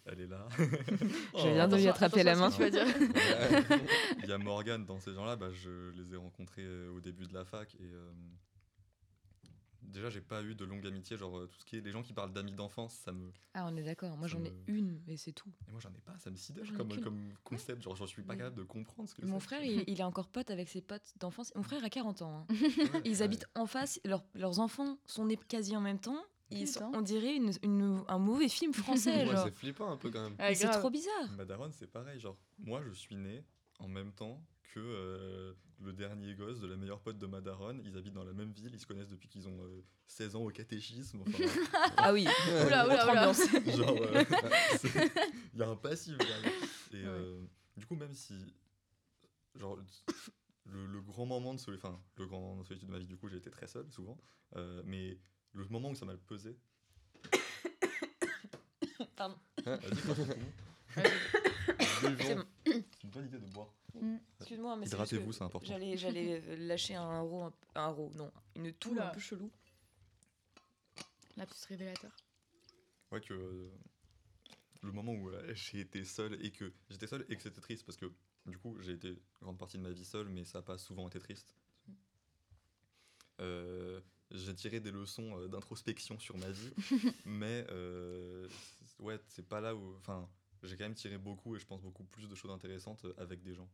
Elle 0.05 0.21
est 0.21 0.27
là. 0.27 0.47
Je 0.57 1.47
viens 1.53 1.67
de 1.67 1.75
lui 1.75 1.87
attraper 1.87 2.23
la 2.23 2.35
main. 2.35 2.49
tu 2.49 2.59
vas 2.61 2.69
dire. 2.69 2.85
Il 4.23 4.29
y 4.29 4.31
a 4.31 4.37
Morgane 4.37 4.85
dans 4.85 4.99
ces 4.99 5.13
gens-là, 5.13 5.35
bah, 5.35 5.51
je 5.51 5.91
les 5.91 6.13
ai 6.13 6.17
rencontrés 6.17 6.63
euh, 6.65 6.91
au 6.91 6.99
début 6.99 7.27
de 7.27 7.33
la 7.33 7.45
fac 7.45 7.75
et 7.75 7.83
euh, 7.83 8.09
déjà 9.83 10.09
j'ai 10.09 10.21
pas 10.21 10.41
eu 10.43 10.55
de 10.55 10.65
longue 10.65 10.85
amitié, 10.87 11.17
genre 11.17 11.37
euh, 11.37 11.47
tout 11.47 11.59
ce 11.59 11.65
qui 11.65 11.77
est 11.77 11.81
les 11.81 11.91
gens 11.91 12.01
qui 12.01 12.13
parlent 12.13 12.33
d'amis 12.33 12.53
d'enfance, 12.53 12.93
ça 12.93 13.11
me 13.11 13.31
Ah, 13.53 13.67
on 13.71 13.75
est 13.77 13.83
d'accord. 13.83 14.15
Moi, 14.17 14.27
j'en 14.27 14.43
ai 14.43 14.49
me- 14.49 14.63
une, 14.67 15.01
et 15.07 15.17
c'est 15.17 15.33
tout. 15.33 15.51
et 15.67 15.71
moi 15.71 15.79
j'en 15.79 15.89
ai 15.93 16.01
pas, 16.01 16.17
ça 16.17 16.29
me 16.31 16.35
ai 16.35 16.71
comme, 16.77 16.99
comme 17.01 17.33
concept, 17.43 17.83
genre 17.83 17.95
je 17.95 18.05
suis 18.05 18.23
pas 18.23 18.33
Mais- 18.33 18.39
capable 18.39 18.57
de 18.57 18.63
comprendre 18.63 19.07
ce 19.09 19.15
que 19.15 19.25
Mon 19.25 19.39
frère, 19.39 19.63
il, 19.63 19.83
il 19.87 19.99
est 19.99 20.03
encore 20.03 20.29
pote 20.29 20.49
avec 20.49 20.69
ses 20.69 20.81
potes 20.81 21.13
d'enfance. 21.19 21.51
Mon 21.55 21.63
frère 21.63 21.83
a 21.83 21.89
40 21.89 22.21
ans. 22.23 22.45
hein. 22.49 22.53
Ouais, 22.93 23.01
Ils 23.05 23.17
ouais. 23.17 23.21
habitent 23.21 23.45
en 23.55 23.65
face, 23.67 23.99
leurs- 24.05 24.23
leurs 24.33 24.59
enfants 24.59 24.97
sont 25.05 25.25
nés 25.25 25.37
quasi 25.47 25.75
en 25.75 25.81
même 25.81 25.99
temps. 25.99 26.23
Ils 26.51 26.67
sont- 26.67 26.85
Putain. 26.87 26.99
on 26.99 27.01
dirait 27.01 27.35
une- 27.35 27.51
une- 27.63 28.03
un 28.07 28.17
mauvais 28.19 28.49
film 28.49 28.73
français. 28.73 29.27
Ouais, 29.27 29.35
c'est 29.43 29.55
flippant 29.55 29.91
un 29.91 29.97
peu 29.97 30.09
quand 30.11 30.29
même. 30.29 30.55
C'est 30.55 30.69
trop 30.69 30.89
bizarre. 30.89 31.29
Ma 31.37 31.45
daronne, 31.45 31.71
c'est 31.73 31.87
pareil, 31.87 32.19
genre 32.19 32.37
moi 32.59 32.81
je 32.87 32.91
suis 32.91 33.15
né 33.15 33.43
en 33.79 33.87
même 33.87 34.11
temps 34.11 34.41
que 34.73 34.79
euh, 34.79 35.53
le 35.83 35.91
dernier 35.93 36.33
gosse 36.35 36.59
de 36.61 36.67
la 36.67 36.77
meilleure 36.77 37.01
pote 37.01 37.17
de 37.17 37.25
ma 37.25 37.41
daronne, 37.41 37.81
ils 37.83 37.97
habitent 37.97 38.13
dans 38.13 38.23
la 38.23 38.31
même 38.33 38.51
ville, 38.51 38.69
ils 38.73 38.79
se 38.79 38.85
connaissent 38.85 39.09
depuis 39.09 39.27
qu'ils 39.27 39.47
ont 39.47 39.57
euh, 39.63 39.81
16 40.07 40.35
ans 40.35 40.43
au 40.43 40.49
catéchisme, 40.49 41.21
enfin, 41.27 41.31
Ah 41.97 42.13
oui. 42.13 42.25
Oula, 42.65 42.85
oula, 42.85 43.11
oula. 43.11 43.33
Genre, 43.65 43.97
euh, 44.01 44.23
il 45.53 45.59
y 45.59 45.63
a 45.63 45.67
un 45.69 45.75
passif 45.75 46.17
derrière. 46.17 46.51
Et 46.93 46.97
Ouais. 46.97 47.03
euh, 47.05 47.41
du 47.75 47.85
coup, 47.85 47.95
même 47.95 48.13
si, 48.13 48.33
genre, 49.55 49.77
le, 50.65 50.85
le 50.85 51.01
grand 51.01 51.25
moment 51.25 51.53
de 51.53 51.59
solitude, 51.59 51.85
enfin, 51.85 51.99
le 52.17 52.25
grand 52.27 52.39
moment 52.39 52.61
de 52.61 52.67
solitude 52.67 52.87
de 52.87 52.93
ma 52.93 52.99
vie, 52.99 53.07
du 53.07 53.17
coup, 53.17 53.27
j'ai 53.27 53.37
été 53.37 53.49
très 53.49 53.67
seul 53.67 53.89
souvent, 53.91 54.17
euh, 54.55 54.81
mais 54.85 55.17
le 55.53 55.65
moment 55.67 55.89
où 55.89 55.95
ça 55.95 56.05
m'a 56.05 56.13
le 56.13 56.19
pesé. 56.19 56.57
Pardon. 59.15 59.37
Hein, 59.65 59.77
Vas-y, 59.77 60.01
prends 60.01 60.15
ton 60.15 60.25
coup. 60.25 60.33
C'est 60.95 62.35
bon. 62.35 62.45
C'est 62.65 63.03
une 63.03 63.09
bonne 63.09 63.25
idée 63.27 63.39
de 63.39 63.45
boire. 63.51 63.73
Excuse-moi, 64.39 64.75
mais 64.77 64.85
c'est 64.85 64.97
juste 64.97 65.11
Hydratez-vous, 65.11 65.31
que 65.31 65.35
c'est 65.35 65.43
important. 65.43 65.67
J'allais, 65.67 65.97
j'allais 65.97 66.41
euh, 66.47 66.55
lâcher 66.55 66.95
un 66.95 67.19
roux, 67.21 67.41
un, 67.43 67.53
un 67.75 67.87
roux, 67.87 68.09
non, 68.15 68.31
une 68.55 68.71
toux 68.73 68.91
Oula. 68.91 69.09
un 69.09 69.13
peu 69.13 69.19
chelou. 69.19 69.51
Là, 71.35 71.45
plus 71.45 71.65
révélateur. 71.65 72.11
Ouais, 73.11 73.19
que 73.19 73.33
euh, 73.33 73.69
le 74.81 74.91
moment 74.93 75.11
où 75.13 75.29
euh, 75.29 75.53
j'ai 75.53 75.81
été 75.81 76.05
seul 76.05 76.43
et 76.43 76.51
que 76.51 76.71
j'étais 76.89 77.07
seul 77.07 77.25
et 77.27 77.35
que 77.35 77.43
c'était 77.43 77.59
triste 77.61 77.85
parce 77.85 77.97
que 77.97 78.09
du 78.45 78.57
coup 78.57 78.77
j'ai 78.79 78.93
été 78.93 79.21
grande 79.41 79.57
partie 79.57 79.77
de 79.77 79.83
ma 79.83 79.91
vie 79.91 80.05
seul, 80.05 80.29
mais 80.29 80.45
ça 80.45 80.59
n'a 80.59 80.63
pas 80.63 80.77
souvent 80.77 81.07
été 81.07 81.19
triste. 81.19 81.53
Euh, 83.41 83.99
j'ai 84.31 84.55
tiré 84.55 84.79
des 84.79 84.91
leçons 84.91 85.37
euh, 85.39 85.47
d'introspection 85.47 86.17
sur 86.19 86.37
ma 86.37 86.49
vie, 86.49 86.71
mais 87.25 87.65
euh, 87.69 88.47
c'est- 88.85 89.01
ouais, 89.03 89.19
c'est 89.27 89.47
pas 89.47 89.61
là 89.61 89.75
où. 89.75 89.95
Enfin, 89.97 90.29
j'ai 90.63 90.77
quand 90.77 90.83
même 90.85 90.95
tiré 90.95 91.17
beaucoup 91.17 91.55
et 91.55 91.59
je 91.59 91.65
pense 91.65 91.81
beaucoup 91.81 92.03
plus 92.03 92.27
de 92.27 92.35
choses 92.35 92.51
intéressantes 92.51 93.05
euh, 93.05 93.13
avec 93.17 93.41
des 93.43 93.53
gens. 93.53 93.69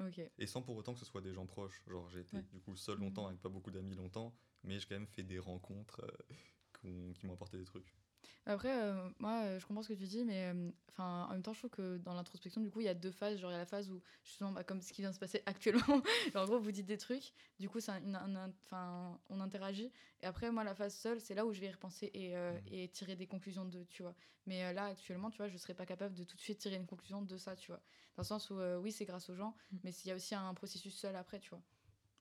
Ok. 0.00 0.20
Et 0.38 0.46
sans 0.46 0.60
pour 0.60 0.76
autant 0.76 0.92
que 0.92 0.98
ce 1.00 1.06
soit 1.06 1.22
des 1.22 1.32
gens 1.32 1.46
proches. 1.46 1.82
Genre, 1.86 2.08
j'ai 2.10 2.20
été 2.20 2.36
Ouais. 2.36 2.42
du 2.52 2.60
coup 2.60 2.76
seul 2.76 2.98
longtemps 2.98 3.26
avec 3.28 3.40
pas 3.40 3.48
beaucoup 3.48 3.70
d'amis 3.70 3.94
longtemps, 3.94 4.34
mais 4.62 4.78
j'ai 4.78 4.86
quand 4.86 4.94
même 4.96 5.06
fait 5.06 5.22
des 5.22 5.38
rencontres 5.38 6.02
euh, 6.84 7.12
qui 7.14 7.26
m'ont 7.26 7.32
apporté 7.34 7.56
des 7.56 7.64
trucs. 7.64 7.94
Après, 8.48 8.72
euh, 8.80 9.08
moi, 9.18 9.42
euh, 9.44 9.58
je 9.58 9.66
comprends 9.66 9.82
ce 9.82 9.88
que 9.88 9.98
tu 9.98 10.04
dis, 10.06 10.24
mais 10.24 10.52
euh, 10.54 10.70
enfin, 10.90 11.26
en 11.28 11.32
même 11.32 11.42
temps, 11.42 11.52
je 11.52 11.58
trouve 11.58 11.70
que 11.70 11.96
dans 11.98 12.14
l'introspection, 12.14 12.60
du 12.60 12.70
coup, 12.70 12.80
il 12.80 12.84
y 12.84 12.88
a 12.88 12.94
deux 12.94 13.10
phases. 13.10 13.38
Genre, 13.40 13.50
il 13.50 13.54
y 13.54 13.56
a 13.56 13.58
la 13.58 13.66
phase 13.66 13.90
où, 13.90 14.00
justement, 14.22 14.52
bah, 14.52 14.62
comme 14.62 14.80
ce 14.82 14.92
qui 14.92 15.02
vient 15.02 15.10
de 15.10 15.14
se 15.14 15.18
passer 15.18 15.42
actuellement, 15.46 16.00
genre, 16.32 16.44
en 16.44 16.46
gros, 16.46 16.60
vous 16.60 16.70
dites 16.70 16.86
des 16.86 16.96
trucs, 16.96 17.32
du 17.58 17.68
coup, 17.68 17.80
ça, 17.80 17.98
enfin, 18.64 19.20
on 19.30 19.40
interagit. 19.40 19.90
Et 20.20 20.26
après, 20.26 20.52
moi, 20.52 20.62
la 20.62 20.76
phase 20.76 20.94
seule, 20.94 21.20
c'est 21.20 21.34
là 21.34 21.44
où 21.44 21.52
je 21.52 21.60
vais 21.60 21.66
y 21.66 21.72
repenser 21.72 22.10
et, 22.14 22.36
euh, 22.36 22.56
et 22.70 22.88
tirer 22.88 23.16
des 23.16 23.26
conclusions 23.26 23.64
de, 23.64 23.82
tu 23.84 24.02
vois. 24.02 24.14
Mais 24.46 24.72
là, 24.72 24.86
actuellement, 24.86 25.30
tu 25.30 25.38
vois, 25.38 25.48
je 25.48 25.56
serais 25.56 25.74
pas 25.74 25.86
capable 25.86 26.14
de 26.14 26.22
tout 26.22 26.36
de 26.36 26.40
suite 26.40 26.58
tirer 26.58 26.76
une 26.76 26.86
conclusion 26.86 27.22
de 27.22 27.36
ça, 27.36 27.56
tu 27.56 27.72
vois. 27.72 27.82
Dans 28.16 28.22
le 28.22 28.24
sens 28.26 28.50
où, 28.50 28.54
oui, 28.80 28.92
c'est 28.92 29.04
grâce 29.06 29.28
aux 29.28 29.34
gens, 29.34 29.56
Mhm. 29.72 29.80
mais 29.82 29.90
il 30.04 30.08
y 30.08 30.12
a 30.12 30.14
aussi 30.14 30.36
un 30.36 30.54
processus 30.54 30.94
seul 30.96 31.16
après, 31.16 31.40
tu 31.40 31.50
vois. 31.50 31.62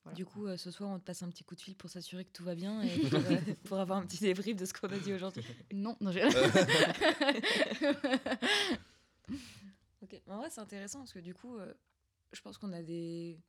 Voilà. 0.05 0.15
Du 0.15 0.25
coup, 0.25 0.45
euh, 0.45 0.55
ce 0.55 0.69
soir, 0.69 0.91
on 0.91 0.99
te 0.99 1.03
passe 1.03 1.23
un 1.23 1.29
petit 1.29 1.43
coup 1.43 1.55
de 1.55 1.61
fil 1.61 1.75
pour 1.75 1.89
s'assurer 1.89 2.23
que 2.25 2.31
tout 2.31 2.43
va 2.43 2.53
bien 2.53 2.81
et 2.83 2.97
pour, 3.09 3.19
euh, 3.19 3.37
pour 3.65 3.79
avoir 3.79 3.97
un 3.97 4.05
petit 4.05 4.19
débrief 4.19 4.55
de 4.55 4.63
ce 4.65 4.71
qu'on 4.71 4.87
a 4.87 4.99
dit 4.99 5.11
aujourd'hui. 5.11 5.43
Non, 5.73 5.97
non, 5.99 6.11
j'ai 6.11 6.23
Ok, 10.03 10.21
en 10.27 10.37
vrai, 10.37 10.51
c'est 10.51 10.61
intéressant 10.61 10.99
parce 10.99 11.11
que 11.11 11.17
du 11.19 11.33
coup, 11.33 11.57
euh, 11.57 11.73
je 12.33 12.41
pense 12.41 12.59
qu'on 12.59 12.71
a 12.71 12.83
des, 12.83 13.39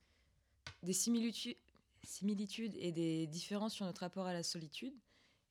des 0.83 0.95
similitudes, 0.95 1.59
similitudes 2.03 2.75
et 2.79 2.91
des 2.91 3.27
différences 3.27 3.75
sur 3.75 3.85
notre 3.85 4.01
rapport 4.01 4.25
à 4.25 4.33
la 4.33 4.43
solitude. 4.43 4.95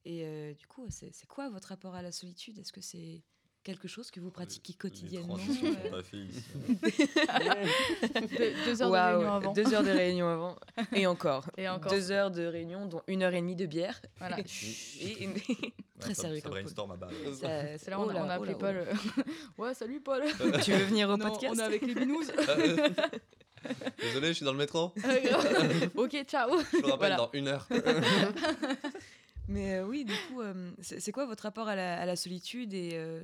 Et 0.05 0.25
euh, 0.25 0.55
du 0.55 0.65
coup, 0.65 0.87
c'est 0.89 1.27
quoi 1.27 1.49
votre 1.49 1.67
rapport 1.67 1.93
à 1.93 2.01
la 2.01 2.11
solitude? 2.11 2.57
Est-ce 2.57 2.73
que 2.73 2.81
c'est 2.81 3.21
quelque 3.65 3.87
chose 3.87 4.11
que 4.11 4.19
vous 4.19 4.29
pratiquez 4.31 4.73
quotidiennement 4.73 5.37
t'a 5.37 6.03
fait 6.03 6.17
ici. 6.17 6.43
Deux, 8.37 8.53
deux 8.65 8.81
heures 8.81 8.91
Waouh, 8.91 9.11
de 9.11 9.17
réunion 9.17 9.33
avant. 9.33 9.53
Deux 9.53 9.73
heures 9.73 9.83
de 9.83 9.89
réunion 9.89 10.27
avant. 10.29 10.55
Et 10.95 11.07
encore. 11.07 11.45
Et 11.57 11.67
encore. 11.67 11.91
Deux 11.91 12.11
heures 12.11 12.31
de 12.31 12.45
réunion, 12.45 12.85
dont 12.85 13.01
une 13.07 13.23
heure 13.23 13.33
et 13.33 13.41
demie 13.41 13.55
de 13.55 13.65
bière. 13.65 13.99
Voilà. 14.19 14.37
Et 15.01 15.23
une- 15.23 15.33
Ouais, 15.33 16.01
Très 16.01 16.13
ça- 16.13 16.23
sérieux 16.23 16.41
Ça 16.41 16.49
brainstorm 16.49 16.91
à 16.91 16.97
C'est 17.77 17.89
là 17.89 17.99
on 18.01 18.09
a, 18.09 18.13
oh 18.13 18.17
on 18.17 18.29
a 18.29 18.37
oh 18.37 18.41
appelé 18.41 18.53
Paul. 18.55 18.85
oh 18.85 19.21
euh, 19.21 19.63
ouais, 19.63 19.73
salut 19.73 20.01
Paul. 20.01 20.23
Tu 20.61 20.71
veux 20.73 20.83
venir 20.85 21.09
au 21.09 21.15
Non, 21.17 21.29
podcast 21.29 21.53
on 21.55 21.59
est 21.59 21.63
avec 21.63 21.81
les 21.83 21.95
binous. 21.95 22.21
Désolé, 24.01 24.27
je 24.27 24.33
suis 24.33 24.45
dans 24.45 24.51
le 24.51 24.57
métro. 24.57 24.93
ok, 25.95 26.23
ciao. 26.27 26.49
Je 26.73 26.77
vous 26.81 26.83
rappelle 26.91 26.97
Voilà. 26.97 27.15
dans 27.15 27.29
une 27.33 27.47
heure. 27.47 27.65
Mais 29.47 29.75
euh, 29.75 29.85
oui, 29.85 30.03
du 30.05 30.13
coup, 30.27 30.41
euh, 30.41 30.71
c'est 30.81 30.99
c'est 30.99 31.11
quoi 31.13 31.25
votre 31.25 31.43
rapport 31.43 31.67
à 31.69 31.75
la, 31.75 31.99
à 32.01 32.05
la 32.05 32.15
solitude 32.17 32.73
et 32.73 32.91
euh, 32.95 33.21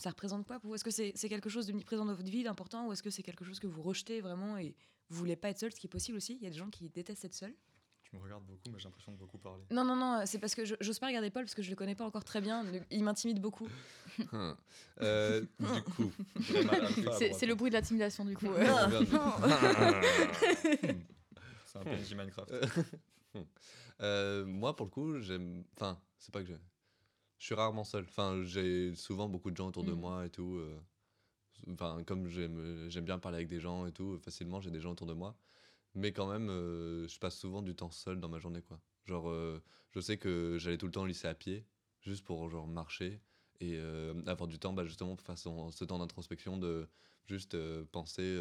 ça 0.00 0.10
représente 0.10 0.46
quoi 0.46 0.58
pour 0.58 0.70
vous? 0.70 0.74
Est-ce 0.76 0.84
que 0.84 0.90
c'est 0.90 1.28
quelque 1.28 1.48
chose 1.48 1.66
de 1.66 1.72
présent 1.82 2.04
dans 2.04 2.14
votre 2.14 2.30
vie, 2.30 2.42
d'important, 2.42 2.86
ou 2.88 2.92
est-ce 2.92 3.02
que 3.02 3.10
c'est 3.10 3.22
quelque 3.22 3.44
chose 3.44 3.58
que 3.60 3.66
vous 3.66 3.82
rejetez 3.82 4.20
vraiment 4.20 4.56
et 4.58 4.74
vous 5.08 5.18
voulez 5.18 5.36
pas 5.36 5.50
être 5.50 5.58
seul, 5.58 5.72
ce 5.72 5.78
qui 5.80 5.86
est 5.86 5.90
possible 5.90 6.16
aussi? 6.16 6.36
Il 6.40 6.44
y 6.44 6.46
a 6.46 6.50
des 6.50 6.58
gens 6.58 6.70
qui 6.70 6.88
détestent 6.88 7.24
être 7.24 7.34
seul. 7.34 7.54
Tu 8.02 8.16
me 8.16 8.22
regardes 8.22 8.44
beaucoup, 8.44 8.70
mais 8.72 8.78
j'ai 8.78 8.84
l'impression 8.86 9.12
de 9.12 9.18
beaucoup 9.18 9.38
parler. 9.38 9.62
Non, 9.70 9.84
non, 9.84 9.94
non, 9.94 10.22
c'est 10.26 10.38
parce 10.40 10.56
que 10.56 10.64
je- 10.64 10.74
j'ose 10.80 10.98
pas 10.98 11.06
regarder 11.06 11.30
Paul 11.30 11.44
parce 11.44 11.54
que 11.54 11.62
je 11.62 11.70
le 11.70 11.76
connais 11.76 11.94
pas 11.94 12.04
encore 12.04 12.24
très 12.24 12.40
bien. 12.40 12.64
Il 12.90 13.04
m'intimide 13.04 13.40
beaucoup. 13.40 13.68
Hum. 14.32 14.56
Euh, 15.02 15.40
du 15.58 15.82
coup, 15.82 16.12
C'est 17.18 17.46
le 17.46 17.54
bruit 17.54 17.70
de 17.70 17.76
l'intimidation 17.76 18.24
du 18.24 18.36
coup. 18.36 18.48
Ouais. 18.48 18.66
C'est 21.66 21.78
un 21.78 21.82
PNJ 21.84 22.14
Minecraft. 22.14 22.52
Euh, 24.02 24.46
moi, 24.46 24.74
pour 24.74 24.86
le 24.86 24.90
coup, 24.90 25.20
j'aime. 25.20 25.62
Enfin, 25.76 26.00
c'est 26.18 26.32
pas 26.32 26.40
que 26.40 26.46
j'aime. 26.46 26.62
Je 27.40 27.46
suis 27.46 27.54
rarement 27.54 27.84
seul. 27.84 28.04
Enfin, 28.04 28.42
j'ai 28.44 28.94
souvent 28.94 29.28
beaucoup 29.28 29.50
de 29.50 29.56
gens 29.56 29.68
autour 29.68 29.82
de 29.82 29.92
Mm. 29.92 29.98
moi 30.00 30.26
et 30.26 30.30
tout. 30.30 30.56
euh, 30.58 30.78
Enfin, 31.72 32.02
comme 32.06 32.28
j'aime 32.28 32.88
bien 33.04 33.18
parler 33.18 33.36
avec 33.38 33.48
des 33.48 33.60
gens 33.60 33.86
et 33.86 33.92
tout, 33.92 34.18
facilement, 34.18 34.60
j'ai 34.60 34.70
des 34.70 34.80
gens 34.80 34.92
autour 34.92 35.06
de 35.06 35.14
moi. 35.14 35.36
Mais 35.94 36.12
quand 36.12 36.28
même, 36.30 36.50
euh, 36.50 37.08
je 37.08 37.18
passe 37.18 37.36
souvent 37.38 37.62
du 37.62 37.74
temps 37.76 37.90
seul 37.90 38.20
dans 38.20 38.28
ma 38.30 38.38
journée, 38.38 38.62
quoi. 38.62 38.80
Genre, 39.06 39.28
euh, 39.30 39.62
je 39.92 40.00
sais 40.00 40.18
que 40.18 40.56
j'allais 40.58 40.78
tout 40.78 40.86
le 40.86 40.92
temps 40.92 41.02
au 41.02 41.06
lycée 41.06 41.28
à 41.28 41.34
pied, 41.34 41.66
juste 42.02 42.24
pour 42.24 42.48
genre 42.50 42.66
marcher 42.68 43.20
et 43.60 43.76
euh, 43.78 44.14
avoir 44.26 44.48
du 44.48 44.58
temps, 44.58 44.72
bah, 44.74 44.84
justement, 44.86 45.16
pour 45.16 45.26
faire 45.26 45.38
son- 45.38 45.70
ce 45.72 45.84
temps 45.84 45.98
d'introspection, 45.98 46.58
de 46.58 46.88
juste 47.26 47.56
penser 47.92 48.38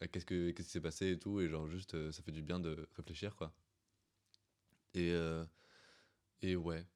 à 0.00 0.08
qu'est-ce 0.08 0.26
que 0.26 0.50
qu'est-ce 0.52 0.68
qui 0.68 0.72
s'est 0.72 0.80
passé 0.80 1.10
et 1.12 1.18
tout, 1.18 1.40
et 1.40 1.48
genre 1.48 1.66
juste, 1.68 2.10
ça 2.12 2.22
fait 2.22 2.32
du 2.32 2.42
bien 2.42 2.60
de 2.60 2.88
réfléchir, 2.96 3.36
quoi. 3.36 3.52
Et, 4.94 5.12
et 6.42 6.56
ouais. 6.56 6.86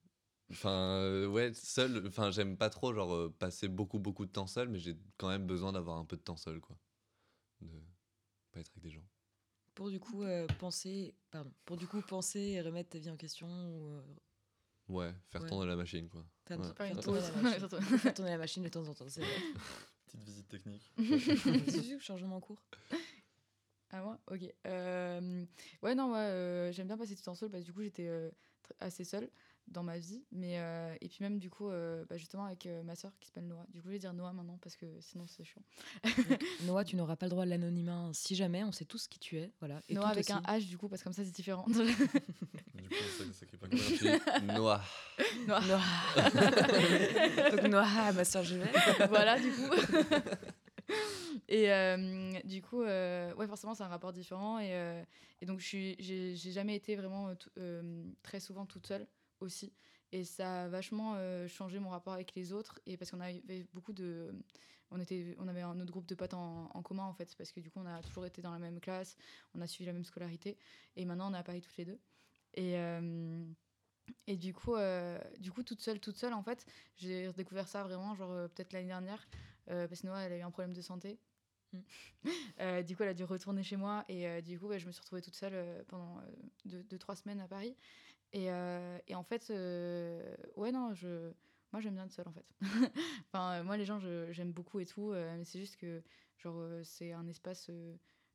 Enfin, 0.51 0.71
euh, 1.03 1.27
ouais, 1.27 1.53
seul, 1.53 2.07
enfin, 2.07 2.31
j'aime 2.31 2.57
pas 2.57 2.71
trop, 2.71 2.95
genre, 2.95 3.13
euh, 3.15 3.35
passer 3.39 3.69
beaucoup, 3.69 3.99
beaucoup 3.99 4.25
de 4.25 4.31
temps 4.33 4.47
seul, 4.47 4.69
mais 4.69 4.79
j'ai 4.79 4.97
quand 5.19 5.29
même 5.29 5.47
besoin 5.47 5.73
d'avoir 5.73 5.99
un 5.99 6.05
peu 6.07 6.17
de 6.17 6.23
temps 6.23 6.37
seul, 6.39 6.61
quoi. 6.61 6.77
De 7.61 7.69
pas 8.53 8.61
être 8.61 8.71
avec 8.71 8.83
des 8.83 8.91
gens. 8.91 9.05
Pour 9.75 9.91
du 9.91 10.01
coup 10.01 10.25
euh, 10.25 10.47
penser, 10.59 11.15
pardon, 11.31 11.53
pour 11.65 11.77
du 11.77 11.87
coup 11.87 12.01
penser 12.01 12.41
et 12.41 12.61
remettre 12.63 12.91
ta 12.91 12.99
vie 12.99 13.11
en 13.11 13.17
question 13.17 13.47
ou 13.47 13.91
euh, 13.91 14.03
Ouais, 14.89 15.15
faire 15.29 15.43
Ouais. 15.43 15.49
tourner 15.49 15.67
la 15.67 15.77
machine, 15.77 16.09
quoi. 16.09 16.25
faire, 16.47 16.59
Ouais. 16.59 16.73
faire 16.75 17.01
tourner 17.01 17.21
la 17.21 17.31
machine. 17.43 17.69
Faire 17.99 18.15
tourner 18.15 18.31
la 18.31 18.39
machine 18.39 18.63
de 18.65 18.69
temps 18.71 18.89
en 18.89 18.95
temps, 18.95 19.09
c'est 19.09 19.21
vrai. 19.21 19.31
Petite 20.07 20.23
visite 20.23 20.49
technique. 20.49 20.91
C'est 20.99 21.83
juste 21.85 22.01
changement 22.01 22.37
en 22.37 22.41
cours. 22.41 22.63
Ah 23.91 24.03
moi? 24.03 24.19
Ok. 24.31 24.53
Euh, 24.67 25.45
ouais, 25.83 25.95
non, 25.95 26.13
ouais, 26.13 26.19
euh, 26.19 26.73
j'aime 26.73 26.87
bien 26.87 26.97
passer 26.97 27.15
du 27.15 27.23
temps 27.23 27.35
seul 27.35 27.51
parce 27.51 27.63
que 27.63 27.67
du 27.67 27.73
coup, 27.75 27.83
j'étais 27.83 28.09
euh, 28.09 28.31
assez 28.81 29.05
seule 29.05 29.31
dans 29.71 29.83
ma 29.83 29.99
vie. 29.99 30.23
Mais, 30.33 30.59
euh, 30.59 30.95
et 31.01 31.09
puis 31.09 31.19
même, 31.21 31.39
du 31.39 31.51
coup, 31.51 31.69
euh, 31.69 32.05
bah, 32.09 32.17
justement, 32.17 32.45
avec 32.45 32.67
euh, 32.67 32.83
ma 32.83 32.97
soeur 32.97 33.13
qui 33.21 33.27
s'appelle 33.27 33.47
Noah. 33.47 33.67
Du 33.73 33.81
coup, 33.81 33.89
je 33.89 33.93
vais 33.93 33.99
dire 33.99 34.13
Noah 34.13 34.33
maintenant 34.33 34.59
parce 34.63 34.77
que 34.77 34.87
sinon, 35.01 35.27
c'est 35.27 35.45
chiant. 35.45 35.63
Noah, 36.65 36.85
tu 36.85 36.97
n'auras 36.97 37.17
pas 37.17 37.27
le 37.27 37.31
droit 37.31 37.43
à 37.43 37.47
l'anonymat 37.47 38.11
si 38.13 38.35
jamais, 38.35 38.65
on 38.65 38.73
sait 38.73 38.85
tous 38.85 39.07
qui 39.09 39.19
tu 39.19 39.39
es. 39.39 39.53
Voilà. 39.61 39.81
Et 39.89 39.95
Noah 39.95 40.09
avec 40.09 40.25
aussi. 40.25 40.33
un 40.33 40.41
H, 40.41 40.67
du 40.67 40.79
coup, 40.79 40.89
parce 40.89 41.03
que 41.03 41.05
comme 41.05 41.13
ça, 41.13 41.25
c'est 41.25 41.31
différent. 41.35 41.67
Du 42.79 42.95
coup, 42.95 43.03
ça 43.19 43.25
s'écrit 43.35 43.57
pas 43.59 43.69
comme. 43.69 43.77
Je 43.77 44.57
noir. 44.57 44.83
Noah. 45.47 45.61
Noah. 45.61 47.51
Donc 47.51 47.63
Noah, 47.71 48.13
ma 48.13 48.25
soeur 48.25 48.45
Juliette. 48.45 48.75
voilà, 49.11 49.39
du 49.39 49.51
coup. 49.51 49.71
et 51.49 51.73
euh, 51.73 52.33
du 52.45 52.63
coup, 52.63 52.83
euh, 52.83 53.35
ouais, 53.35 53.47
forcément, 53.47 53.75
c'est 53.75 53.83
un 53.83 53.89
rapport 53.89 54.13
différent. 54.13 54.59
Et, 54.59 54.73
euh, 54.73 55.03
et 55.41 55.47
donc, 55.47 55.61
je 55.61 55.67
suis, 55.67 55.97
j'ai, 55.99 56.35
j'ai 56.35 56.53
jamais 56.53 56.77
été 56.77 56.97
vraiment 56.97 57.35
très 58.23 58.41
souvent 58.41 58.67
toute 58.67 58.87
seule 58.87 59.07
aussi. 59.41 59.73
Et 60.13 60.25
ça 60.25 60.65
a 60.65 60.69
vachement 60.69 61.15
euh, 61.17 61.47
changé 61.49 61.79
mon 61.79 61.91
rapport 61.91 62.13
avec 62.15 62.35
les 62.35 62.53
autres. 62.53 62.81
Et 62.87 62.97
parce 62.97 63.11
qu'on 63.11 63.21
avait 63.21 63.67
beaucoup 63.75 63.93
de. 63.93 64.35
On, 64.91 64.99
était, 65.01 65.37
on 65.39 65.49
avait 65.49 65.61
un 65.61 65.79
autre 65.81 65.91
groupe 65.93 66.07
de 66.07 66.15
potes 66.15 66.33
en, 66.35 66.71
en 66.73 66.83
commun, 66.83 67.05
en 67.05 67.13
fait, 67.13 67.35
parce 67.37 67.53
que 67.53 67.61
du 67.61 67.71
coup, 67.71 67.81
on 67.81 67.87
a 67.87 68.03
toujours 68.03 68.25
été 68.25 68.41
dans 68.41 68.53
la 68.53 68.59
même 68.59 68.81
classe, 68.81 69.17
on 69.55 69.61
a 69.61 69.67
suivi 69.67 69.87
la 69.87 69.93
même 69.93 70.05
scolarité. 70.05 70.57
Et 70.97 71.05
maintenant, 71.05 71.31
on 71.31 71.35
est 71.35 71.39
à 71.39 71.43
Paris 71.43 71.61
toutes 71.61 71.77
les 71.77 71.85
deux. 71.85 72.01
Et. 72.55 72.77
euh, 72.79 73.45
et 74.27 74.39
du 74.39 74.55
coup, 74.55 74.75
euh, 74.75 75.19
du 75.39 75.53
coup, 75.53 75.63
toute 75.63 75.83
seule, 75.83 76.01
toute 76.01 76.17
seule, 76.17 76.33
en 76.33 76.43
fait, 76.43 76.65
j'ai 76.97 77.29
redécouvert 77.29 77.69
ça 77.69 77.83
vraiment, 77.83 78.15
genre 78.15 78.49
peut-être 78.49 78.73
l'année 78.73 78.87
dernière, 78.89 79.29
parce 79.67 80.01
que 80.01 80.07
Noah, 80.07 80.23
elle 80.23 80.33
a 80.33 80.39
eu 80.39 80.43
un 80.43 80.51
problème 80.51 80.73
de 80.73 80.81
santé. 80.81 81.19
Mm. 81.73 81.79
Euh, 82.61 82.83
du 82.83 82.97
coup, 82.97 83.05
elle 83.05 83.11
a 83.11 83.15
dû 83.15 83.23
retourner 83.25 83.63
chez 83.63 83.77
moi 83.77 84.05
et 84.09 84.27
euh, 84.27 84.41
du 84.41 84.59
coup, 84.59 84.67
ouais, 84.67 84.81
je 84.81 84.87
me 84.87 84.91
suis 84.93 85.01
retrouvée 85.01 85.23
toute 85.23 85.37
seule 85.37 85.55
euh, 85.55 85.83
pendant 85.87 86.19
euh, 86.19 86.23
deux, 86.65 86.83
deux, 86.83 86.99
trois 86.99 87.15
semaines 87.15 87.41
à 87.41 87.47
Paris. 87.47 87.77
Et, 88.33 88.51
euh, 88.51 88.99
et 89.07 89.15
en 89.15 89.23
fait, 89.23 89.49
euh, 89.51 90.35
ouais, 90.57 90.71
non, 90.73 90.93
je, 90.95 91.33
moi, 91.73 91.81
j'aime 91.81 91.95
bien 91.95 92.05
être 92.05 92.13
seule 92.13 92.29
en 92.29 92.33
fait. 92.33 92.47
enfin, 93.27 93.61
euh, 93.61 93.65
moi, 93.65 93.77
les 93.77 93.85
gens, 93.85 93.99
j'aime 94.31 94.53
beaucoup 94.53 94.81
et 94.81 94.87
tout, 94.87 95.13
mais 95.13 95.45
c'est 95.45 95.59
juste 95.59 95.77
que, 95.77 96.03
genre, 96.39 96.63
c'est 96.85 97.13
un 97.13 97.27
espace, 97.27 97.71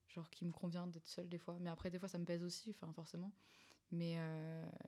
genre, 0.08 0.30
qui 0.30 0.46
me 0.46 0.52
convient 0.52 0.88
d'être 0.88 1.08
seule 1.08 1.30
des 1.30 1.38
fois. 1.38 1.58
Mais 1.60 1.70
après, 1.70 1.90
des 1.92 2.00
fois, 2.00 2.08
ça 2.08 2.18
me 2.18 2.26
pèse 2.26 2.44
aussi, 2.44 2.72
enfin, 2.72 2.92
forcément. 2.94 3.32
Mais, 3.92 4.18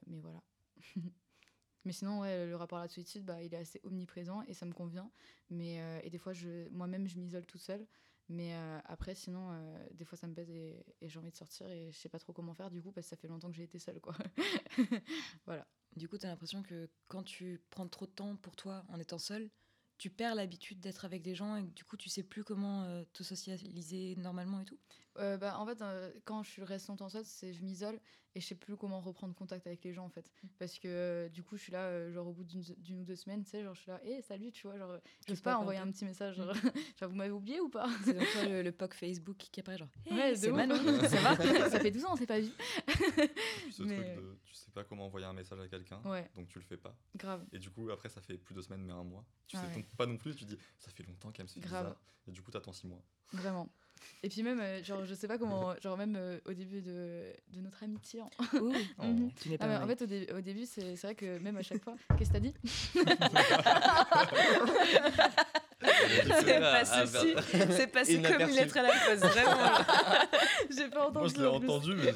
mais 0.06 0.20
voilà. 0.20 0.42
mais 1.84 1.92
sinon, 1.92 2.20
ouais, 2.20 2.46
le 2.46 2.56
rapport 2.56 2.78
à 2.78 2.82
la 2.82 2.88
solitude, 2.88 3.24
bah, 3.24 3.42
il 3.42 3.54
est 3.54 3.58
assez 3.58 3.80
omniprésent 3.84 4.42
et 4.42 4.54
ça 4.54 4.66
me 4.66 4.72
convient. 4.72 5.10
Mais, 5.50 5.78
et 6.04 6.10
des 6.10 6.18
fois, 6.18 6.32
moi-même, 6.72 7.06
je 7.08 7.18
m'isole 7.18 7.46
toute 7.46 7.60
seule. 7.62 7.86
Mais 8.28 8.54
euh, 8.54 8.78
après, 8.86 9.14
sinon, 9.14 9.50
euh, 9.52 9.86
des 9.92 10.04
fois, 10.04 10.18
ça 10.18 10.26
me 10.26 10.34
pèse 10.34 10.50
et, 10.50 10.84
j'ai 11.02 11.18
envie 11.18 11.30
de 11.30 11.36
sortir 11.36 11.68
et 11.70 11.92
je 11.92 11.96
sais 11.96 12.08
pas 12.08 12.18
trop 12.18 12.32
comment 12.32 12.54
faire 12.54 12.70
du 12.70 12.82
coup 12.82 12.90
parce 12.90 13.06
que 13.06 13.10
ça 13.10 13.16
fait 13.16 13.28
longtemps 13.28 13.48
que 13.50 13.56
j'ai 13.56 13.62
été 13.62 13.78
seule, 13.78 14.00
quoi. 14.00 14.16
voilà. 15.46 15.66
Du 15.94 16.08
coup, 16.08 16.18
tu 16.18 16.26
as 16.26 16.28
l'impression 16.28 16.62
que 16.62 16.90
quand 17.06 17.22
tu 17.22 17.62
prends 17.70 17.88
trop 17.88 18.06
de 18.06 18.10
temps 18.10 18.36
pour 18.36 18.56
toi 18.56 18.84
en 18.88 18.98
étant 18.98 19.18
seul, 19.18 19.48
tu 19.98 20.10
perds 20.10 20.34
l'habitude 20.34 20.80
d'être 20.80 21.04
avec 21.04 21.22
des 21.22 21.34
gens 21.34 21.56
et 21.56 21.62
du 21.62 21.84
coup, 21.84 21.96
tu 21.96 22.08
sais 22.08 22.24
plus 22.24 22.44
comment 22.44 22.82
euh, 22.82 23.04
te 23.12 23.22
socialiser 23.22 24.16
normalement 24.16 24.60
et 24.60 24.64
tout? 24.64 24.78
Euh, 25.18 25.36
bah, 25.36 25.58
en 25.58 25.66
fait, 25.66 25.80
euh, 25.82 26.12
quand 26.24 26.42
je 26.42 26.50
suis 26.50 26.62
reste 26.64 26.88
longtemps 26.88 27.08
seule, 27.08 27.24
c'est 27.24 27.52
je 27.52 27.62
m'isole 27.62 27.98
et 28.34 28.40
je 28.40 28.46
sais 28.46 28.54
plus 28.54 28.76
comment 28.76 29.00
reprendre 29.00 29.34
contact 29.34 29.66
avec 29.66 29.82
les 29.82 29.94
gens 29.94 30.04
en 30.04 30.10
fait. 30.10 30.30
Parce 30.58 30.78
que 30.78 30.88
euh, 30.88 31.28
du 31.30 31.42
coup, 31.42 31.56
je 31.56 31.62
suis 31.62 31.72
là, 31.72 31.84
euh, 31.86 32.12
genre 32.12 32.26
au 32.26 32.32
bout 32.34 32.44
d'une 32.44 33.00
ou 33.00 33.04
deux 33.04 33.16
semaines, 33.16 33.42
tu 33.44 33.50
sais, 33.50 33.62
genre 33.64 33.74
je 33.74 33.80
suis 33.80 33.90
là, 33.90 33.98
hé, 34.04 34.20
salut, 34.20 34.52
tu 34.52 34.66
vois, 34.66 34.76
genre, 34.76 34.98
j'ose 35.26 35.40
pas 35.40 35.54
un 35.54 35.56
envoyer 35.56 35.80
un 35.80 35.90
petit 35.90 36.04
message, 36.04 36.36
genre, 36.36 36.52
genre, 37.00 37.08
vous 37.08 37.16
m'avez 37.16 37.30
oublié 37.30 37.60
ou 37.60 37.70
pas? 37.70 37.88
C'est 38.04 38.12
donc 38.12 38.26
le, 38.46 38.60
le 38.62 38.72
POC 38.72 38.92
Facebook 38.92 39.36
qui 39.38 39.60
apparaît 39.60 39.78
genre 39.78 39.88
Hey, 40.04 40.12
Ouais, 40.18 40.34
c'est. 40.36 40.52
Manon, 40.52 40.76
ça 41.08 41.20
va? 41.20 41.36
Ça 41.70 41.80
fait 41.80 41.90
12 41.90 42.04
ans, 42.04 42.10
on 42.12 42.16
s'est 42.16 42.26
pas 42.26 42.40
vu. 42.40 42.50
Puis 42.86 43.72
ce 43.72 43.82
Mais- 43.84 43.96
truc 44.14 44.16
de 44.24 44.38
tu 44.44 44.54
sais 44.54 44.70
pas 44.70 44.84
comment 44.84 45.06
envoyer 45.06 45.26
un 45.26 45.32
message 45.32 45.58
à 45.60 45.68
quelqu'un, 45.68 46.02
Ouais, 46.04 46.28
donc 46.34 46.48
tu 46.48 46.58
le 46.58 46.64
fais 46.64 46.76
pas. 46.76 46.94
grave. 47.14 47.44
Et 47.52 47.58
du 47.58 47.70
coup, 47.70 47.88
après, 47.90 48.10
ça 48.10 48.20
fait 48.20 48.36
plus 48.36 48.54
de 48.54 48.60
semaines, 48.60 48.82
mais 48.84 48.92
un 48.92 49.04
mois. 49.04 49.24
Tu 49.46 49.56
Ah 49.56 49.60
sais 49.62 49.66
ouais. 49.68 49.74
donc 49.76 49.86
pas 49.96 50.04
non 50.06 50.18
plus, 50.18 50.34
tu 50.36 50.44
dis 50.44 50.58
ça 50.78 50.90
fait 50.90 51.04
longtemps 51.04 51.32
qu'elle 51.32 51.46
me 51.46 51.50
fait 51.50 51.60
Grave. 51.60 51.86
bizarre. 51.86 52.00
Et 52.28 52.32
du 52.32 52.42
coup, 52.42 52.50
t'attends 52.50 52.72
six 52.72 52.86
mois. 52.86 53.02
Vraiment. 53.32 53.68
Et 54.22 54.28
puis 54.28 54.42
même, 54.42 54.60
euh, 54.60 54.82
genre, 54.82 55.04
je 55.04 55.14
sais 55.14 55.28
pas 55.28 55.38
comment, 55.38 55.74
genre 55.82 55.96
même 55.96 56.16
euh, 56.16 56.38
au 56.46 56.52
début 56.52 56.80
de, 56.82 57.32
de 57.52 57.60
notre 57.60 57.82
amitié. 57.82 58.22
en- 58.22 58.30
Ouh, 58.58 58.72
Mhm. 59.02 59.30
Tu 59.40 59.48
n'es 59.50 59.56
Ah, 59.60 59.66
pas 59.66 59.78
mais 59.78 59.84
en 59.84 59.86
fait, 59.86 60.02
au, 60.02 60.06
dé- 60.06 60.28
au 60.36 60.40
début, 60.40 60.66
c'est 60.66 60.94
vrai 60.96 61.14
que 61.14 61.38
même 61.38 61.56
à 61.56 61.62
chaque 61.62 61.82
fois, 61.82 61.94
qu'est-ce 62.18 62.30
que 62.30 62.34
t'as 62.34 62.40
dit 62.40 62.54
C'est 66.44 66.56
Ah, 66.56 66.72
passé, 66.80 66.92
ah, 66.94 67.06
si- 67.06 67.26
merde. 67.34 67.72
c'est 67.72 67.86
passé 67.86 68.22
comme 68.22 68.40
une 68.48 68.54
lettre 68.54 68.76
à 68.78 68.82
la 68.82 68.88
poste, 68.90 69.24
vraiment. 69.24 69.72
J'ai 70.70 70.88
pas 70.88 71.08
entendu. 71.08 71.18
Moi, 71.18 71.28
je 71.28 71.40
l'ai 71.40 71.46
entendu, 71.46 71.94
mais. 71.94 72.14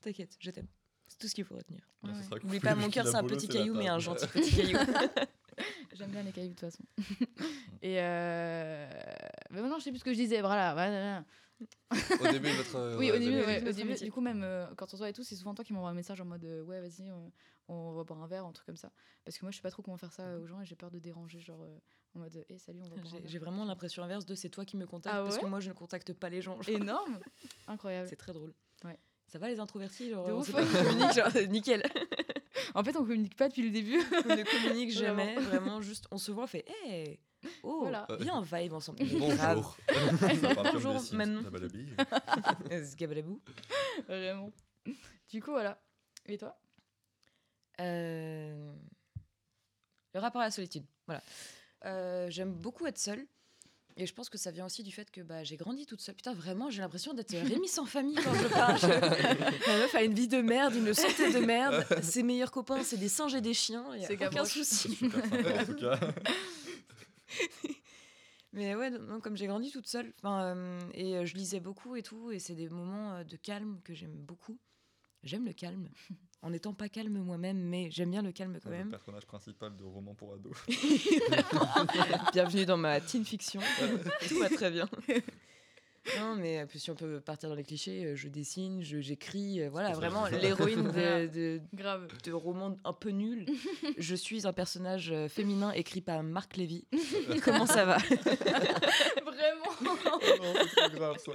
T'inquiète, 0.00 0.36
je 0.40 0.50
t'aime. 0.50 0.66
C'est 1.08 1.18
tout 1.18 1.28
ce 1.28 1.34
qu'il 1.34 1.44
faut 1.44 1.56
retenir. 1.56 1.80
Ouais. 2.02 2.10
N'oublie 2.42 2.60
pas, 2.60 2.74
mon 2.74 2.90
cœur, 2.90 3.06
c'est 3.06 3.14
un 3.16 3.24
petit 3.24 3.48
caillou, 3.48 3.74
mais 3.74 3.88
un 3.88 3.98
gentil 3.98 4.26
petit 4.26 4.56
caillou. 4.56 4.78
J'aime 5.94 6.10
bien 6.10 6.22
les 6.22 6.32
cailloux 6.32 6.48
de 6.50 6.54
toute 6.54 6.60
façon. 6.70 6.84
Et 7.82 7.96
euh... 8.00 8.88
Mais 9.50 9.60
maintenant, 9.60 9.78
je 9.78 9.84
sais 9.84 9.90
plus 9.90 10.00
ce 10.00 10.04
que 10.04 10.12
je 10.12 10.18
disais. 10.18 10.40
Voilà. 10.40 10.72
voilà. 10.74 11.24
Au 12.20 12.32
début, 12.32 12.50
votre. 12.50 12.96
Oui, 12.98 13.10
au 13.10 13.14
ouais, 13.14 13.18
début, 13.18 13.32
début. 13.36 13.46
ouais, 13.46 13.68
au 13.68 13.72
début, 13.72 13.94
du 13.94 14.12
coup, 14.12 14.20
même 14.20 14.42
euh, 14.44 14.66
quand 14.76 14.86
on 14.86 14.90
se 14.90 14.96
voit 14.98 15.08
et 15.08 15.12
tout, 15.14 15.22
c'est 15.24 15.36
souvent 15.36 15.54
toi 15.54 15.64
qui 15.64 15.72
m'envoie 15.72 15.88
un 15.90 15.94
message 15.94 16.20
en 16.20 16.24
mode 16.26 16.44
euh, 16.44 16.62
ouais, 16.64 16.80
vas-y, 16.80 17.10
on, 17.10 17.32
on 17.68 17.92
va 17.92 18.04
boire 18.04 18.22
un 18.22 18.26
verre, 18.26 18.44
un 18.44 18.52
truc 18.52 18.66
comme 18.66 18.76
ça. 18.76 18.90
Parce 19.24 19.38
que 19.38 19.44
moi, 19.44 19.50
je 19.52 19.56
sais 19.56 19.62
pas 19.62 19.70
trop 19.70 19.82
comment 19.82 19.96
faire 19.96 20.12
ça 20.12 20.36
aux 20.38 20.46
gens 20.46 20.60
et 20.60 20.66
j'ai 20.66 20.76
peur 20.76 20.90
de 20.90 20.98
déranger, 20.98 21.40
genre 21.40 21.62
euh, 21.62 21.78
en 22.14 22.18
mode 22.20 22.44
hé, 22.50 22.58
salut, 22.58 22.80
on 22.82 22.88
va 22.88 22.96
boire 22.96 23.06
un 23.06 23.08
J'ai 23.08 23.18
verre. 23.20 23.28
j'ai 23.30 23.38
vraiment 23.38 23.64
l'impression 23.64 24.02
inverse 24.02 24.26
de 24.26 24.34
c'est 24.34 24.50
toi 24.50 24.64
qui 24.66 24.76
me 24.76 24.86
contactes 24.86 25.16
Ah 25.18 25.22
parce 25.22 25.38
que 25.38 25.46
moi 25.46 25.60
je 25.60 25.68
ne 25.70 25.74
contacte 25.74 26.12
pas 26.12 26.28
les 26.28 26.42
gens. 26.42 26.60
genre. 26.60 26.68
Énorme 26.76 27.18
Incroyable. 27.66 28.08
C'est 28.08 28.16
très 28.16 28.32
drôle. 28.34 28.52
Ouais. 28.84 28.98
Ça 29.26 29.38
va 29.38 29.48
les 29.48 29.58
introvertis 29.58 30.10
genre, 30.10 30.26
De 30.26 30.32
on 30.32 30.40
ouf. 30.40 30.52
pas 30.52 30.62
genre, 31.12 31.48
nickel. 31.48 31.82
En 32.74 32.82
fait, 32.84 32.96
on 32.96 33.00
communique 33.04 33.36
pas 33.36 33.48
depuis 33.48 33.62
le 33.62 33.70
début. 33.70 34.00
On 34.24 34.36
ne 34.36 34.42
communique 34.44 34.90
jamais, 34.96 35.34
Vraiment. 35.34 35.48
vraiment, 35.48 35.80
juste 35.82 36.06
on 36.10 36.18
se 36.18 36.30
voit, 36.32 36.44
on 36.44 36.46
fait 36.48 36.64
Hey 36.84 37.18
Oh, 37.62 37.80
Voilà. 37.82 38.06
viens, 38.18 38.36
on 38.36 38.40
vibe 38.40 38.72
ensemble. 38.72 38.98
Mais 39.04 39.34
grave. 39.36 39.64
Bonjour. 40.72 40.94
Bonjour, 40.94 41.42
la 41.42 41.50
balabille. 41.50 41.94
Euh. 42.72 42.84
Vraiment. 44.08 44.52
Du 45.30 45.42
coup, 45.42 45.50
voilà. 45.52 45.80
Et 46.26 46.38
toi? 46.38 46.58
Euh, 47.80 48.72
Le 50.14 50.20
rapport 50.20 50.40
à 50.40 50.46
la 50.46 50.50
solitude. 50.50 50.84
Voilà. 51.06 51.22
Euh, 51.84 52.30
J'aime 52.30 52.52
beaucoup 52.52 52.86
être 52.86 52.98
seule. 52.98 53.26
Et 53.98 54.04
je 54.06 54.12
pense 54.12 54.28
que 54.28 54.36
ça 54.36 54.50
vient 54.50 54.66
aussi 54.66 54.82
du 54.82 54.92
fait 54.92 55.10
que 55.10 55.22
bah, 55.22 55.42
j'ai 55.42 55.56
grandi 55.56 55.86
toute 55.86 56.02
seule. 56.02 56.14
Putain, 56.14 56.34
vraiment, 56.34 56.68
j'ai 56.68 56.82
l'impression 56.82 57.14
d'être 57.14 57.30
Rémi 57.36 57.66
sans 57.66 57.86
famille 57.86 58.16
quand 58.16 58.34
je 58.34 58.48
parle. 58.48 58.78
La 59.66 59.78
meuf 59.78 59.94
a 59.94 60.02
une 60.02 60.12
vie 60.12 60.28
de 60.28 60.42
merde, 60.42 60.74
une 60.74 60.92
santé 60.92 61.32
de 61.32 61.38
merde. 61.38 61.86
Ses 62.02 62.22
meilleurs 62.22 62.50
copains, 62.50 62.82
c'est 62.82 62.98
des 62.98 63.08
singes 63.08 63.34
et 63.34 63.40
des 63.40 63.54
chiens. 63.54 63.86
Il 63.94 64.02
y 64.02 64.04
a 64.04 64.08
C'est 64.08 64.14
aucun 64.14 64.28
Gavroche. 64.28 64.52
souci. 64.52 64.94
Super 64.96 65.22
sympa 65.24 65.62
en 65.62 65.64
tout 65.64 65.74
cas. 65.76 65.98
Mais 68.52 68.74
ouais, 68.74 68.90
non, 68.90 69.20
comme 69.20 69.36
j'ai 69.36 69.46
grandi 69.46 69.70
toute 69.70 69.86
seule, 69.86 70.12
enfin, 70.18 70.56
euh, 70.56 70.80
et 70.94 71.16
euh, 71.16 71.26
je 71.26 71.34
lisais 71.34 71.60
beaucoup 71.60 71.94
et 71.96 72.02
tout, 72.02 72.30
et 72.30 72.38
c'est 72.38 72.54
des 72.54 72.70
moments 72.70 73.12
euh, 73.16 73.24
de 73.24 73.36
calme 73.36 73.80
que 73.84 73.92
j'aime 73.92 74.14
beaucoup. 74.14 74.58
J'aime 75.22 75.44
le 75.44 75.52
calme, 75.52 75.88
en 76.46 76.50
n'étant 76.50 76.72
pas 76.72 76.88
calme 76.88 77.18
moi-même, 77.18 77.58
mais 77.58 77.90
j'aime 77.90 78.12
bien 78.12 78.22
le 78.22 78.30
calme 78.30 78.56
quand 78.62 78.70
Le 78.70 78.76
même. 78.76 78.88
personnage 78.90 79.26
principal 79.26 79.76
de 79.76 79.82
roman 79.82 80.14
pour 80.14 80.32
ados. 80.32 80.54
Bienvenue 82.32 82.64
dans 82.64 82.76
ma 82.76 83.00
teen 83.00 83.24
fiction. 83.24 83.60
Tout 84.28 84.38
va 84.38 84.48
très 84.48 84.70
bien. 84.70 84.88
Non, 86.20 86.36
mais 86.36 86.64
puis 86.66 86.78
si 86.78 86.88
on 86.92 86.94
peut 86.94 87.18
partir 87.18 87.48
dans 87.48 87.56
les 87.56 87.64
clichés, 87.64 88.04
euh, 88.04 88.14
je 88.14 88.28
dessine, 88.28 88.80
je- 88.80 89.00
j'écris, 89.00 89.60
euh, 89.60 89.68
voilà, 89.70 89.90
vraiment 89.90 90.26
l'héroïne 90.28 90.84
de, 90.84 91.26
de, 91.26 91.60
Grave. 91.74 92.06
de 92.22 92.30
romans 92.30 92.76
un 92.84 92.92
peu 92.92 93.10
nuls. 93.10 93.44
Je 93.98 94.14
suis 94.14 94.46
un 94.46 94.52
personnage 94.52 95.10
euh, 95.10 95.28
féminin 95.28 95.72
écrit 95.72 96.00
par 96.02 96.22
Marc 96.22 96.56
Lévy. 96.56 96.86
Comment 97.42 97.66
ça 97.66 97.84
va? 97.84 97.96
Vraiment. 99.58 99.74
non, 100.54 100.54
c'est 100.68 100.74
trop 100.88 100.96
grave 100.98 101.16
ça. 101.18 101.32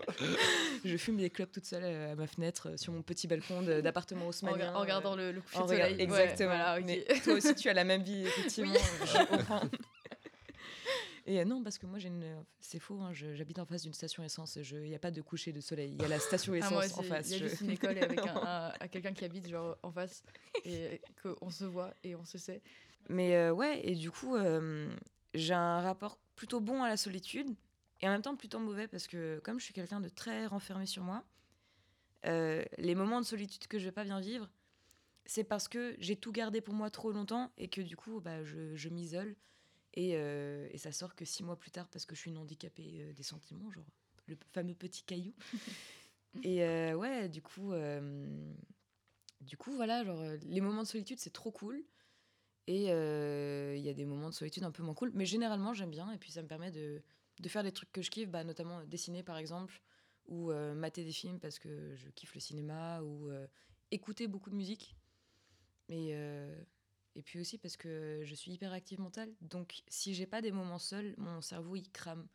Je 0.86 0.97
fume 0.97 1.17
des 1.17 1.29
clopes 1.29 1.51
toute 1.51 1.65
seule 1.65 1.84
euh, 1.84 2.12
à 2.13 2.15
ma 2.15 2.27
fenêtre 2.27 2.69
euh, 2.71 2.77
sur 2.77 2.93
mon 2.93 3.01
petit 3.01 3.27
balcon 3.27 3.62
d'appartement 3.62 4.25
En, 4.25 4.29
haussmanien. 4.29 4.55
rega- 4.71 4.75
en 4.75 4.79
regardant 4.81 5.13
euh, 5.13 5.27
le, 5.27 5.31
le 5.34 5.41
coucher 5.41 5.57
en 5.57 5.63
de 5.65 5.67
soleil. 5.69 5.95
Ouais, 5.95 6.01
Exactement. 6.03 6.49
voilà. 6.55 6.79
Mais 6.81 7.05
toi 7.23 7.34
aussi, 7.34 7.55
tu 7.55 7.69
as 7.69 7.73
la 7.73 7.84
même 7.84 8.03
vie, 8.03 8.21
effectivement. 8.25 8.73
Je 8.73 9.25
comprends. 9.25 9.62
Et 11.27 11.39
euh, 11.39 11.45
non, 11.45 11.62
parce 11.63 11.77
que 11.77 11.86
moi, 11.86 11.99
j'ai 11.99 12.07
une. 12.07 12.43
C'est 12.60 12.79
faux, 12.79 12.99
hein, 12.99 13.12
j'habite 13.13 13.60
en 13.60 13.65
face 13.65 13.84
d'une 13.84 13.93
station 13.93 14.23
essence. 14.23 14.55
Il 14.55 14.81
n'y 14.81 14.95
a 14.95 14.99
pas 14.99 15.12
de 15.12 15.21
coucher 15.21 15.51
de 15.51 15.62
soleil. 15.62 15.93
Il 15.95 16.01
y 16.01 16.05
a 16.05 16.07
la 16.07 16.19
station 16.19 16.53
Ah, 16.53 16.57
essence 16.57 16.71
moi 16.71 16.84
en 16.97 17.03
face. 17.03 17.29
il 17.29 17.34
y 17.34 17.36
a 17.36 17.38
je- 17.39 17.47
juste 17.47 17.62
une 17.62 17.69
école 17.69 17.97
et 17.97 18.01
avec 18.01 18.19
un, 18.19 18.36
un- 18.38 18.73
à 18.79 18.88
quelqu'un 18.88 19.13
qui 19.13 19.23
habite 19.23 19.47
genre 19.47 19.77
en 19.84 19.91
face 19.91 20.23
et 20.65 20.99
qu'on 21.21 21.51
se 21.51 21.63
voit 21.63 21.93
et 22.03 22.15
on 22.15 22.25
se 22.25 22.39
sait. 22.39 22.62
Mais 23.07 23.36
euh, 23.36 23.51
ouais, 23.51 23.81
et 23.84 23.93
du 23.95 24.10
coup, 24.10 24.36
euh, 24.36 24.89
j'ai 25.36 25.53
un 25.53 25.81
rapport 25.81 26.17
plutôt 26.36 26.60
bon 26.60 26.81
à 26.81 26.89
la 26.89 26.97
solitude 26.97 27.49
et 28.01 28.07
en 28.07 28.11
même 28.11 28.21
temps 28.21 28.35
plutôt 28.35 28.59
mauvais 28.59 28.87
parce 28.87 29.07
que 29.07 29.39
comme 29.43 29.59
je 29.59 29.65
suis 29.65 29.73
quelqu'un 29.73 29.99
de 29.99 30.09
très 30.09 30.45
renfermé 30.45 30.85
sur 30.85 31.03
moi, 31.03 31.23
euh, 32.25 32.63
les 32.77 32.95
moments 32.95 33.19
de 33.19 33.25
solitude 33.25 33.67
que 33.67 33.79
je 33.79 33.85
vais 33.85 33.91
pas 33.91 34.03
bien 34.03 34.19
vivre, 34.19 34.49
c'est 35.25 35.43
parce 35.43 35.67
que 35.67 35.95
j'ai 35.99 36.15
tout 36.15 36.31
gardé 36.31 36.61
pour 36.61 36.73
moi 36.73 36.89
trop 36.89 37.11
longtemps 37.11 37.51
et 37.57 37.67
que 37.67 37.81
du 37.81 37.95
coup, 37.95 38.19
bah, 38.19 38.43
je, 38.43 38.75
je 38.75 38.89
m'isole 38.89 39.35
et, 39.93 40.13
euh, 40.15 40.67
et 40.71 40.77
ça 40.77 40.91
sort 40.91 41.15
que 41.15 41.25
six 41.25 41.43
mois 41.43 41.57
plus 41.57 41.71
tard 41.71 41.87
parce 41.89 42.05
que 42.05 42.15
je 42.15 42.21
suis 42.21 42.31
une 42.31 42.37
handicapée 42.37 43.01
euh, 43.01 43.13
des 43.13 43.23
sentiments, 43.23 43.69
genre 43.71 43.85
le 44.27 44.37
fameux 44.53 44.73
petit 44.73 45.03
caillou. 45.03 45.33
et 46.43 46.63
euh, 46.63 46.93
ouais, 46.95 47.27
du 47.27 47.41
coup, 47.41 47.73
du 49.41 49.57
coup, 49.57 49.71
voilà, 49.71 50.03
genre 50.03 50.23
les 50.43 50.61
moments 50.61 50.83
de 50.83 50.87
solitude, 50.87 51.19
c'est 51.19 51.33
trop 51.33 51.51
cool. 51.51 51.83
Et 52.67 52.85
il 52.85 53.81
y 53.81 53.89
a 53.89 53.93
des 53.93 54.05
moments 54.05 54.29
de 54.29 54.33
solitude 54.33 54.63
un 54.63 54.71
peu 54.71 54.83
moins 54.83 54.93
cool. 54.93 55.11
Mais 55.13 55.25
généralement, 55.25 55.73
j'aime 55.73 55.91
bien. 55.91 56.09
Et 56.11 56.17
puis, 56.17 56.31
ça 56.31 56.41
me 56.41 56.47
permet 56.47 56.71
de, 56.71 57.01
de 57.41 57.49
faire 57.49 57.63
des 57.63 57.71
trucs 57.71 57.91
que 57.91 58.01
je 58.01 58.10
kiffe, 58.10 58.30
bah, 58.30 58.43
notamment 58.43 58.84
dessiner, 58.86 59.23
par 59.23 59.38
exemple, 59.38 59.82
ou 60.27 60.51
euh, 60.51 60.73
mater 60.73 61.04
des 61.04 61.12
films 61.12 61.39
parce 61.39 61.60
que 61.60 61.95
je 61.95 62.10
kiffe 62.12 62.34
le 62.34 62.39
cinéma, 62.39 63.01
ou 63.01 63.30
euh, 63.30 63.47
écouter 63.91 64.27
beaucoup 64.27 64.49
de 64.49 64.56
musique. 64.56 64.95
Et, 65.89 66.15
euh, 66.15 66.63
et 67.15 67.21
puis 67.21 67.39
aussi 67.39 67.58
parce 67.58 67.75
que 67.75 68.21
je 68.23 68.36
suis 68.36 68.51
hyper 68.51 68.71
active 68.71 68.99
mentale. 68.99 69.34
Donc, 69.41 69.84
si 69.88 70.13
j'ai 70.13 70.27
pas 70.27 70.41
des 70.41 70.51
moments 70.51 70.80
seuls, 70.80 71.15
mon 71.17 71.41
cerveau, 71.41 71.75
il 71.75 71.89
crame. 71.91 72.27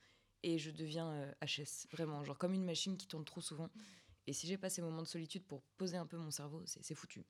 Et 0.43 0.59
je 0.59 0.71
deviens 0.71 1.11
euh, 1.11 1.33
HS, 1.41 1.89
vraiment. 1.91 2.23
Genre 2.23 2.37
comme 2.37 2.53
une 2.53 2.65
machine 2.65 2.97
qui 2.97 3.07
tourne 3.07 3.25
trop 3.25 3.41
souvent. 3.41 3.71
Et 4.27 4.33
si 4.33 4.47
j'ai 4.47 4.59
pas 4.59 4.69
ces 4.71 4.83
moments 4.83 5.03
de 5.03 5.07
solitude 5.07 5.45
pour 5.45 5.63
poser 5.77 5.97
un 5.97 6.07
peu 6.07 6.19
mon 6.19 6.31
cerveau, 6.31 6.63
c'est 6.67 6.85
c'est 6.85 6.95
foutu. 6.95 7.25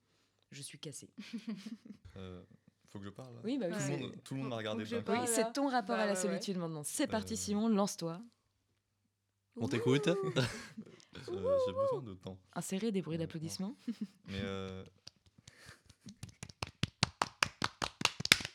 Je 0.50 0.62
suis 0.62 0.78
cassée. 0.78 1.10
Faut 2.90 2.98
que 2.98 3.04
je 3.04 3.10
parle 3.10 3.34
là 3.34 3.40
Oui, 3.44 3.58
bah 3.58 3.66
oui, 3.70 3.76
tout, 3.76 3.90
le 3.90 3.98
monde, 3.98 4.14
tout 4.24 4.34
le 4.34 4.40
monde 4.40 4.48
m'a 4.50 4.56
regardé. 4.56 4.84
Oui, 4.84 5.18
c'est 5.26 5.52
ton 5.52 5.68
rapport 5.68 5.96
Bah 5.96 6.02
à 6.02 6.06
la 6.06 6.12
ouais. 6.12 6.18
solitude 6.20 6.56
maintenant. 6.58 6.82
C'est 6.84 7.06
parti, 7.06 7.34
Euh. 7.34 7.36
Simon, 7.36 7.68
lance-toi. 7.68 8.20
On 9.56 9.68
t'écoute 9.68 10.08
Euh, 11.28 11.58
J'ai 11.66 11.72
besoin 11.72 12.02
de 12.02 12.12
temps. 12.14 12.38
Insérer 12.54 12.92
des 12.92 13.00
bruits 13.00 13.16
d'applaudissements. 13.16 13.74
Mais 14.26 14.34
euh, 14.42 14.84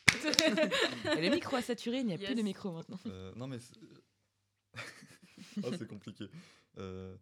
le 1.04 1.30
micro 1.30 1.56
a 1.56 1.62
saturé, 1.62 1.98
il 1.98 2.06
n'y 2.06 2.14
a 2.14 2.18
plus 2.18 2.34
de 2.34 2.42
micro 2.42 2.70
maintenant. 2.72 2.98
Euh, 3.06 3.32
non, 3.34 3.46
mais 3.48 3.58
c'est 3.58 3.74
Ah, 5.64 5.68
c'est 5.78 5.88
compliqué. 5.88 6.28
Euh, 6.78 7.16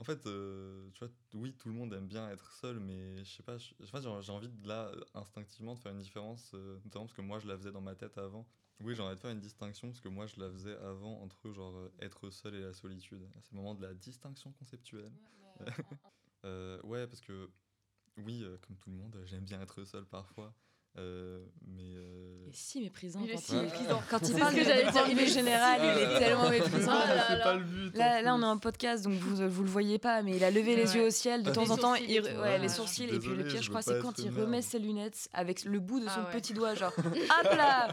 en 0.00 0.04
fait, 0.04 0.26
euh, 0.26 0.90
tu 0.94 1.04
vois, 1.04 1.12
oui, 1.34 1.54
tout 1.54 1.68
le 1.68 1.74
monde 1.74 1.92
aime 1.94 2.06
bien 2.08 2.28
être 2.30 2.52
seul, 2.52 2.80
mais 2.80 3.22
je 3.24 3.30
sais 3.30 3.42
pas, 3.42 3.58
je, 3.58 3.74
je 3.80 3.86
sais 3.86 3.92
pas, 3.92 4.00
j'ai 4.00 4.32
envie 4.32 4.48
de 4.48 4.68
là, 4.68 4.90
instinctivement, 5.14 5.74
de 5.74 5.80
faire 5.80 5.92
une 5.92 5.98
différence, 6.00 6.52
euh, 6.54 6.78
notamment 6.84 7.04
parce 7.06 7.14
que 7.16 7.22
moi, 7.22 7.38
je 7.38 7.46
la 7.46 7.56
faisais 7.56 7.72
dans 7.72 7.82
ma 7.82 7.94
tête 7.94 8.18
avant. 8.18 8.46
Oui, 8.80 8.94
j'ai 8.96 9.02
envie 9.02 9.14
de 9.14 9.20
faire 9.20 9.30
une 9.30 9.40
distinction 9.40 9.88
parce 9.88 10.00
que 10.00 10.08
moi, 10.08 10.26
je 10.26 10.40
la 10.40 10.50
faisais 10.50 10.76
avant 10.78 11.20
entre 11.22 11.52
genre 11.52 11.76
euh, 11.76 11.92
être 12.00 12.30
seul 12.30 12.54
et 12.54 12.62
la 12.62 12.72
solitude. 12.72 13.28
C'est 13.42 13.52
le 13.52 13.58
moment 13.58 13.74
de 13.74 13.82
la 13.82 13.94
distinction 13.94 14.52
conceptuelle. 14.52 15.12
Euh, 16.46 16.80
ouais, 16.84 17.06
parce 17.06 17.20
que 17.20 17.50
oui, 18.16 18.42
euh, 18.44 18.56
comme 18.58 18.76
tout 18.76 18.90
le 18.90 18.96
monde, 18.96 19.20
j'aime 19.26 19.44
bien 19.44 19.60
être 19.62 19.84
seul 19.84 20.06
parfois, 20.06 20.54
euh, 20.98 21.40
mais 21.66 21.82
euh, 21.96 22.44
Il 22.46 22.50
est 22.50 22.56
si 22.56 22.80
méprisant 22.80 23.20
Il 23.24 23.30
est 23.30 23.34
quand 23.34 23.40
si 23.40 23.52
il, 23.56 23.62
méprisant. 23.62 24.02
quand 24.10 24.28
il 24.28 24.34
parle 24.36 24.54
que 24.54 24.64
j'allais 24.64 24.90
dire, 24.90 25.04
il 25.10 25.18
est 25.18 25.26
général, 25.26 25.80
il 25.82 25.86
est 25.88 25.94
méprisant. 26.06 26.18
tellement 26.18 26.42
Ah 26.46 26.50
méprisant. 26.50 26.92
là 26.92 27.24
c'est 27.28 27.36
là. 27.36 27.44
pas 27.44 27.54
le 27.54 27.64
but. 27.64 27.96
Là, 27.96 28.22
là, 28.22 28.34
on 28.34 28.42
est 28.42 28.46
en 28.46 28.58
podcast, 28.58 29.04
donc 29.04 29.14
vous 29.14 29.48
vous 29.48 29.62
le 29.62 29.68
voyez 29.70 29.98
pas, 29.98 30.22
mais 30.22 30.36
il 30.36 30.44
a 30.44 30.50
levé 30.50 30.74
les 30.76 30.94
yeux 30.96 31.06
au 31.06 31.10
ciel 31.10 31.42
de 31.42 31.48
Les 31.48 31.54
temps 31.54 31.70
en 31.70 31.76
temps. 31.76 31.94
il- 31.94 32.20
ouais, 32.22 32.58
les 32.58 32.68
sourcils. 32.68 33.04
Et 33.04 33.06
puis 33.06 33.28
le 33.28 33.36
désolé, 33.36 33.44
pire, 33.44 33.56
je 33.58 33.62
je 33.64 33.68
crois, 33.70 33.82
c'est 33.82 34.00
quand 34.00 34.18
il 34.18 34.30
remet 34.30 34.62
ses 34.62 34.78
lunettes 34.78 35.28
avec 35.32 35.64
le 35.64 35.78
bout 35.78 36.00
de 36.00 36.06
son 36.06 36.10
Ah 36.16 36.24
ouais. 36.26 36.32
petit 36.40 36.52
doigt, 36.52 36.74
genre 36.74 36.92
hop 36.98 37.44
là 37.56 37.88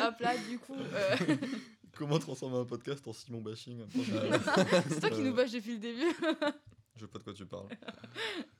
Hop 0.00 0.20
là, 0.20 0.32
du 0.48 0.58
coup, 0.58 0.76
euh, 0.76 1.16
Comment 1.96 2.18
transformer 2.20 2.58
un 2.58 2.64
podcast 2.64 3.06
en 3.08 3.12
Simon 3.12 3.40
bashing 3.42 3.84
c'est 4.88 5.00
toi 5.00 5.10
qui 5.10 5.20
Euh, 5.20 5.24
nous 5.24 5.34
bâche 5.34 5.50
depuis 5.50 5.72
le 5.72 5.78
début. 5.78 6.06
Je 6.96 7.00
sais 7.00 7.06
pas 7.08 7.18
de 7.18 7.24
quoi 7.24 7.32
tu 7.34 7.44
parles. 7.44 7.66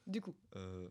Du 0.06 0.20
coup, 0.20 0.35
Euh, 0.56 0.88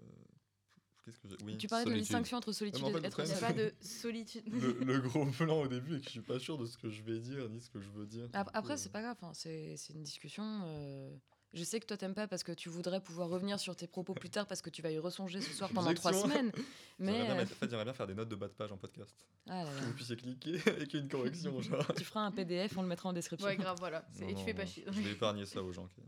Qu'est-ce 1.05 1.17
que 1.19 1.27
j'ai 1.29 1.35
Oui. 1.43 1.57
tu 1.57 1.67
parlais 1.67 1.85
de 1.85 1.89
la 1.89 1.95
solitude. 1.95 2.07
distinction 2.07 2.37
entre 2.37 2.51
solitude 2.51 2.81
mais 2.83 2.89
en 2.89 2.91
fait, 2.91 2.97
et 2.97 3.01
le 3.01 3.07
être 3.07 3.19
Il 3.19 3.23
n'y 3.23 3.29
seul. 3.29 3.39
pas 3.39 3.53
de 3.53 3.73
solitude. 3.81 4.43
Le, 4.53 4.73
le 4.83 4.99
gros 4.99 5.25
plan 5.31 5.61
au 5.61 5.67
début 5.67 5.95
et 5.95 5.99
que 5.99 6.05
je 6.05 6.09
suis 6.11 6.21
pas 6.21 6.39
sûr 6.39 6.57
de 6.57 6.65
ce 6.65 6.77
que 6.77 6.89
je 6.89 7.01
vais 7.03 7.19
dire 7.19 7.49
ni 7.49 7.61
ce 7.61 7.69
que 7.69 7.79
je 7.79 7.89
veux 7.89 8.05
dire. 8.05 8.27
Après, 8.33 8.73
euh, 8.73 8.77
c'est 8.77 8.91
pas 8.91 9.01
grave, 9.01 9.17
hein, 9.21 9.31
c'est 9.33 9.75
c'est 9.77 9.93
une 9.93 10.03
discussion. 10.03 10.43
euh, 10.65 11.09
Je 11.53 11.63
sais 11.63 11.79
que 11.79 11.85
toi 11.87 11.97
t'aimes 11.97 12.13
pas 12.13 12.27
parce 12.27 12.43
que 12.43 12.51
tu 12.51 12.69
voudrais 12.69 13.01
pouvoir 13.01 13.29
revenir 13.29 13.59
sur 13.59 13.75
tes 13.75 13.87
propos 13.87 14.13
plus 14.13 14.29
tard 14.29 14.45
parce 14.45 14.61
que 14.61 14.69
tu 14.69 14.81
vas 14.83 14.91
y 14.91 14.99
resonger 14.99 15.41
ce 15.41 15.51
soir 15.53 15.69
pendant 15.73 15.91
trois 15.95 16.13
semaines. 16.13 16.51
j'aimerais 16.99 17.19
Mais 17.19 17.23
bien, 17.23 17.39
euh, 17.39 17.43
en 17.43 17.45
fait, 17.47 17.69
j'aimerais 17.69 17.85
bien 17.85 17.93
faire 17.93 18.05
des 18.07 18.13
notes 18.13 18.29
de 18.29 18.35
bas 18.35 18.47
de 18.47 18.53
page 18.53 18.71
en 18.71 18.77
podcast. 18.77 19.15
ah 19.47 19.63
là 19.63 19.73
là. 19.73 19.79
Que 19.79 19.85
vous 19.85 19.93
puissiez 19.93 20.15
cliquer 20.17 20.59
avec 20.67 20.93
une 20.93 21.07
correction. 21.07 21.59
Genre. 21.61 21.93
tu 21.95 22.03
feras 22.03 22.21
un 22.21 22.31
PDF, 22.31 22.77
on 22.77 22.81
le 22.83 22.87
mettra 22.87 23.09
en 23.09 23.13
description. 23.13 23.47
Ouais, 23.47 23.57
grave, 23.57 23.77
voilà. 23.79 24.07
Non, 24.19 24.27
Et 24.27 24.33
tu 24.33 24.39
non, 24.41 24.45
fais 24.45 24.53
pas 24.53 24.65
non, 24.65 24.69
chier. 24.69 24.85
Je 24.91 25.01
vais 25.01 25.11
épargner 25.13 25.45
ça 25.47 25.63
aux 25.63 25.71
gens. 25.71 25.87
Qui... 25.87 26.01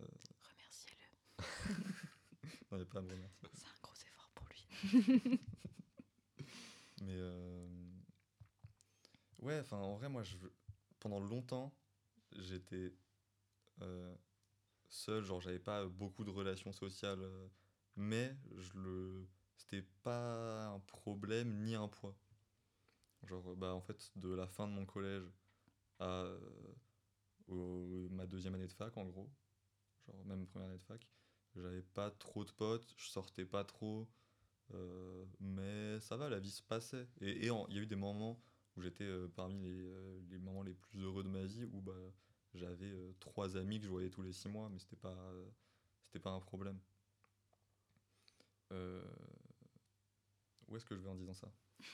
Remerciez-le. 0.00 1.74
Non, 2.70 2.78
y 2.78 2.82
a 2.82 2.86
pas 2.86 2.98
à 2.98 3.02
me 3.02 3.10
remercier. 3.10 3.48
C'est 3.54 3.66
un 3.66 3.80
gros 3.82 3.94
effort 3.94 4.30
pour 4.34 4.46
lui. 4.48 4.66
Mais 7.02 7.14
euh, 7.16 7.66
ouais, 9.40 9.58
enfin 9.60 9.78
en 9.78 9.96
vrai, 9.96 10.08
moi, 10.08 10.22
je... 10.22 10.36
pendant 11.00 11.20
longtemps, 11.20 11.74
j'étais 12.38 12.94
euh, 13.82 14.14
seul, 14.88 15.24
genre 15.24 15.40
j'avais 15.40 15.60
pas 15.60 15.86
beaucoup 15.86 16.24
de 16.24 16.30
relations 16.30 16.72
sociales, 16.72 17.20
euh, 17.22 17.48
mais 17.96 18.36
je 18.56 18.72
le, 18.78 19.28
c'était 19.56 19.86
pas 20.04 20.68
un 20.68 20.80
problème 20.80 21.62
ni 21.64 21.76
un 21.76 21.88
poids. 21.88 22.16
Genre, 23.24 23.56
bah 23.56 23.74
en 23.74 23.80
fait, 23.80 24.10
de 24.16 24.28
la 24.34 24.46
fin 24.46 24.66
de 24.68 24.72
mon 24.72 24.84
collège 24.86 25.24
à 26.00 26.26
ma 27.48 28.26
deuxième 28.26 28.54
année 28.54 28.66
de 28.66 28.72
fac, 28.72 28.96
en 28.96 29.04
gros, 29.04 29.30
genre 30.06 30.24
même 30.26 30.46
première 30.46 30.68
année 30.68 30.78
de 30.78 30.84
fac, 30.84 31.06
j'avais 31.56 31.82
pas 31.82 32.10
trop 32.10 32.44
de 32.44 32.52
potes, 32.52 32.94
je 32.96 33.08
sortais 33.08 33.44
pas 33.46 33.64
trop. 33.64 34.08
Euh, 34.74 35.24
mais 35.40 36.00
ça 36.00 36.16
va, 36.16 36.28
la 36.28 36.38
vie 36.38 36.50
se 36.50 36.62
passait. 36.62 37.06
Et 37.20 37.46
il 37.46 37.46
y 37.46 37.50
a 37.50 37.82
eu 37.82 37.86
des 37.86 37.96
moments 37.96 38.40
où 38.76 38.82
j'étais 38.82 39.04
euh, 39.04 39.28
parmi 39.28 39.60
les, 39.60 39.88
euh, 39.90 40.20
les 40.30 40.38
moments 40.38 40.62
les 40.62 40.74
plus 40.74 41.00
heureux 41.00 41.22
de 41.22 41.28
ma 41.28 41.44
vie, 41.44 41.64
où 41.72 41.80
bah, 41.80 41.92
j'avais 42.54 42.90
euh, 42.90 43.12
trois 43.20 43.56
amis 43.56 43.78
que 43.78 43.84
je 43.84 43.90
voyais 43.90 44.10
tous 44.10 44.22
les 44.22 44.32
six 44.32 44.48
mois, 44.48 44.68
mais 44.70 44.78
c'était 44.78 44.96
pas, 44.96 45.14
euh, 45.16 45.44
c'était 46.06 46.20
pas 46.20 46.30
un 46.30 46.40
problème. 46.40 46.78
Euh, 48.72 49.04
où 50.68 50.76
est-ce 50.76 50.86
que 50.86 50.96
je 50.96 51.00
vais 51.02 51.08
en 51.10 51.16
disant 51.16 51.34
ça? 51.34 51.52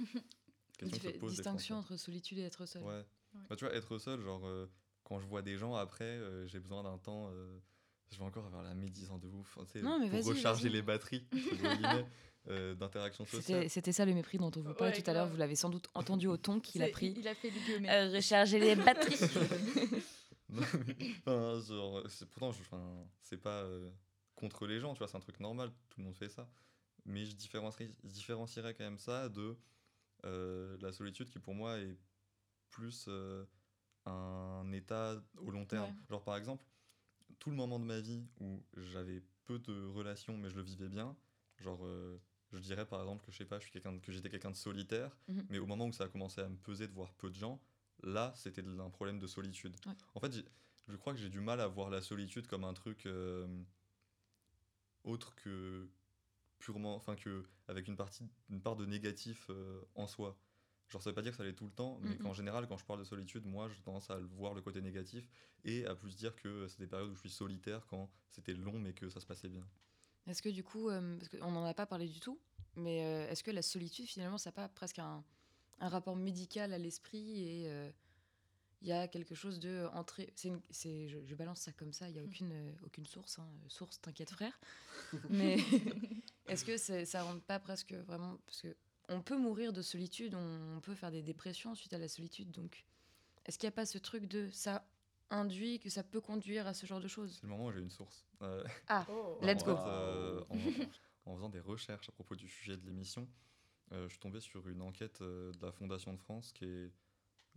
Question 0.78 0.98
que 0.98 1.12
se 1.12 1.18
des 1.18 1.28
distinction 1.28 1.76
entre 1.76 1.96
solitude 1.96 2.38
et 2.38 2.42
être 2.42 2.64
seul. 2.66 2.82
Ouais. 2.82 3.04
Ouais. 3.34 3.40
Bah, 3.50 3.56
tu 3.56 3.64
vois, 3.64 3.74
être 3.74 3.98
seul, 3.98 4.20
genre, 4.20 4.46
euh, 4.46 4.66
quand 5.02 5.18
je 5.18 5.26
vois 5.26 5.42
des 5.42 5.56
gens 5.56 5.74
après, 5.74 6.04
euh, 6.04 6.46
j'ai 6.46 6.60
besoin 6.60 6.84
d'un 6.84 6.98
temps. 6.98 7.30
euh, 7.32 7.58
je 8.10 8.18
vais 8.18 8.24
encore 8.24 8.46
avoir 8.46 8.62
la 8.62 8.74
médisant 8.74 9.18
de 9.18 9.28
ouf. 9.28 9.58
Non, 9.82 9.98
mais 9.98 10.08
pour 10.08 10.24
recharger 10.24 10.68
les 10.68 10.82
batteries, 10.82 11.26
euh, 12.48 12.74
d'interaction 12.74 13.24
sociale. 13.26 13.68
C'était 13.68 13.92
ça 13.92 14.04
le 14.06 14.14
mépris 14.14 14.38
dont 14.38 14.50
on 14.56 14.60
vous 14.60 14.74
parlait 14.74 14.94
Ouais, 14.96 15.02
tout 15.02 15.10
à 15.10 15.12
l'heure. 15.12 15.28
Vous 15.28 15.36
l'avez 15.36 15.56
sans 15.56 15.68
doute 15.70 15.88
entendu 15.94 16.26
au 16.28 16.36
ton 16.36 16.60
qu'il 16.60 16.82
a 16.82 16.88
pris. 16.88 17.14
Il 17.16 17.26
a 17.28 17.34
fait 17.34 17.50
guillemets. 17.50 17.90
Euh, 17.90 18.10
recharger 18.14 18.58
les 18.58 18.74
batteries. 18.84 19.20
Non, 20.50 20.62
mais, 20.86 20.96
enfin, 21.18 21.60
genre, 21.60 22.02
c'est- 22.08 22.24
pourtant, 22.26 22.48
enfin, 22.48 23.06
c'est 23.20 23.36
pas 23.36 23.62
euh, 23.64 23.90
contre 24.34 24.66
les 24.66 24.80
gens, 24.80 24.94
tu 24.94 24.98
vois, 24.98 25.08
c'est 25.08 25.16
un 25.16 25.20
truc 25.20 25.40
normal, 25.40 25.70
tout 25.90 26.00
le 26.00 26.04
monde 26.04 26.16
fait 26.16 26.30
ça. 26.30 26.48
Mais 27.04 27.26
je 27.26 27.34
différencierais, 27.36 27.92
je 28.02 28.08
différencierais 28.08 28.72
quand 28.74 28.84
même 28.84 28.98
ça 28.98 29.28
de 29.28 29.56
euh, 30.24 30.76
la 30.80 30.92
solitude 30.92 31.28
qui, 31.28 31.38
pour 31.38 31.54
moi, 31.54 31.78
est 31.78 31.98
plus 32.70 33.04
euh, 33.08 33.44
un 34.06 34.70
état 34.72 35.22
au 35.36 35.50
long 35.50 35.66
terme. 35.66 35.84
Ouais. 35.90 35.96
Genre, 36.10 36.22
par 36.24 36.36
exemple, 36.38 36.64
tout 37.38 37.50
le 37.50 37.56
moment 37.56 37.78
de 37.78 37.84
ma 37.84 38.00
vie 38.00 38.26
où 38.40 38.62
j'avais 38.76 39.22
peu 39.44 39.58
de 39.58 39.86
relations, 39.88 40.36
mais 40.38 40.48
je 40.48 40.56
le 40.56 40.62
vivais 40.62 40.88
bien, 40.88 41.14
genre, 41.58 41.80
euh, 41.84 42.18
je 42.52 42.58
dirais 42.60 42.86
par 42.86 43.00
exemple 43.00 43.24
que 43.24 43.32
je 43.32 43.36
sais 43.38 43.44
pas, 43.44 43.58
je 43.58 43.64
suis 43.64 43.72
quelqu'un 43.72 43.98
que 43.98 44.12
j'étais 44.12 44.28
quelqu'un 44.30 44.50
de 44.50 44.56
solitaire, 44.56 45.16
Mhm. 45.28 45.48
mais 45.48 45.58
au 45.58 45.66
moment 45.66 45.86
où 45.86 45.92
ça 45.92 46.04
a 46.04 46.08
commencé 46.08 46.40
à 46.40 46.48
me 46.48 46.56
peser 46.56 46.88
de 46.88 46.92
voir 46.92 47.12
peu 47.14 47.30
de 47.30 47.34
gens, 47.34 47.60
là, 48.02 48.32
c'était 48.36 48.64
un 48.64 48.90
problème 48.90 49.18
de 49.18 49.26
solitude. 49.26 49.76
Ouais. 49.86 49.94
En 50.14 50.20
fait, 50.20 50.32
je 50.88 50.96
crois 50.96 51.12
que 51.14 51.18
j'ai 51.20 51.30
du 51.30 51.40
mal 51.40 51.60
à 51.60 51.66
voir 51.68 51.90
la 51.90 52.00
solitude 52.00 52.46
comme 52.46 52.64
un 52.64 52.74
truc 52.74 53.06
euh, 53.06 53.46
autre 55.04 55.34
que 55.34 55.88
purement, 56.58 56.96
enfin 56.96 57.16
que 57.16 57.44
avec 57.68 57.88
une 57.88 57.96
partie, 57.96 58.30
une 58.50 58.62
part 58.62 58.76
de 58.76 58.86
négatif 58.86 59.46
euh, 59.50 59.82
en 59.94 60.06
soi. 60.06 60.40
Genre, 60.88 61.02
ça 61.02 61.10
veut 61.10 61.14
pas 61.14 61.22
dire 61.22 61.32
que 61.32 61.38
ça 61.38 61.44
l'est 61.44 61.54
tout 61.54 61.66
le 61.66 61.72
temps, 61.72 61.98
mais 62.00 62.16
Mhm. 62.16 62.18
qu'en 62.18 62.32
général, 62.34 62.66
quand 62.68 62.78
je 62.78 62.84
parle 62.84 63.00
de 63.00 63.04
solitude, 63.04 63.44
moi, 63.46 63.68
j'ai 63.68 63.82
tendance 63.82 64.10
à 64.10 64.18
voir 64.18 64.54
le 64.54 64.62
côté 64.62 64.80
négatif 64.82 65.30
et 65.64 65.86
à 65.86 65.94
plus 65.94 66.16
dire 66.16 66.34
que 66.36 66.66
c'est 66.68 66.78
des 66.80 66.86
périodes 66.88 67.10
où 67.10 67.14
je 67.14 67.20
suis 67.20 67.30
solitaire 67.30 67.86
quand 67.86 68.10
c'était 68.30 68.54
long 68.54 68.78
mais 68.78 68.94
que 68.94 69.08
ça 69.10 69.20
se 69.20 69.26
passait 69.26 69.48
bien. 69.50 69.68
Est-ce 70.28 70.42
que 70.42 70.48
du 70.48 70.62
coup, 70.62 70.88
euh, 70.90 71.16
parce 71.18 71.28
qu'on 71.28 71.50
n'en 71.50 71.64
a 71.64 71.74
pas 71.74 71.86
parlé 71.86 72.06
du 72.08 72.20
tout, 72.20 72.38
mais 72.76 73.04
euh, 73.04 73.28
est-ce 73.30 73.42
que 73.42 73.50
la 73.50 73.62
solitude, 73.62 74.06
finalement, 74.06 74.38
ça 74.38 74.50
n'a 74.50 74.52
pas 74.54 74.68
presque 74.68 74.98
un, 74.98 75.24
un 75.80 75.88
rapport 75.88 76.16
médical 76.16 76.72
à 76.72 76.78
l'esprit 76.78 77.40
et 77.48 77.70
euh, 77.70 77.90
il 78.82 78.88
y 78.88 78.92
a 78.92 79.08
quelque 79.08 79.34
chose 79.34 79.58
de 79.58 79.86
entrée. 79.94 80.32
C'est, 80.36 81.08
je, 81.08 81.18
je 81.24 81.34
balance 81.34 81.60
ça 81.60 81.72
comme 81.72 81.92
ça, 81.92 82.08
il 82.08 82.12
n'y 82.12 82.20
a 82.20 82.24
aucune, 82.24 82.52
euh, 82.52 82.72
aucune 82.84 83.06
source. 83.06 83.38
hein. 83.38 83.48
Source, 83.68 84.00
t'inquiète 84.00 84.30
frère. 84.30 84.60
Mais 85.30 85.56
est-ce 86.48 86.64
que 86.64 86.76
c'est- 86.76 87.04
ça 87.06 87.22
rentre 87.22 87.42
pas 87.42 87.58
presque 87.58 87.92
vraiment 87.94 88.38
parce 88.46 88.60
que 88.62 88.76
on 89.08 89.22
peut 89.22 89.38
mourir 89.38 89.72
de 89.72 89.80
solitude, 89.80 90.34
on, 90.34 90.76
on 90.76 90.80
peut 90.80 90.94
faire 90.94 91.10
des 91.10 91.22
dépressions 91.22 91.74
suite 91.74 91.94
à 91.94 91.98
la 91.98 92.08
solitude. 92.08 92.50
Donc, 92.52 92.84
est-ce 93.46 93.56
qu'il 93.58 93.66
n'y 93.66 93.72
a 93.72 93.76
pas 93.76 93.86
ce 93.86 93.96
truc 93.96 94.26
de 94.26 94.50
ça 94.52 94.86
induit 95.30 95.78
que 95.80 95.90
ça 95.90 96.02
peut 96.02 96.20
conduire 96.20 96.66
à 96.66 96.74
ce 96.74 96.86
genre 96.86 97.00
de 97.00 97.08
choses 97.08 97.34
C'est 97.40 97.42
le 97.44 97.48
moment 97.50 97.66
où 97.66 97.72
j'ai 97.72 97.80
une 97.80 97.90
source. 97.90 98.26
Euh, 98.42 98.64
Ah, 98.88 99.06
Oh. 99.08 99.38
Let's 99.42 99.62
go. 99.64 99.76
fait, 99.76 99.82
euh, 99.86 100.44
en, 100.50 101.30
en 101.32 101.34
faisant 101.36 101.48
des 101.48 101.60
recherches 101.60 102.08
à 102.08 102.12
propos 102.12 102.34
du 102.34 102.48
sujet 102.48 102.76
de 102.76 102.86
l'émission, 102.86 103.28
euh, 103.92 104.04
je 104.04 104.10
suis 104.12 104.20
tombé 104.20 104.40
sur 104.40 104.68
une 104.68 104.82
enquête 104.82 105.20
euh, 105.22 105.52
de 105.52 105.64
la 105.66 105.72
Fondation 105.72 106.12
de 106.12 106.18
France 106.18 106.52
qui 106.52 106.64
est, 106.64 106.92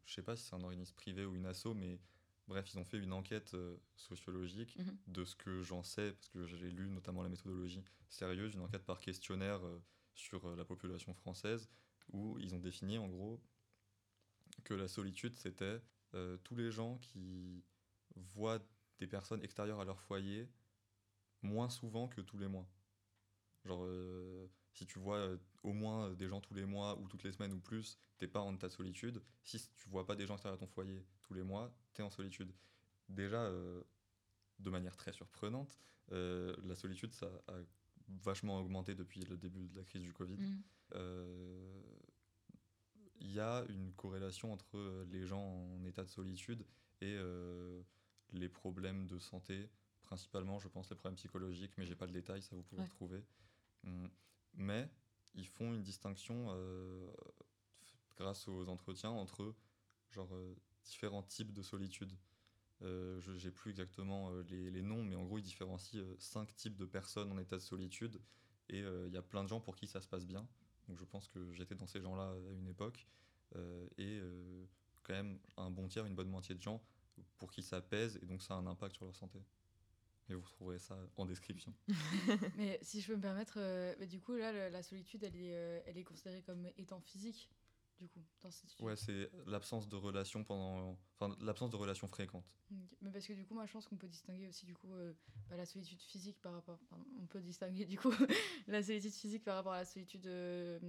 je 0.05 0.13
sais 0.13 0.21
pas 0.23 0.35
si 0.35 0.43
c'est 0.45 0.55
un 0.55 0.63
organisme 0.63 0.95
privé 0.95 1.25
ou 1.25 1.35
une 1.35 1.45
asso, 1.45 1.67
mais 1.75 1.99
bref, 2.47 2.73
ils 2.73 2.79
ont 2.79 2.83
fait 2.85 2.97
une 2.97 3.13
enquête 3.13 3.53
euh, 3.53 3.77
sociologique 3.95 4.77
Mhm. 4.77 4.97
de 5.07 5.23
ce 5.25 5.35
que 5.35 5.61
j'en 5.61 5.83
sais, 5.83 6.11
parce 6.13 6.29
que 6.29 6.45
j'ai 6.45 6.71
lu 6.71 6.89
notamment 6.89 7.21
la 7.23 7.29
méthodologie 7.29 7.83
sérieuse, 8.09 8.53
une 8.55 8.61
enquête 8.61 8.83
par 8.85 8.99
questionnaire 8.99 9.65
euh, 9.65 9.81
sur 10.15 10.45
euh, 10.49 10.55
la 10.55 10.65
population 10.65 11.13
française, 11.13 11.69
où 12.11 12.37
ils 12.39 12.53
ont 12.53 12.59
défini 12.59 12.97
en 12.97 13.07
gros 13.07 13.39
que 14.65 14.73
la 14.73 14.87
solitude, 14.89 15.35
c'était 15.35 15.79
euh, 16.13 16.37
tous 16.43 16.55
les 16.55 16.71
gens 16.71 16.97
qui 16.97 17.63
voient 18.15 18.59
des 18.99 19.07
personnes 19.07 19.43
extérieures 19.43 19.79
à 19.79 19.85
leur 19.85 19.99
foyer 20.01 20.49
moins 21.41 21.69
souvent 21.69 22.07
que 22.07 22.21
tous 22.21 22.37
les 22.37 22.47
mois. 22.47 22.67
Genre, 23.65 23.83
euh, 23.83 24.47
si 24.73 24.85
tu 24.85 24.99
vois 24.99 25.17
euh, 25.17 25.37
au 25.63 25.73
moins 25.73 26.11
des 26.13 26.27
gens 26.27 26.41
tous 26.41 26.53
les 26.53 26.65
mois 26.65 26.99
ou 26.99 27.07
toutes 27.07 27.23
les 27.23 27.31
semaines 27.31 27.53
ou 27.53 27.59
plus, 27.59 27.99
t'es 28.17 28.27
pas 28.27 28.41
en 28.41 28.53
état 28.53 28.67
de 28.67 28.73
solitude. 28.73 29.21
Si 29.43 29.59
tu 29.75 29.89
vois 29.89 30.05
pas 30.05 30.15
des 30.15 30.25
gens 30.25 30.35
extérieurs 30.35 30.57
à 30.57 30.59
ton 30.59 30.67
foyer 30.67 31.05
tous 31.21 31.33
les 31.33 31.43
mois, 31.43 31.73
t'es 31.93 32.03
en 32.03 32.09
solitude. 32.09 32.53
Déjà, 33.09 33.43
euh, 33.43 33.81
de 34.59 34.69
manière 34.69 34.95
très 34.95 35.13
surprenante, 35.13 35.79
la 36.09 36.75
solitude, 36.75 37.13
ça 37.13 37.27
a 37.47 37.53
vachement 38.21 38.59
augmenté 38.59 38.95
depuis 38.95 39.21
le 39.21 39.37
début 39.37 39.69
de 39.69 39.77
la 39.77 39.85
crise 39.85 40.01
du 40.01 40.11
Covid. 40.11 40.35
Mhm. 40.35 40.61
Il 43.21 43.31
y 43.31 43.39
a 43.39 43.63
une 43.69 43.93
corrélation 43.93 44.51
entre 44.51 44.77
euh, 44.77 45.05
les 45.11 45.25
gens 45.27 45.41
en 45.43 45.83
état 45.85 46.03
de 46.03 46.09
solitude 46.09 46.65
et 47.01 47.15
euh, 47.17 47.81
les 48.31 48.49
problèmes 48.49 49.05
de 49.05 49.19
santé, 49.19 49.69
principalement, 50.03 50.59
je 50.59 50.67
pense, 50.67 50.89
les 50.89 50.95
problèmes 50.95 51.15
psychologiques, 51.17 51.73
mais 51.77 51.85
j'ai 51.85 51.95
pas 51.95 52.07
le 52.07 52.11
détail, 52.11 52.41
ça 52.41 52.55
vous 52.55 52.63
pouvez 52.63 52.81
Ouais. 52.81 52.87
retrouver. 52.87 53.23
Hum, 53.85 54.09
Mais 54.55 54.89
ils 55.35 55.47
font 55.47 55.71
une 55.73 55.83
distinction 55.83 56.47
euh, 56.49 57.11
grâce 58.17 58.47
aux 58.47 58.67
entretiens 58.67 59.11
entre 59.11 59.55
genre 60.09 60.33
euh, 60.33 60.55
différents 60.83 61.23
types 61.23 61.53
de 61.53 61.61
solitude. 61.61 62.11
Je 62.81 63.45
n'ai 63.45 63.51
plus 63.51 63.69
exactement 63.69 64.31
les, 64.49 64.71
les 64.71 64.81
noms, 64.81 65.03
mais 65.03 65.15
en 65.15 65.23
gros, 65.23 65.37
ils 65.37 65.43
différencient 65.43 66.01
cinq 66.17 66.55
types 66.55 66.75
de 66.75 66.85
personnes 66.85 67.31
en 67.31 67.37
état 67.37 67.55
de 67.57 67.61
solitude. 67.61 68.19
Et 68.69 68.79
il 68.79 69.13
y 69.13 69.17
a 69.17 69.21
plein 69.21 69.43
de 69.43 69.47
gens 69.49 69.61
pour 69.61 69.75
qui 69.75 69.85
ça 69.85 70.01
se 70.01 70.07
passe 70.07 70.25
bien. 70.25 70.47
Donc 70.91 70.99
je 70.99 71.05
pense 71.05 71.29
que 71.29 71.53
j'étais 71.53 71.73
dans 71.75 71.87
ces 71.87 72.01
gens-là 72.01 72.33
à 72.33 72.51
une 72.51 72.67
époque. 72.67 73.07
Euh, 73.55 73.87
et 73.97 74.19
euh, 74.21 74.65
quand 75.03 75.13
même 75.13 75.39
un 75.55 75.69
bon 75.71 75.87
tiers, 75.87 76.05
une 76.05 76.15
bonne 76.15 76.27
moitié 76.29 76.53
de 76.53 76.61
gens 76.61 76.83
pour 77.37 77.49
qui 77.49 77.63
ça 77.63 77.81
pèse 77.81 78.19
et 78.21 78.25
donc 78.25 78.41
ça 78.41 78.55
a 78.55 78.57
un 78.57 78.67
impact 78.67 78.95
sur 78.97 79.05
leur 79.05 79.15
santé. 79.15 79.39
Et 80.29 80.33
vous 80.33 80.41
trouverez 80.49 80.79
ça 80.79 80.97
en 81.15 81.25
description. 81.25 81.73
Mais 82.57 82.77
si 82.81 82.99
je 82.99 83.07
peux 83.07 83.15
me 83.15 83.21
permettre, 83.21 83.53
euh, 83.57 83.95
bah, 83.99 84.05
du 84.05 84.19
coup, 84.19 84.35
là, 84.35 84.51
le- 84.51 84.67
la 84.69 84.83
solitude, 84.83 85.23
elle 85.23 85.35
est, 85.37 85.55
euh, 85.55 85.79
elle 85.85 85.97
est 85.97 86.03
considérée 86.03 86.41
comme 86.41 86.67
étant 86.77 86.99
physique, 86.99 87.49
du 88.01 88.09
coup, 88.09 88.23
dans 88.41 88.51
cette 88.51 88.71
étude. 88.71 88.85
Ouais, 88.85 88.95
c'est 88.95 89.29
l'absence 89.45 89.87
de 89.87 89.95
relation 89.95 90.43
pendant, 90.43 90.97
enfin 91.19 91.35
l'absence 91.39 91.69
de 91.69 91.75
relation 91.75 92.07
fréquente. 92.07 92.45
Ok. 92.71 92.97
Mais 93.01 93.11
parce 93.11 93.27
que 93.27 93.33
du 93.33 93.45
coup, 93.45 93.53
moi, 93.53 93.65
je 93.65 93.71
pense 93.71 93.87
qu'on 93.87 93.97
peut 93.97 94.07
distinguer 94.07 94.47
aussi 94.47 94.65
du 94.65 94.73
coup 94.73 94.91
euh, 94.93 95.13
bah, 95.49 95.55
la 95.55 95.65
solitude 95.65 96.01
physique 96.01 96.41
par 96.41 96.53
rapport. 96.53 96.79
pardon, 96.89 97.05
on 97.21 97.27
peut 97.27 97.41
distinguer 97.41 97.85
du 97.85 97.97
coup 97.97 98.11
la 98.67 98.81
solitude 98.81 99.13
physique 99.13 99.43
par 99.43 99.55
rapport 99.55 99.73
à 99.73 99.79
la 99.79 99.85
solitude, 99.85 100.25
euh, 100.25 100.79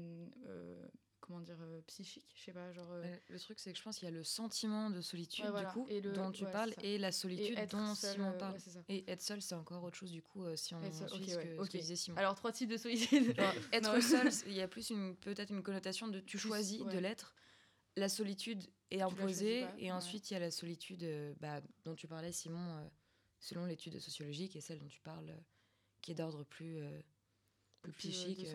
euh, 0.46 0.88
comment 1.22 1.40
dire, 1.40 1.56
euh, 1.62 1.80
psychique. 1.86 2.30
Je 2.36 2.42
sais 2.42 2.52
pas, 2.52 2.70
genre. 2.72 2.90
euh, 2.92 3.04
Euh, 3.04 3.16
Le 3.30 3.40
truc, 3.40 3.58
c'est 3.58 3.72
que 3.72 3.78
je 3.78 3.82
pense 3.82 3.96
qu'il 3.98 4.04
y 4.06 4.12
a 4.12 4.14
le 4.14 4.24
sentiment 4.24 4.90
de 4.90 5.00
solitude, 5.00 5.44
Ouais, 5.46 5.50
voilà. 5.50 5.68
du 5.68 5.74
coup, 5.74 5.86
Et 5.88 6.00
le- 6.02 6.12
dont 6.12 6.30
tu 6.30 6.44
ouais, 6.44 6.52
parles, 6.52 6.74
et 6.82 6.98
la 6.98 7.12
solitude 7.12 7.58
dont 7.70 7.94
seul, 7.94 8.14
Simon 8.14 8.36
parle. 8.38 8.56
ouais, 8.56 8.84
et 8.88 9.10
être 9.10 9.22
seul, 9.22 9.40
c'est 9.40 9.54
encore 9.54 9.82
autre 9.84 9.96
chose, 9.96 10.10
du 10.12 10.22
coup, 10.22 10.44
euh, 10.44 10.56
si 10.56 10.74
on 10.74 10.82
suit 10.92 11.04
ok, 11.04 11.10
ce, 11.30 11.34
que, 11.36 11.40
ouais, 11.40 11.56
ce 11.56 11.60
ok. 11.62 11.68
que 11.70 11.78
disait 11.78 11.96
Simon. 11.96 12.18
Alors, 12.18 12.34
trois 12.34 12.52
types 12.52 12.68
de 12.70 12.76
solitude. 12.76 13.34
Genre, 13.36 13.54
être 13.72 13.94
Non. 13.94 14.00
seul, 14.02 14.30
il 14.46 14.52
y 14.52 14.60
a 14.60 14.68
plus 14.68 14.90
une 14.90 15.16
peut-être 15.16 15.50
une 15.50 15.62
connotation 15.62 16.08
de 16.08 16.20
tu 16.20 16.36
choisis 16.38 16.84
de 16.84 16.98
l'être. 16.98 17.34
La 17.96 18.08
solitude 18.08 18.62
est 18.90 19.00
imposée, 19.02 19.66
et 19.78 19.92
ensuite 19.92 20.30
il 20.30 20.34
y 20.34 20.36
a 20.36 20.40
la 20.40 20.50
solitude 20.50 21.04
bah, 21.40 21.60
dont 21.84 21.94
tu 21.94 22.06
parlais, 22.08 22.32
Simon, 22.32 22.90
selon 23.38 23.64
l'étude 23.66 23.98
sociologique, 23.98 24.56
et 24.56 24.60
celle 24.60 24.78
dont 24.80 24.88
tu 24.88 25.00
parles, 25.00 25.36
qui 26.00 26.12
est 26.12 26.14
d'ordre 26.14 26.42
plus, 26.44 26.78
plus 27.82 27.92
psychique, 27.92 28.44
de 28.44 28.46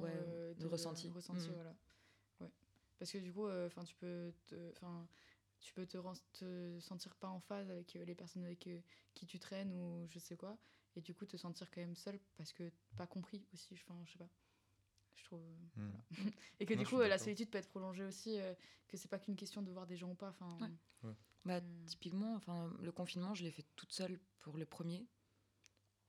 ouais, 0.00 0.10
euh, 0.12 0.54
de, 0.54 0.66
ressenti. 0.66 1.08
ressenti, 1.10 1.48
Mm. 1.50 1.54
voilà. 1.54 1.74
Parce 2.98 3.12
que 3.12 3.18
du 3.18 3.32
coup, 3.32 3.48
enfin, 3.48 3.84
tu 3.84 3.94
peux, 3.96 4.32
te, 4.46 4.70
enfin, 4.72 5.06
tu 5.60 5.72
peux 5.74 5.86
te, 5.86 5.98
te 6.32 6.78
sentir 6.80 7.14
pas 7.16 7.28
en 7.28 7.40
phase 7.40 7.70
avec 7.70 7.94
euh, 7.96 8.04
les 8.04 8.14
personnes 8.14 8.44
avec 8.44 8.66
euh, 8.66 8.80
qui 9.14 9.26
tu 9.26 9.38
traînes 9.38 9.72
ou 9.72 10.06
je 10.08 10.18
sais 10.18 10.36
quoi, 10.36 10.56
et 10.96 11.00
du 11.00 11.14
coup 11.14 11.26
te 11.26 11.36
sentir 11.36 11.70
quand 11.70 11.80
même 11.80 11.94
seul 11.96 12.18
parce 12.36 12.52
que 12.52 12.70
pas 12.96 13.06
compris 13.06 13.44
aussi. 13.52 13.74
Enfin, 13.74 14.00
je 14.04 14.12
sais 14.12 14.18
pas. 14.18 14.30
Je 15.14 15.24
trouve. 15.24 15.42
euh, 15.42 15.54
Hmm. 15.76 15.90
voilà. 15.90 16.00
et 16.60 16.66
que 16.66 16.74
Non, 16.74 16.80
du 16.80 16.86
coup, 16.86 17.00
euh, 17.00 17.08
la 17.08 17.18
solitude 17.18 17.50
peut 17.50 17.58
être 17.58 17.68
prolongée 17.68 18.04
aussi, 18.04 18.38
euh, 18.38 18.54
que 18.88 18.96
c'est 18.96 19.08
pas 19.08 19.18
qu'une 19.18 19.36
question 19.36 19.62
de 19.62 19.70
voir 19.70 19.86
des 19.86 19.96
gens 19.96 20.10
ou 20.10 20.14
pas. 20.14 20.28
Enfin. 20.30 20.56
Ouais. 21.02 21.12
Bah, 21.44 21.60
Mm. 21.60 21.84
typiquement, 21.86 22.34
enfin, 22.34 22.72
le 22.80 22.90
confinement, 22.92 23.34
je 23.34 23.44
l'ai 23.44 23.50
fait 23.50 23.64
toute 23.76 23.92
seule 23.92 24.18
pour 24.40 24.56
le 24.56 24.66
premier. 24.66 25.06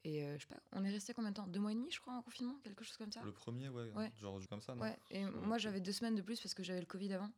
Et 0.03 0.23
euh, 0.23 0.35
je 0.37 0.41
sais 0.43 0.47
pas, 0.47 0.61
on 0.71 0.83
est 0.85 0.89
resté 0.91 1.13
combien 1.13 1.31
de 1.31 1.35
temps? 1.35 1.47
Deux 1.47 1.59
mois 1.59 1.71
et 1.71 1.75
demi, 1.75 1.91
je 1.91 1.99
crois, 1.99 2.13
en 2.13 2.21
confinement 2.21 2.57
Quelque 2.63 2.83
chose 2.83 2.97
comme 2.97 3.11
ça? 3.11 3.21
Le 3.23 3.31
premier, 3.31 3.67
ouais, 3.69 3.91
Ouais. 3.93 4.11
genre 4.17 4.39
comme 4.49 4.61
ça, 4.61 4.73
non? 4.75 4.83
Ouais, 4.83 4.97
et 5.11 5.25
moi 5.25 5.57
j'avais 5.57 5.81
deux 5.81 5.91
semaines 5.91 6.15
de 6.15 6.21
plus 6.21 6.39
parce 6.39 6.53
que 6.53 6.63
j'avais 6.63 6.79
le 6.79 6.85
Covid 6.85 7.13
avant. 7.13 7.29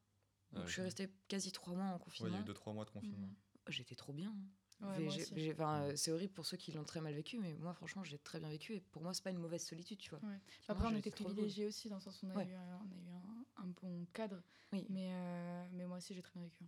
Donc 0.52 0.66
je 0.68 0.72
suis 0.74 0.82
restée 0.82 1.10
quasi 1.28 1.52
trois 1.52 1.74
mois 1.74 1.86
en 1.86 1.94
Ouais, 1.94 1.98
il 2.00 2.04
confinement. 2.04 2.36
y 2.36 2.40
a 2.40 2.42
eu 2.42 2.46
2-3 2.46 2.74
mois 2.74 2.86
de 2.86 2.90
confinement. 2.90 3.28
Mm. 3.28 3.36
J'étais 3.70 3.96
trop 3.96 4.14
bien. 4.14 4.36
euh, 4.82 5.96
c'est 5.96 6.12
horrible 6.12 6.34
pour 6.34 6.46
ceux 6.46 6.58
qui 6.58 6.72
l'ont 6.72 6.84
très 6.86 7.02
mal 7.02 7.14
vécu, 7.14 7.38
mais 7.38 7.54
moi 7.56 7.74
franchement 7.74 8.04
j'ai 8.04 8.18
très 8.18 8.40
bien 8.40 8.50
vécu 8.50 8.74
et 8.76 8.82
pour 8.82 9.02
moi 9.04 9.14
c'est 9.14 9.24
pas 9.24 9.30
une 9.32 9.38
mauvaise 9.40 9.64
solitude, 9.64 10.00
tu 10.00 10.10
vois. 10.10 10.22
Après, 10.68 10.88
on 10.88 10.96
était 10.96 11.12
cool. 11.12 11.26
privilégiés 11.28 11.66
aussi, 11.68 11.90
dans 11.90 11.96
le 11.98 12.02
sens 12.02 12.22
où 12.24 12.28
on 12.28 12.30
a 12.32 12.36
Ouais. 12.36 12.48
eu, 12.48 12.54
un, 12.54 12.80
on 12.80 12.92
a 12.92 12.96
eu 12.98 13.10
un, 13.12 13.64
un 13.64 13.68
bon 13.82 14.06
cadre. 14.14 14.42
Oui. 14.72 14.86
Mais, 14.90 15.10
euh, 15.12 15.68
mais 15.74 15.86
moi 15.86 15.98
aussi, 15.98 16.14
j'ai 16.14 16.22
très 16.22 16.34
bien 16.40 16.44
vécu. 16.44 16.64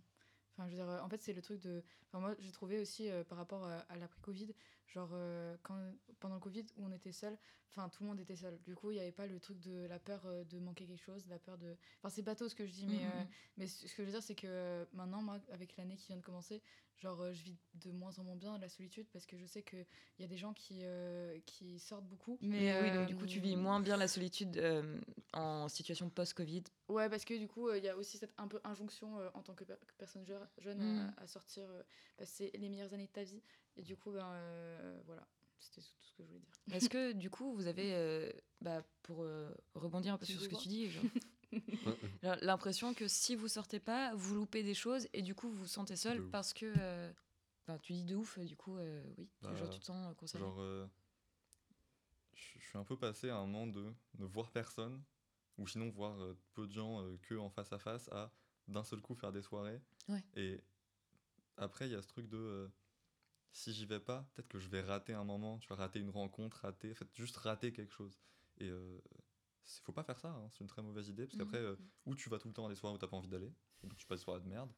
Enfin, 0.54 0.66
je 0.68 0.72
veux 0.72 0.76
dire, 0.76 0.88
euh, 0.88 1.00
en 1.00 1.08
fait, 1.08 1.22
c'est 1.22 1.32
le 1.32 1.40
truc 1.40 1.60
de. 1.60 1.82
Enfin, 2.08 2.20
moi, 2.20 2.34
j'ai 2.38 2.52
trouvé 2.52 2.78
aussi 2.80 3.08
euh, 3.08 3.24
par 3.24 3.38
rapport 3.38 3.64
à, 3.64 3.78
à 3.88 3.96
l'après-Covid, 3.96 4.52
genre, 4.88 5.10
euh, 5.12 5.56
quand, 5.62 5.78
pendant 6.20 6.34
le 6.36 6.40
Covid, 6.40 6.66
où 6.76 6.84
on 6.86 6.92
était 6.92 7.12
seul, 7.12 7.36
enfin, 7.70 7.88
tout 7.88 8.02
le 8.02 8.08
monde 8.10 8.20
était 8.20 8.36
seul. 8.36 8.58
Du 8.62 8.74
coup, 8.74 8.90
il 8.90 8.94
n'y 8.94 9.00
avait 9.00 9.12
pas 9.12 9.26
le 9.26 9.40
truc 9.40 9.58
de 9.60 9.86
la 9.86 9.98
peur 9.98 10.22
euh, 10.26 10.44
de 10.44 10.58
manquer 10.58 10.86
quelque 10.86 11.02
chose, 11.02 11.26
la 11.28 11.38
peur 11.38 11.56
de. 11.58 11.76
Enfin, 11.98 12.10
c'est 12.10 12.22
bateau 12.22 12.48
ce 12.48 12.54
que 12.54 12.66
je 12.66 12.72
dis, 12.72 12.86
mais, 12.86 13.04
Mhm. 13.04 13.10
euh, 13.14 13.24
mais 13.56 13.66
ce 13.66 13.82
que 13.84 14.02
je 14.02 14.02
veux 14.02 14.10
dire, 14.12 14.22
c'est 14.22 14.34
que 14.34 14.86
maintenant, 14.92 15.22
moi, 15.22 15.38
avec 15.50 15.76
l'année 15.76 15.96
qui 15.96 16.08
vient 16.08 16.16
de 16.16 16.22
commencer, 16.22 16.62
genre, 16.98 17.32
je 17.32 17.42
vis 17.42 17.56
de 17.74 17.90
moins 17.90 18.16
en 18.18 18.24
moins 18.24 18.36
bien 18.36 18.58
la 18.58 18.68
solitude 18.68 19.08
parce 19.12 19.26
que 19.26 19.36
je 19.38 19.46
sais 19.46 19.62
qu'il 19.62 19.86
y 20.20 20.24
a 20.24 20.28
des 20.28 20.36
gens 20.36 20.52
qui, 20.52 20.82
qui 21.46 21.80
sortent 21.80 22.06
beaucoup. 22.06 22.38
Mais 22.42 22.78
oui, 22.80 22.92
donc 22.92 23.06
du 23.06 23.16
coup, 23.16 23.26
tu 23.26 23.40
vis 23.40 23.56
moins 23.56 23.80
bien 23.80 23.96
la 23.96 24.06
solitude 24.08 24.62
en 25.32 25.68
situation 25.68 26.10
post-Covid. 26.10 26.62
Ouais, 26.88 27.08
parce 27.08 27.24
que 27.24 27.34
du 27.36 27.48
coup, 27.48 27.70
il 27.72 27.82
y 27.82 27.88
a 27.88 27.96
aussi 27.96 28.18
cette 28.18 28.32
un 28.36 28.46
peu 28.46 28.60
injonction 28.64 29.16
en 29.34 29.42
tant 29.42 29.54
que 29.54 29.64
per- 29.64 29.74
personne 29.98 30.24
je- 30.26 30.62
jeune 30.62 30.78
Mm. 30.78 31.14
à, 31.16 31.22
à 31.22 31.26
sortir, 31.26 31.64
passer 32.18 32.50
les 32.54 32.68
meilleures 32.68 32.92
années 32.92 33.06
de 33.06 33.12
ta 33.12 33.24
vie. 33.24 33.42
Et 33.76 33.82
du 33.82 33.96
coup, 33.96 34.12
ben 34.12 34.26
euh, 34.32 35.00
voilà, 35.06 35.26
c'était 35.58 35.80
tout 35.80 36.02
ce 36.02 36.12
que 36.14 36.22
je 36.22 36.28
voulais 36.28 36.40
dire. 36.40 36.76
Est-ce 36.76 36.88
que 36.90 37.12
du 37.12 37.30
coup, 37.30 37.52
vous 37.54 37.66
avez, 37.66 37.94
euh, 37.94 38.30
bah, 38.60 38.82
pour 39.02 39.22
euh, 39.22 39.50
rebondir 39.74 40.14
un 40.14 40.18
peu 40.18 40.26
Tu 40.26 40.32
sur 40.32 40.42
ce 40.42 40.48
que 40.48 40.56
tu 40.56 40.68
dis, 40.68 40.90
genre, 42.22 42.36
l'impression 42.42 42.94
que 42.94 43.08
si 43.08 43.34
vous 43.34 43.48
sortez 43.48 43.80
pas, 43.80 44.14
vous 44.14 44.34
loupez 44.34 44.62
des 44.62 44.74
choses 44.74 45.08
et 45.12 45.22
du 45.22 45.34
coup, 45.34 45.48
vous 45.48 45.56
vous 45.62 45.66
sentez 45.66 45.96
seul 45.96 46.18
De 46.18 46.22
ouf. 46.24 46.30
parce 46.30 46.52
que. 46.52 46.66
euh, 46.66 47.12
Enfin, 47.64 47.78
tu 47.78 47.92
dis 47.92 48.04
de 48.04 48.16
ouf, 48.16 48.38
du 48.40 48.56
coup, 48.56 48.76
euh, 48.76 49.00
oui, 49.18 49.28
tu- 49.40 49.46
genre, 49.56 49.60
Bah, 49.60 49.68
tu 49.68 49.78
te 49.80 49.84
sens 49.86 50.16
concerné. 50.16 50.44
Genre, 50.46 50.60
euh, 50.60 50.86
je 52.34 52.58
je 52.58 52.64
suis 52.68 52.78
un 52.78 52.84
peu 52.84 52.96
passé 52.96 53.30
à 53.30 53.36
un 53.36 53.46
moment 53.46 53.66
de 53.68 53.92
ne 54.18 54.24
voir 54.24 54.50
personne, 54.50 55.00
ou 55.58 55.66
sinon 55.68 55.88
voir 55.90 56.20
euh, 56.20 56.36
peu 56.54 56.66
de 56.66 56.72
gens 56.72 57.00
euh, 57.02 57.16
que 57.22 57.34
en 57.36 57.50
face 57.50 57.72
à 57.72 57.78
face, 57.78 58.08
à 58.10 58.32
d'un 58.68 58.82
seul 58.82 59.00
coup 59.00 59.14
faire 59.14 59.30
des 59.32 59.42
soirées. 59.42 59.80
Ouais. 60.08 60.24
Et 60.34 60.60
après, 61.56 61.86
il 61.88 61.92
y 61.92 61.94
a 61.94 62.02
ce 62.02 62.08
truc 62.08 62.28
de 62.28 62.36
euh, 62.36 62.68
si 63.52 63.72
j'y 63.72 63.86
vais 63.86 64.00
pas, 64.00 64.28
peut-être 64.34 64.48
que 64.48 64.58
je 64.58 64.68
vais 64.68 64.80
rater 64.80 65.12
un 65.14 65.24
moment, 65.24 65.58
tu 65.58 65.68
vas 65.68 65.76
rater 65.76 65.98
une 66.00 66.10
rencontre, 66.10 66.58
rater, 66.62 66.92
en 66.92 66.94
fait, 66.94 67.08
juste 67.14 67.36
rater 67.36 67.72
quelque 67.72 67.92
chose. 67.92 68.18
Et 68.58 68.68
euh, 68.68 68.98
faut 69.82 69.92
pas 69.92 70.04
faire 70.04 70.18
ça, 70.18 70.30
hein, 70.30 70.48
c'est 70.50 70.60
une 70.60 70.66
très 70.68 70.82
mauvaise 70.82 71.08
idée, 71.08 71.24
parce 71.26 71.34
Mhm. 71.36 71.40
qu'après, 71.40 71.58
euh, 71.58 71.76
ou 72.06 72.14
tu 72.14 72.28
vas 72.28 72.38
tout 72.38 72.48
le 72.48 72.54
temps 72.54 72.66
à 72.66 72.68
des 72.68 72.74
soirées 72.76 72.94
où 72.94 72.98
t'as 72.98 73.08
pas 73.08 73.16
envie 73.16 73.28
d'aller, 73.28 73.52
donc 73.82 73.96
tu 73.96 74.06
passes 74.06 74.20
des 74.20 74.24
soirées 74.24 74.40
de 74.40 74.48
merde, 74.48 74.72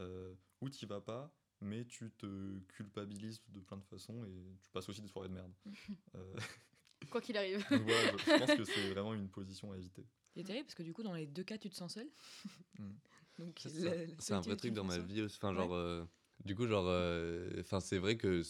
euh, 0.00 0.34
ou 0.60 0.68
tu 0.70 0.86
vas 0.86 1.00
pas, 1.00 1.32
mais 1.60 1.84
tu 1.86 2.10
te 2.12 2.58
culpabilises 2.68 3.42
de 3.48 3.60
plein 3.60 3.76
de 3.76 3.84
façons 3.84 4.24
et 4.24 4.58
tu 4.62 4.70
passes 4.70 4.88
aussi 4.88 5.02
des 5.02 5.08
soirées 5.08 5.28
de 5.28 5.34
merde. 5.34 5.52
Euh, 6.14 6.36
Quoi 7.10 7.20
qu'il 7.20 7.36
arrive. 7.36 7.58
donc 7.70 7.82
voilà, 7.82 8.10
je, 8.12 8.18
je 8.18 8.38
pense 8.38 8.54
que 8.54 8.64
c'est 8.64 8.88
vraiment 8.90 9.14
une 9.14 9.28
position 9.28 9.72
à 9.72 9.76
éviter. 9.76 10.04
C'est 10.34 10.44
terrible 10.44 10.66
parce 10.66 10.74
que 10.74 10.82
du 10.82 10.92
coup, 10.92 11.02
dans 11.02 11.14
les 11.14 11.26
deux 11.26 11.44
cas, 11.44 11.56
tu 11.58 11.70
te 11.70 11.74
sens 11.74 11.94
seul. 11.94 12.08
Mm. 12.78 12.90
Donc, 13.38 13.58
C'est 14.18 14.32
un 14.34 14.40
vrai 14.40 14.56
truc 14.56 14.74
dans 14.74 14.84
ma 14.84 14.98
vie 14.98 15.22
aussi. 15.22 15.36
Enfin, 15.36 15.50
Ouais. 15.50 15.56
genre, 15.56 15.74
euh, 15.74 16.04
du 16.44 16.54
coup, 16.54 16.66
genre, 16.66 16.86
euh, 16.88 17.50
enfin, 17.60 17.80
c'est 17.80 17.98
vrai 17.98 18.16
que 18.16 18.42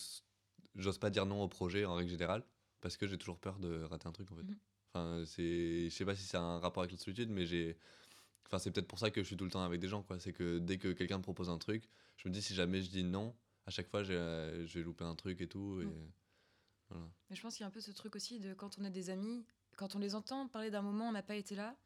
j'ose 0.77 0.99
pas 0.99 1.11
dire 1.11 1.27
non 1.27 1.43
au 1.43 1.49
projet 1.49 1.85
en 1.85 1.95
règle 1.95 2.11
générale 2.11 2.45
parce 2.81 2.97
que 2.97 3.07
j'ai 3.07 3.19
toujours 3.19 3.39
peur 3.39 3.59
de 3.59 3.83
rater 3.83 4.07
un 4.09 4.13
truc 4.13 4.31
en 4.33 4.37
fait. 4.37 4.43
Mhm. 4.43 4.57
Enfin, 4.93 5.23
c'est, 5.27 5.85
je 5.85 5.95
sais 5.95 6.05
pas 6.05 6.15
si 6.17 6.23
c'est 6.25 6.37
un 6.37 6.59
rapport 6.59 6.83
avec 6.83 6.93
la 6.93 6.99
solitude, 6.99 7.31
mais 7.31 7.47
j'ai, 7.47 7.77
enfin, 8.47 8.59
c'est 8.59 8.71
peut-être 8.71 8.89
pour 8.89 8.99
ça 8.99 9.11
que 9.11 9.23
je 9.23 9.27
suis 9.27 9.37
tout 9.37 9.45
le 9.45 9.51
temps 9.51 9.63
avec 9.63 9.81
des 9.81 9.89
gens, 9.89 10.03
quoi. 10.03 10.19
C'est 10.19 10.33
que 10.33 10.59
dès 10.59 10.79
que 10.79 10.93
quelqu'un 10.93 11.19
me 11.19 11.23
propose 11.23 11.49
un 11.51 11.59
truc, 11.59 11.89
je 12.17 12.29
me 12.29 12.35
dis 12.35 12.43
si 12.43 12.55
jamais 12.55 12.83
je 12.83 12.91
dis 12.91 13.05
non, 13.05 13.35
à 13.67 13.71
chaque 13.71 13.89
fois, 13.89 14.03
j'ai, 14.03 14.15
euh, 14.17 14.67
je 14.67 14.79
vais 14.79 14.85
louper 14.85 15.05
un 15.05 15.15
truc 15.15 15.41
et 15.41 15.47
tout. 15.47 15.81
Et... 15.83 15.89
Voilà. 16.89 17.07
Mais 17.29 17.37
je 17.37 17.43
pense 17.43 17.55
qu'il 17.57 17.63
y 17.63 17.65
a 17.65 17.69
un 17.69 17.73
peu 17.73 17.81
ce 17.81 17.93
truc 17.93 18.17
aussi 18.17 18.41
de 18.41 18.53
quand 18.55 18.79
on 18.81 18.85
a 18.85 18.91
des 18.91 19.11
amis, 19.11 19.45
quand 19.77 19.95
on 19.95 20.01
les 20.01 20.15
entend 20.17 20.49
parler 20.49 20.71
d'un 20.71 20.83
moment, 20.83 21.09
on 21.09 21.13
n'a 21.13 21.23
pas 21.23 21.37
été 21.37 21.55
là. 21.55 21.77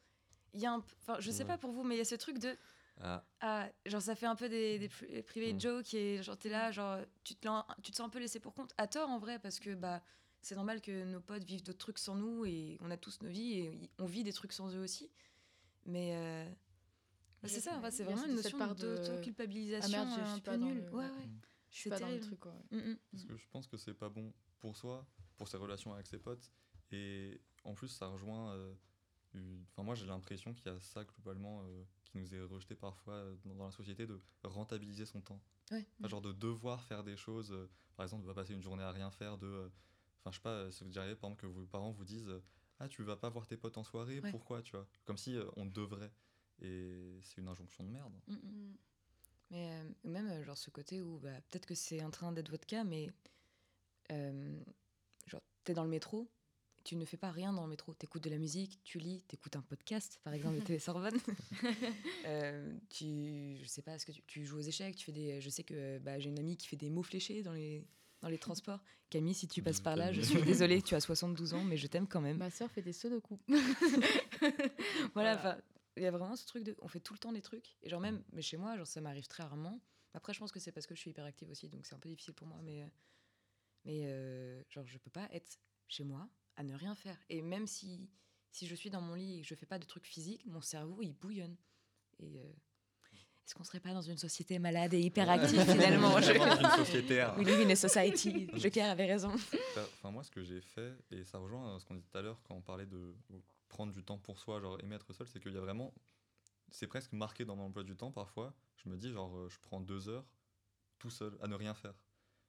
Il 0.55 0.61
y 0.61 0.66
a 0.66 0.72
un, 0.72 0.78
enfin, 0.78 1.16
je 1.20 1.30
sais 1.30 1.42
Ouais. 1.42 1.48
pas 1.48 1.59
pour 1.59 1.72
vous, 1.72 1.82
mais 1.82 1.96
il 1.96 1.98
y 1.98 2.00
a 2.00 2.07
ce 2.07 2.14
truc 2.14 2.38
de 2.38 2.57
Ah, 3.01 3.24
Ah, 3.40 3.68
genre 3.86 4.01
ça 4.03 4.14
fait 4.14 4.26
un 4.26 4.36
peu 4.36 4.49
des, 4.49 4.78
des 4.78 4.88
privés 5.22 5.53
Mm. 5.53 5.61
jokes 5.61 5.95
et 5.95 6.22
genre 6.22 6.36
t'es 6.38 6.49
là, 6.49 6.70
genre 6.70 6.99
tu 7.24 7.34
te, 7.34 7.47
l'en- 7.47 7.66
tu 7.82 7.90
te 7.90 7.97
sens 7.97 8.07
un 8.07 8.11
peu 8.11 8.18
laissé 8.20 8.38
pour 8.40 8.55
compte. 8.55 8.72
À 8.78 8.86
tort 8.86 9.11
en 9.11 9.18
vrai, 9.18 9.38
parce 9.38 9.59
que 9.59 9.74
bah 9.74 10.03
c'est 10.42 10.55
normal 10.55 10.80
que 10.80 11.05
nos 11.05 11.20
potes 11.20 11.45
vivent 11.45 11.62
d'autres 11.62 11.78
trucs 11.78 11.99
sans 11.99 12.14
nous 12.14 12.45
et 12.45 12.78
on 12.80 12.90
a 12.90 12.97
tous 12.97 13.20
nos 13.22 13.28
vies 13.30 13.59
et 13.59 13.90
on 13.99 14.07
vit 14.07 14.22
des 14.24 14.32
trucs 14.32 14.53
sans 14.53 14.74
eux 14.76 14.80
aussi. 14.80 15.11
Mais 15.86 16.14
euh, 16.14 16.45
bah, 17.42 17.49
c'est 17.49 17.61
ça, 17.61 17.80
c'est 17.90 18.05
vraiment 18.05 18.24
une 18.26 18.36
cette 18.36 18.45
notion 18.53 18.59
part 18.59 18.74
de- 18.74 18.97
d'auto-culpabilisation 18.97 19.99
Ah 20.01 20.05
merde, 20.05 20.18
je 20.18 20.20
un 20.22 20.32
suis 20.34 20.40
peu 20.42 20.51
pas 20.53 20.57
nulle. 20.57 20.84
le- 20.84 20.95
Ouais, 20.97 21.05
ouais. 21.05 21.28
Je 21.70 21.76
suis 21.78 21.90
pas 21.90 21.99
dans 21.99 22.07
le 22.07 22.12
terrible. 22.12 22.26
truc, 22.26 22.40
quoi. 22.40 22.53
ouais. 22.53 22.78
Mm, 22.78 22.90
mm. 22.92 22.99
Parce 23.11 23.24
que 23.24 23.36
je 23.36 23.49
pense 23.49 23.66
que 23.66 23.76
c'est 23.76 23.95
pas 23.95 24.09
bon 24.09 24.32
pour 24.61 24.76
soi, 24.76 25.05
pour 25.36 25.49
ses 25.49 25.57
relations 25.57 25.92
avec 25.92 26.07
ses 26.07 26.18
potes. 26.18 26.51
Et 26.92 27.40
en 27.64 27.74
plus, 27.74 27.88
ça 27.88 28.07
rejoint. 28.07 28.53
euh, 28.55 28.72
Enfin, 29.72 29.82
moi, 29.82 29.95
j'ai 29.95 30.07
l'impression 30.07 30.53
qu'il 30.55 30.66
y 30.66 30.74
a 30.74 30.78
ça 30.80 31.05
globalement 31.05 31.62
euh, 31.64 31.85
qui 32.05 32.18
nous 32.18 32.35
est 32.35 32.43
rejeté 32.43 32.74
parfois 32.74 33.14
euh, 33.14 33.37
dans, 33.45 33.55
dans 33.55 33.64
la 33.66 33.72
société 33.72 34.07
de 34.07 34.20
rentabiliser 34.45 35.05
son 35.07 35.20
temps. 35.20 35.41
Ouais. 35.70 35.85
Enfin, 35.99 36.09
genre 36.09 36.22
de 36.22 36.32
devoir 36.32 36.82
faire 36.85 37.03
des 37.03 37.16
choses. 37.16 37.51
euh, 37.53 37.68
par 37.97 38.05
exemple, 38.05 38.22
de 38.22 38.28
pas 38.28 38.35
passer 38.35 38.53
une 38.55 38.62
journée 38.62 38.82
à 38.85 38.93
rien 38.93 39.11
faire. 39.11 39.37
De. 39.39 39.70
Enfin, 40.20 40.30
je 40.30 40.37
sais 40.37 40.43
pas, 40.43 40.70
si 40.70 40.85
vous 40.85 40.99
arrivez, 40.99 41.16
par 41.16 41.30
exemple, 41.30 41.43
que 41.43 41.47
vos 41.53 41.66
parents 41.66 41.91
vous 41.91 42.05
disent 42.05 42.30
Ah, 42.78 42.89
tu 42.89 43.03
vas 43.03 43.16
pas 43.16 43.28
voir 43.28 43.47
tes 43.47 43.57
potes 43.57 43.76
en 43.78 43.85
soirée, 43.85 44.20
Ouais. 44.20 44.30
pourquoi? 44.30 44.62
Tu 44.62 44.72
vois 44.72 44.87
Comme 45.05 45.18
si 45.18 45.37
on 45.57 45.66
devrait. 45.66 46.12
Et 46.61 47.18
c'est 47.22 47.41
une 47.41 47.49
injonction 47.49 47.82
de 47.85 47.89
merde. 47.91 48.14
Mm, 48.28 48.35
mm. 48.35 48.76
Mais 49.51 49.85
même, 50.05 50.43
genre, 50.45 50.57
ce 50.57 50.70
côté 50.70 51.03
où 51.03 51.18
bah, 51.18 51.41
peut-être 51.51 51.66
que 51.66 51.74
c'est 51.74 52.03
en 52.05 52.11
train 52.11 52.32
d'être 52.32 52.51
votre 52.51 52.66
cas, 52.66 52.85
mais 52.85 53.11
genre, 55.26 55.43
t'es 55.64 55.74
dans 55.74 55.85
le 55.85 55.91
métro, 55.91 56.28
tu 56.85 56.97
ne 56.97 57.05
fais 57.05 57.16
pas 57.16 57.30
rien 57.30 57.53
dans 57.53 57.62
le 57.62 57.70
métro. 57.70 57.95
T'écoutes 57.95 58.22
de 58.22 58.30
la 58.30 58.39
musique, 58.39 58.78
tu 58.85 58.99
lis, 58.99 59.22
t'écoutes 59.26 59.57
un 59.57 59.62
podcast, 59.62 60.20
par 60.22 60.35
exemple, 60.35 60.59
de 60.59 60.61
Télé 60.64 60.78
Sorbonne. 60.78 61.18
Euh, 62.26 62.74
tu, 62.89 63.59
je 63.61 63.66
sais 63.66 63.82
pas, 63.82 63.95
est-ce 63.95 64.07
que 64.07 64.12
tu, 64.12 64.22
tu 64.26 64.47
joues 64.47 64.57
aux 64.57 64.62
échecs, 64.62 64.97
tu 64.97 65.05
fais 65.05 65.12
des. 65.12 65.43
Je 65.43 65.51
sais 65.51 65.62
que 65.62 65.99
bah, 65.99 66.18
j'ai 66.18 66.30
une 66.30 66.39
amie 66.39 66.57
qui 66.57 66.66
fait 66.66 66.76
des 66.76 66.89
mots 66.89 67.03
fléchés 67.03 67.43
dans 67.43 67.53
les, 67.53 67.87
dans 68.22 68.28
les 68.28 68.39
transports. 68.39 68.80
Camille, 69.11 69.35
si 69.35 69.47
tu 69.47 69.62
passes 69.62 69.80
par 69.80 69.95
là, 69.95 70.11
je 70.11 70.22
suis 70.22 70.41
désolée, 70.43 70.80
tu 70.80 70.95
as 70.95 71.01
72 71.01 71.53
ans, 71.53 71.62
mais 71.64 71.76
je 71.76 71.87
t'aime 71.87 72.09
quand 72.09 72.22
même. 72.22 72.39
Ma 72.39 72.51
soeur 72.51 72.70
fait 72.70 72.80
des 72.80 72.95
sudoku. 72.95 73.39
voilà, 73.49 74.57
voilà. 75.12 75.35
enfin, 75.37 75.59
il 75.99 76.03
y 76.03 76.07
a 76.07 76.11
vraiment 76.11 76.35
ce 76.35 76.47
truc 76.47 76.64
de. 76.64 76.74
On 76.80 76.89
fait 76.89 77.01
tout 77.01 77.12
le 77.12 77.18
temps 77.18 77.32
des 77.32 77.43
trucs. 77.43 77.76
Et 77.82 77.91
genre, 77.91 78.01
même, 78.01 78.22
mais 78.32 78.41
chez 78.41 78.57
moi, 78.57 78.74
genre, 78.78 78.87
ça 78.87 79.03
m'arrive 79.03 79.26
très 79.26 79.43
rarement. 79.43 79.80
Après, 80.14 80.32
je 80.32 80.39
pense 80.39 80.51
que 80.51 80.61
c'est 80.61 80.72
parce 80.72 80.87
que 80.87 80.95
je 80.95 81.01
suis 81.01 81.11
hyper 81.11 81.24
active 81.26 81.51
aussi, 81.51 81.68
donc 81.68 81.85
c'est 81.85 81.95
un 81.95 81.99
peu 81.99 82.09
difficile 82.09 82.35
pour 82.35 82.47
moi. 82.47 82.59
Mais, 82.62 82.82
euh, 82.82 82.87
mais 83.85 84.01
euh, 84.07 84.62
genre, 84.70 84.87
je 84.87 84.97
peux 84.97 85.11
pas 85.11 85.28
être 85.30 85.59
chez 85.89 86.05
moi 86.05 86.28
à 86.57 86.62
ne 86.62 86.74
rien 86.74 86.94
faire. 86.94 87.16
Et 87.28 87.42
même 87.42 87.66
si, 87.66 88.09
si 88.50 88.66
je 88.66 88.74
suis 88.74 88.90
dans 88.90 89.00
mon 89.00 89.14
lit 89.14 89.38
et 89.38 89.42
que 89.42 89.46
je 89.48 89.55
fais 89.55 89.66
pas 89.66 89.78
de 89.78 89.84
trucs 89.86 90.07
physiques, 90.07 90.44
mon 90.46 90.61
cerveau, 90.61 91.00
il 91.02 91.12
bouillonne. 91.14 91.57
Et. 92.18 92.38
euh, 92.40 92.52
est-ce 93.46 93.55
qu'on 93.55 93.64
serait 93.64 93.80
pas 93.80 93.92
dans 93.92 94.00
une 94.00 94.16
société 94.16 94.59
malade 94.59 94.94
et 94.94 95.00
hyperactive 95.02 95.61
finalement 95.64 96.18
je... 96.22 96.32
Dans 96.32 96.57
une 96.59 96.82
sociétaire. 96.84 97.36
We 97.36 97.46
live 97.46 97.61
in 97.66 97.70
a 97.70 97.76
society. 97.76 98.48
Joker 98.55 98.88
avait 98.90 99.05
raison. 99.07 99.34
Bah, 99.76 99.82
Enfin, 99.98 100.11
moi, 100.11 100.24
ce 100.24 100.30
que 100.30 100.42
j'ai 100.42 100.62
fait, 100.62 100.94
et 101.11 101.24
ça 101.24 101.36
rejoint 101.38 101.74
euh, 101.74 101.78
ce 101.78 101.84
qu'on 101.84 101.94
dit 101.94 102.02
tout 102.02 102.16
à 102.16 102.22
l'heure 102.22 102.40
quand 102.44 102.55
on 102.55 102.62
parlait 102.62 102.86
de 102.86 103.14
prendre 103.68 103.92
du 103.92 104.02
temps 104.02 104.16
pour 104.18 104.38
soi, 104.38 104.61
genre 104.61 104.80
aimer 104.82 104.94
être 104.94 105.12
seul, 105.12 105.26
c'est 105.28 105.40
qu'il 105.40 105.52
y 105.52 105.59
a 105.59 105.61
vraiment. 105.61 105.92
C'est 106.70 106.86
presque 106.86 107.12
marqué 107.12 107.44
dans 107.44 107.55
mon 107.55 107.64
emploi 107.66 107.84
du 107.84 107.94
temps 107.94 108.11
parfois. 108.12 108.55
Je 108.76 108.88
me 108.88 108.96
dis, 108.96 109.11
genre, 109.12 109.36
euh, 109.36 109.48
je 109.50 109.59
prends 109.61 109.80
deux 109.80 110.09
heures 110.09 110.24
tout 110.98 111.11
seul 111.11 111.36
à 111.42 111.46
ne 111.46 111.55
rien 111.55 111.74
faire. 111.74 111.94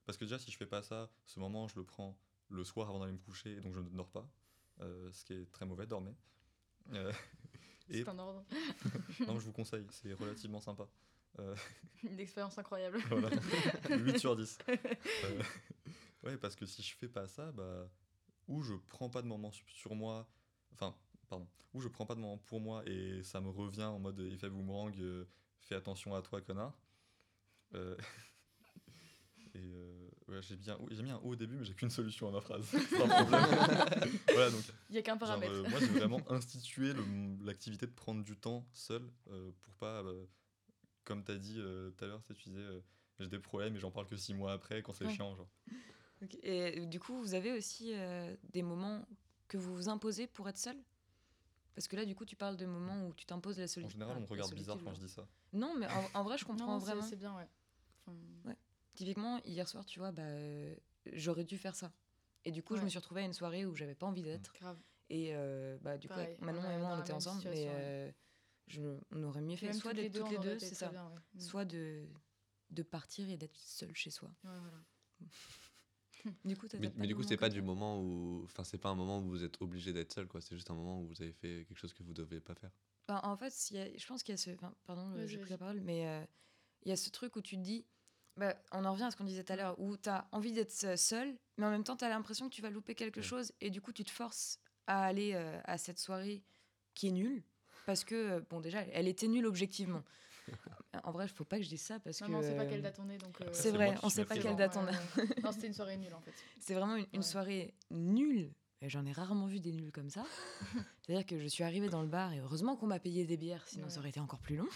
Parce 0.06 0.18
que 0.18 0.24
déjà, 0.24 0.40
si 0.40 0.50
je 0.50 0.56
fais 0.56 0.66
pas 0.66 0.82
ça, 0.82 1.10
ce 1.26 1.42
moment, 1.42 1.68
je 1.68 1.76
le 1.76 1.84
prends 1.84 2.18
le 2.50 2.64
soir 2.64 2.90
avant 2.90 3.00
d'aller 3.00 3.14
me 3.14 3.18
coucher, 3.20 3.54
et 3.54 3.62
donc 3.62 3.74
je 3.74 3.80
ne 3.80 3.90
dors 3.90 4.10
pas. 4.10 4.28
euh, 4.82 5.12
ce 5.12 5.24
qui 5.26 5.34
est 5.34 5.52
très 5.52 5.66
mauvais, 5.66 5.86
dormez. 5.88 6.14
Euh, 6.94 7.12
et 7.90 8.04
C'est 8.04 8.10
un 8.10 8.20
ordre. 8.20 8.44
non, 9.28 9.40
je 9.40 9.46
vous 9.46 9.52
conseille, 9.54 9.86
c'est 9.92 10.14
relativement 10.14 10.60
sympa. 10.62 10.88
Euh, 11.40 11.56
Une 12.04 12.20
expérience 12.20 12.58
incroyable. 12.58 12.98
voilà. 13.10 13.30
8 13.90 14.20
sur 14.20 14.36
10. 14.36 14.58
Euh, 14.70 15.44
ouais, 16.24 16.38
parce 16.38 16.56
que 16.56 16.66
si 16.66 16.82
je 16.82 16.96
fais 16.96 17.08
pas 17.10 17.28
ça, 17.28 17.52
bah, 17.52 17.90
ou 18.48 18.62
je 18.62 18.74
prends 18.76 19.10
pas 19.10 19.22
de 19.22 19.28
moment 19.28 19.52
su- 19.52 19.66
sur 19.70 19.96
moi, 19.96 20.28
enfin, 20.74 20.96
pardon, 21.28 21.48
ou 21.74 21.82
je 21.82 21.88
prends 21.88 22.06
pas 22.06 22.16
de 22.16 22.20
moment 22.22 22.38
pour 22.38 22.62
moi 22.62 22.84
et 22.88 23.22
ça 23.24 23.42
me 23.42 23.50
revient 23.50 23.84
en 23.84 24.00
mode 24.00 24.20
effet 24.20 24.50
boomerang, 24.50 24.96
fais 25.60 25.76
attention 25.76 26.14
à 26.16 26.22
toi, 26.22 26.42
connard. 26.42 26.78
Et 29.56 30.05
ouais, 30.28 30.42
j'ai 30.42 30.56
bien, 30.56 30.78
j'ai 30.92 31.04
mis 31.04 31.12
un 31.12 31.18
O 31.18 31.30
au 31.32 31.36
début, 31.36 31.56
mais 31.56 31.66
j'ai 31.66 31.74
qu'une 31.74 31.90
solution 31.90 32.28
à 32.28 32.32
ma 32.32 32.42
phrase. 32.42 32.66
C'est 32.90 33.02
un 33.02 33.08
problème. 33.08 33.44
voilà, 34.34 34.50
donc 34.52 34.64
Il 34.90 34.94
n'y 34.94 34.98
a 34.98 35.02
qu'un 35.02 35.14
Genre, 35.14 35.20
paramètre. 35.20 35.52
euh, 35.54 35.70
moi, 35.70 35.80
j'ai 35.80 35.88
vraiment 35.88 36.22
institué 36.32 36.94
l'activité 37.44 37.86
de 37.88 37.92
prendre 37.92 38.24
du 38.24 38.36
temps 38.38 38.66
seul 38.74 39.02
euh, 39.30 39.52
pour 39.62 39.74
pas, 39.76 40.02
euh, 40.04 40.26
comme 41.04 41.24
tu 41.24 41.32
as 41.32 41.38
dit 41.38 41.56
euh, 41.60 41.92
tout 41.92 42.04
à 42.06 42.08
l'heure, 42.08 42.22
tu 42.22 42.28
sais, 42.28 42.34
tu 42.34 42.50
disais, 42.50 42.62
euh, 42.62 42.82
j'ai 43.20 43.28
des 43.30 43.40
problèmes 43.40 43.76
et 43.76 43.80
j'en 43.80 43.92
parle 43.92 44.08
que 44.08 44.18
six 44.18 44.34
mois 44.34 44.54
après 44.54 44.82
quand 44.82 44.94
c'est 44.94 45.06
Ouais. 45.06 45.14
chiant. 45.14 45.36
Genre. 45.36 45.48
Et 46.44 46.86
du 46.86 47.00
coup, 47.00 47.18
vous 47.20 47.34
avez 47.34 47.52
aussi 47.52 47.92
euh, 47.94 48.36
des 48.54 48.64
moments 48.64 49.06
que 49.48 49.58
vous 49.58 49.76
vous 49.76 49.90
imposez 49.90 50.28
pour 50.28 50.48
être 50.50 50.58
seul? 50.58 50.78
Parce 51.76 51.88
que 51.90 51.96
là, 51.98 52.06
du 52.06 52.16
coup, 52.16 52.24
tu 52.26 52.36
parles 52.38 52.56
de 52.56 52.66
moments 52.66 53.06
où 53.06 53.14
tu 53.14 53.26
t'imposes 53.26 53.58
la 53.60 53.66
En 53.66 53.68
solitude. 53.68 53.92
général, 53.94 54.18
on 54.18 54.22
me 54.22 54.26
regarde 54.26 54.54
bizarre 54.56 54.78
quand 54.84 54.94
je 54.94 55.02
dis 55.02 55.10
ça. 55.10 55.28
Non, 55.54 55.76
mais 55.78 55.88
en, 55.88 56.10
en 56.14 56.24
vrai, 56.24 56.38
je 56.38 56.46
comprends 56.46 56.66
Non, 56.68 56.78
vraiment. 56.80 57.02
C'est 57.02 57.18
bien, 57.18 57.36
ouais. 57.36 57.48
Enfin, 58.08 58.18
Typiquement, 58.96 59.42
hier 59.44 59.68
soir, 59.68 59.86
tu 59.86 60.00
vois, 60.00 60.12
bah, 60.12 60.24
euh, 60.24 60.76
j'aurais 61.14 61.44
dû 61.44 61.58
faire 61.58 61.76
ça. 61.76 61.92
Et 62.46 62.52
du 62.52 62.64
coup, 62.64 62.76
je 62.78 62.84
me 62.84 62.90
suis 62.90 63.00
retrouvée 63.00 63.22
à 63.22 63.26
une 63.26 63.34
soirée 63.34 63.66
où 63.66 63.76
j'avais 63.76 63.96
pas 63.96 64.06
envie 64.06 64.24
d'être. 64.24 64.54
Et 65.10 65.36
euh, 65.36 65.78
bah, 65.82 65.98
du 65.98 66.08
Pareil, 66.08 66.36
coup, 66.38 66.46
Manon 66.46 66.70
et 66.70 66.78
moi, 66.78 66.96
on 66.98 67.02
était 67.02 67.14
ensemble. 67.14 67.44
Mais 67.50 67.66
euh, 67.70 68.12
je, 68.68 68.82
on 69.12 69.24
aurait 69.24 69.42
mieux 69.42 69.56
fait 69.56 69.72
soit 69.74 69.92
toutes 69.92 69.98
les 69.98 70.04
d'être 70.10 70.14
deux, 70.14 70.20
toutes 70.22 70.32
les 70.32 70.38
deux, 70.38 70.60
c'est 70.60 70.76
ça. 70.76 70.90
bien, 70.90 71.08
ouais. 71.10 71.16
Mm. 71.36 71.40
Soit 71.40 71.66
de 71.66 72.08
de 72.72 72.82
partir 72.82 73.30
et 73.30 73.38
d'être 73.38 73.56
seul 73.58 73.96
chez 73.96 74.10
soi. 74.10 74.30
Ouais, 74.44 74.50
voilà. 74.60 74.84
Du 76.44 76.58
coup, 76.58 76.68
t'as- 76.68 76.80
Mais, 76.80 76.90
du 76.90 77.14
coup, 77.14 77.22
moment 77.22 77.30
c'est 77.30 77.38
pas 77.38 77.50
du 77.50 77.62
moment 77.62 78.02
où. 78.02 78.42
Enfin, 78.46 78.64
c'est 78.64 78.80
pas 78.80 78.90
un 78.90 78.96
moment 78.96 79.20
où 79.20 79.30
vous 79.30 79.44
êtes 79.44 79.62
obligé 79.62 79.94
d'être 79.94 80.12
seul, 80.12 80.28
quoi. 80.28 80.42
C'est 80.42 80.56
juste 80.56 80.72
un 80.72 80.74
moment 80.74 81.00
où 81.02 81.08
vous 81.08 81.22
avez 81.22 81.32
fait 81.34 81.66
quelque 81.68 81.78
chose 81.78 81.94
que 81.94 82.02
vous 82.02 82.14
deviez 82.14 82.40
pas 82.42 82.56
faire. 82.56 82.72
Bah, 83.08 83.20
en 83.24 83.38
fait, 83.38 83.54
y 83.72 83.78
a- 83.78 83.96
je 83.96 84.08
pense 84.08 84.24
qu'il 84.24 84.34
y 84.34 84.36
a 84.36 84.38
ce. 84.38 84.50
enfin, 84.52 84.74
pardon, 84.86 85.28
j'ai 85.28 85.38
pris 85.38 85.52
la 85.52 85.58
parole, 85.60 85.80
mais 85.82 86.08
euh, 86.08 86.26
il 86.84 86.90
y 86.90 86.92
a 86.92 86.98
ce 86.98 87.10
truc 87.12 87.36
où 87.36 87.42
tu 87.42 87.56
te 87.58 87.62
dis. 87.62 87.86
Bah, 88.38 88.54
on 88.74 88.84
en 88.84 88.92
revient 88.92 89.04
à 89.06 89.12
ce 89.12 89.16
qu'on 89.16 89.24
disait 89.24 89.44
tout 89.44 89.54
à 89.54 89.56
l'heure, 89.56 89.80
où 89.80 89.96
tu 89.98 90.10
as 90.10 90.28
envie 90.32 90.52
d'être 90.52 90.72
se- 90.72 90.96
seul, 90.98 91.36
mais 91.58 91.66
en 91.66 91.70
même 91.72 91.84
temps, 91.84 91.96
tu 91.96 92.04
as 92.04 92.10
l'impression 92.10 92.50
que 92.50 92.54
tu 92.54 92.62
vas 92.62 92.70
louper 92.70 92.94
quelque 92.96 93.22
Ouais. 93.22 93.24
chose, 93.26 93.54
et 93.62 93.70
du 93.70 93.82
coup, 93.82 93.94
tu 93.94 94.04
te 94.04 94.12
forces 94.12 94.60
à 94.88 95.06
aller 95.06 95.32
euh, 95.34 95.60
à 95.64 95.78
cette 95.78 96.00
soirée 96.00 96.44
qui 96.94 97.08
est 97.08 97.12
nulle, 97.12 97.44
parce 97.86 98.04
que, 98.04 98.16
euh, 98.16 98.42
bon, 98.50 98.60
déjà, 98.60 98.82
elle 98.92 99.08
était 99.08 99.28
nulle 99.28 99.46
objectivement. 99.46 100.04
en 101.04 101.12
vrai, 101.12 101.26
il 101.26 101.30
faut 101.30 101.46
pas 101.46 101.58
que 101.58 101.64
je 101.64 101.70
dise 101.70 101.82
ça, 101.82 102.00
parce 102.02 102.20
Non, 102.22 102.28
que. 102.28 102.32
mais 102.34 102.38
on 102.40 102.42
sait 102.44 102.56
pas 102.58 102.66
quelle 102.66 102.82
date 102.82 103.00
on 103.00 103.10
est, 103.10 103.18
donc. 103.18 103.40
euh, 103.42 103.50
C'est 103.54 103.72
vrai, 103.72 103.96
on 104.04 104.10
suis 104.10 104.18
sait 104.18 104.26
pas 104.26 104.38
quelle 104.38 104.56
date 104.58 104.76
on 104.76 104.86
a. 104.86 104.92
ouais. 104.92 105.28
Non, 105.44 105.52
c'était 105.54 105.68
une 105.68 105.74
soirée 105.74 105.96
nulle 105.98 106.14
en 106.14 106.22
fait. 106.22 106.34
C'est 106.60 106.74
vraiment 106.74 106.98
une, 106.98 107.06
une 107.14 107.20
Ouais. 107.22 107.26
soirée 107.26 107.74
nulle. 107.92 108.52
Et 108.82 108.90
j'en 108.90 109.06
ai 109.06 109.14
rarement 109.14 109.46
vu 109.48 109.60
des 109.62 109.72
nuls 109.72 109.92
comme 109.94 110.10
ça. 110.10 110.26
C'est-à-dire 111.02 111.26
que 111.26 111.40
je 111.40 111.48
suis 111.48 111.64
arrivée 111.64 111.88
dans 111.90 112.02
le 112.02 112.08
bar 112.10 112.34
et 112.34 112.40
heureusement 112.40 112.76
qu'on 112.76 112.88
m'a 112.88 113.00
payé 113.00 113.26
des 113.26 113.38
bières, 113.38 113.66
sinon 113.68 113.88
ça 113.90 114.00
aurait 114.00 114.10
été 114.10 114.20
encore 114.20 114.40
plus 114.40 114.58
long. 114.58 114.68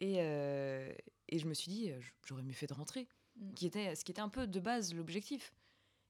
et, 0.00 0.16
euh, 0.18 0.92
et 1.28 1.38
je 1.38 1.46
me 1.46 1.54
suis 1.54 1.70
dit, 1.70 1.90
euh, 1.90 2.00
j'aurais 2.26 2.42
mieux 2.42 2.52
fait 2.52 2.66
de 2.66 2.74
rentrer, 2.74 3.08
Mm. 3.36 3.54
qui 3.54 3.66
était, 3.66 3.94
ce 3.94 4.04
qui 4.04 4.10
était 4.12 4.20
un 4.20 4.28
peu 4.28 4.46
de 4.46 4.60
base 4.60 4.94
l'objectif. 4.94 5.52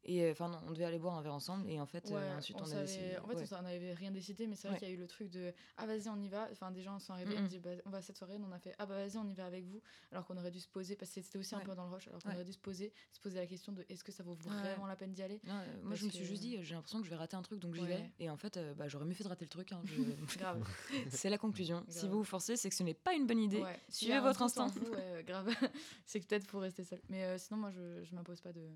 Et 0.04 0.22
euh, 0.24 0.30
enfin, 0.32 0.48
non, 0.48 0.58
on 0.66 0.70
devait 0.72 0.84
aller 0.84 0.98
boire 0.98 1.16
un 1.16 1.22
verre 1.22 1.34
ensemble 1.34 1.68
et 1.68 1.78
en 1.80 1.86
fait, 1.86 2.10
euh, 2.12 2.36
ensuite 2.38 2.56
on, 2.56 2.60
on 2.60 2.66
a 2.66 2.68
savait- 2.68 2.82
décidé. 2.82 3.16
En 3.22 3.26
fait, 3.26 3.34
ouais. 3.34 3.42
on 3.42 3.46
s'en 3.46 3.64
avait 3.64 3.92
rien 3.92 4.10
décidé, 4.10 4.46
mais 4.46 4.54
c'est 4.54 4.68
vrai 4.68 4.76
Ouais. 4.76 4.78
qu'il 4.78 4.88
y 4.88 4.90
a 4.92 4.94
eu 4.94 4.98
le 4.98 5.06
truc 5.06 5.28
de 5.30 5.52
Ah, 5.76 5.86
vas-y, 5.86 6.08
on 6.08 6.20
y 6.22 6.28
va. 6.28 6.48
Enfin, 6.52 6.70
des 6.70 6.82
gens 6.82 6.98
sont 6.98 7.12
arrivés, 7.12 7.34
on 7.36 7.42
Mhm. 7.42 7.48
dit 7.48 7.58
bah, 7.58 7.70
On 7.84 7.90
va 7.90 7.98
à 7.98 8.02
cette 8.02 8.16
soirée. 8.16 8.36
On 8.38 8.50
a 8.52 8.58
fait 8.58 8.74
Ah, 8.78 8.86
bah, 8.86 8.94
vas-y, 8.94 9.16
on 9.18 9.28
y 9.28 9.34
va 9.34 9.44
avec 9.46 9.64
vous. 9.66 9.82
Alors 10.12 10.24
qu'on 10.24 10.36
aurait 10.36 10.50
dû 10.50 10.60
se 10.60 10.68
poser, 10.68 10.96
parce 10.96 11.10
que 11.12 11.20
c'était 11.20 11.38
aussi 11.38 11.54
un 11.54 11.60
peu 11.60 11.74
dans 11.74 11.84
le 11.84 11.90
rush, 11.90 12.08
alors 12.08 12.22
qu'on 12.22 12.30
aurait 12.32 12.44
dû 12.44 12.52
se 12.52 12.58
poser, 12.58 12.92
se 13.12 13.20
poser 13.20 13.38
la 13.38 13.46
question 13.46 13.72
de 13.72 13.84
Est-ce 13.88 14.04
que 14.04 14.12
ça 14.12 14.22
vaut 14.22 14.34
vraiment 14.34 14.86
la 14.86 14.96
peine 14.96 15.12
d'y 15.12 15.22
aller? 15.22 15.40
Euh, 15.46 15.66
moi, 15.82 15.94
je 15.94 16.04
me 16.06 16.10
suis 16.10 16.20
que- 16.20 16.24
juste 16.26 16.42
dit, 16.42 16.56
j'ai 16.62 16.74
l'impression 16.74 17.00
que 17.00 17.04
je 17.04 17.10
vais 17.10 17.16
rater 17.16 17.36
un 17.36 17.42
truc, 17.42 17.58
donc 17.60 17.74
j'y 17.74 17.84
vais. 17.86 18.10
Et 18.20 18.30
en 18.30 18.36
fait, 18.36 18.56
euh, 18.56 18.74
bah, 18.74 18.88
j'aurais 18.88 19.04
mieux 19.04 19.14
fait 19.14 19.24
de 19.24 19.28
rater 19.28 19.44
le 19.44 19.50
truc. 19.50 19.72
hein, 19.72 19.82
je- 19.84 19.94
Grave. 20.38 20.62
c'est 21.10 21.28
la 21.28 21.38
conclusion. 21.38 21.84
Si 21.88 22.06
vous 22.08 22.18
vous 22.18 22.24
forcez, 22.24 22.56
c'est 22.56 22.68
que 22.70 22.74
ce 22.74 22.82
n'est 22.82 22.94
pas 22.94 23.14
une 23.14 23.26
bonne 23.26 23.40
idée. 23.40 23.62
Suivez 23.88 24.20
votre 24.20 24.42
instinct. 24.42 24.68
grave. 25.26 25.48
c'est 26.06 26.20
que 26.20 26.26
peut-être 26.26 26.46
faut 26.46 26.60
rester 26.60 26.84
seul. 26.84 27.00
Mais 27.08 27.36
sinon, 27.38 27.60
moi, 27.60 27.70
je, 27.70 28.04
je 28.04 28.14
m'impose 28.14 28.40
pas 28.40 28.52
de, 28.52 28.68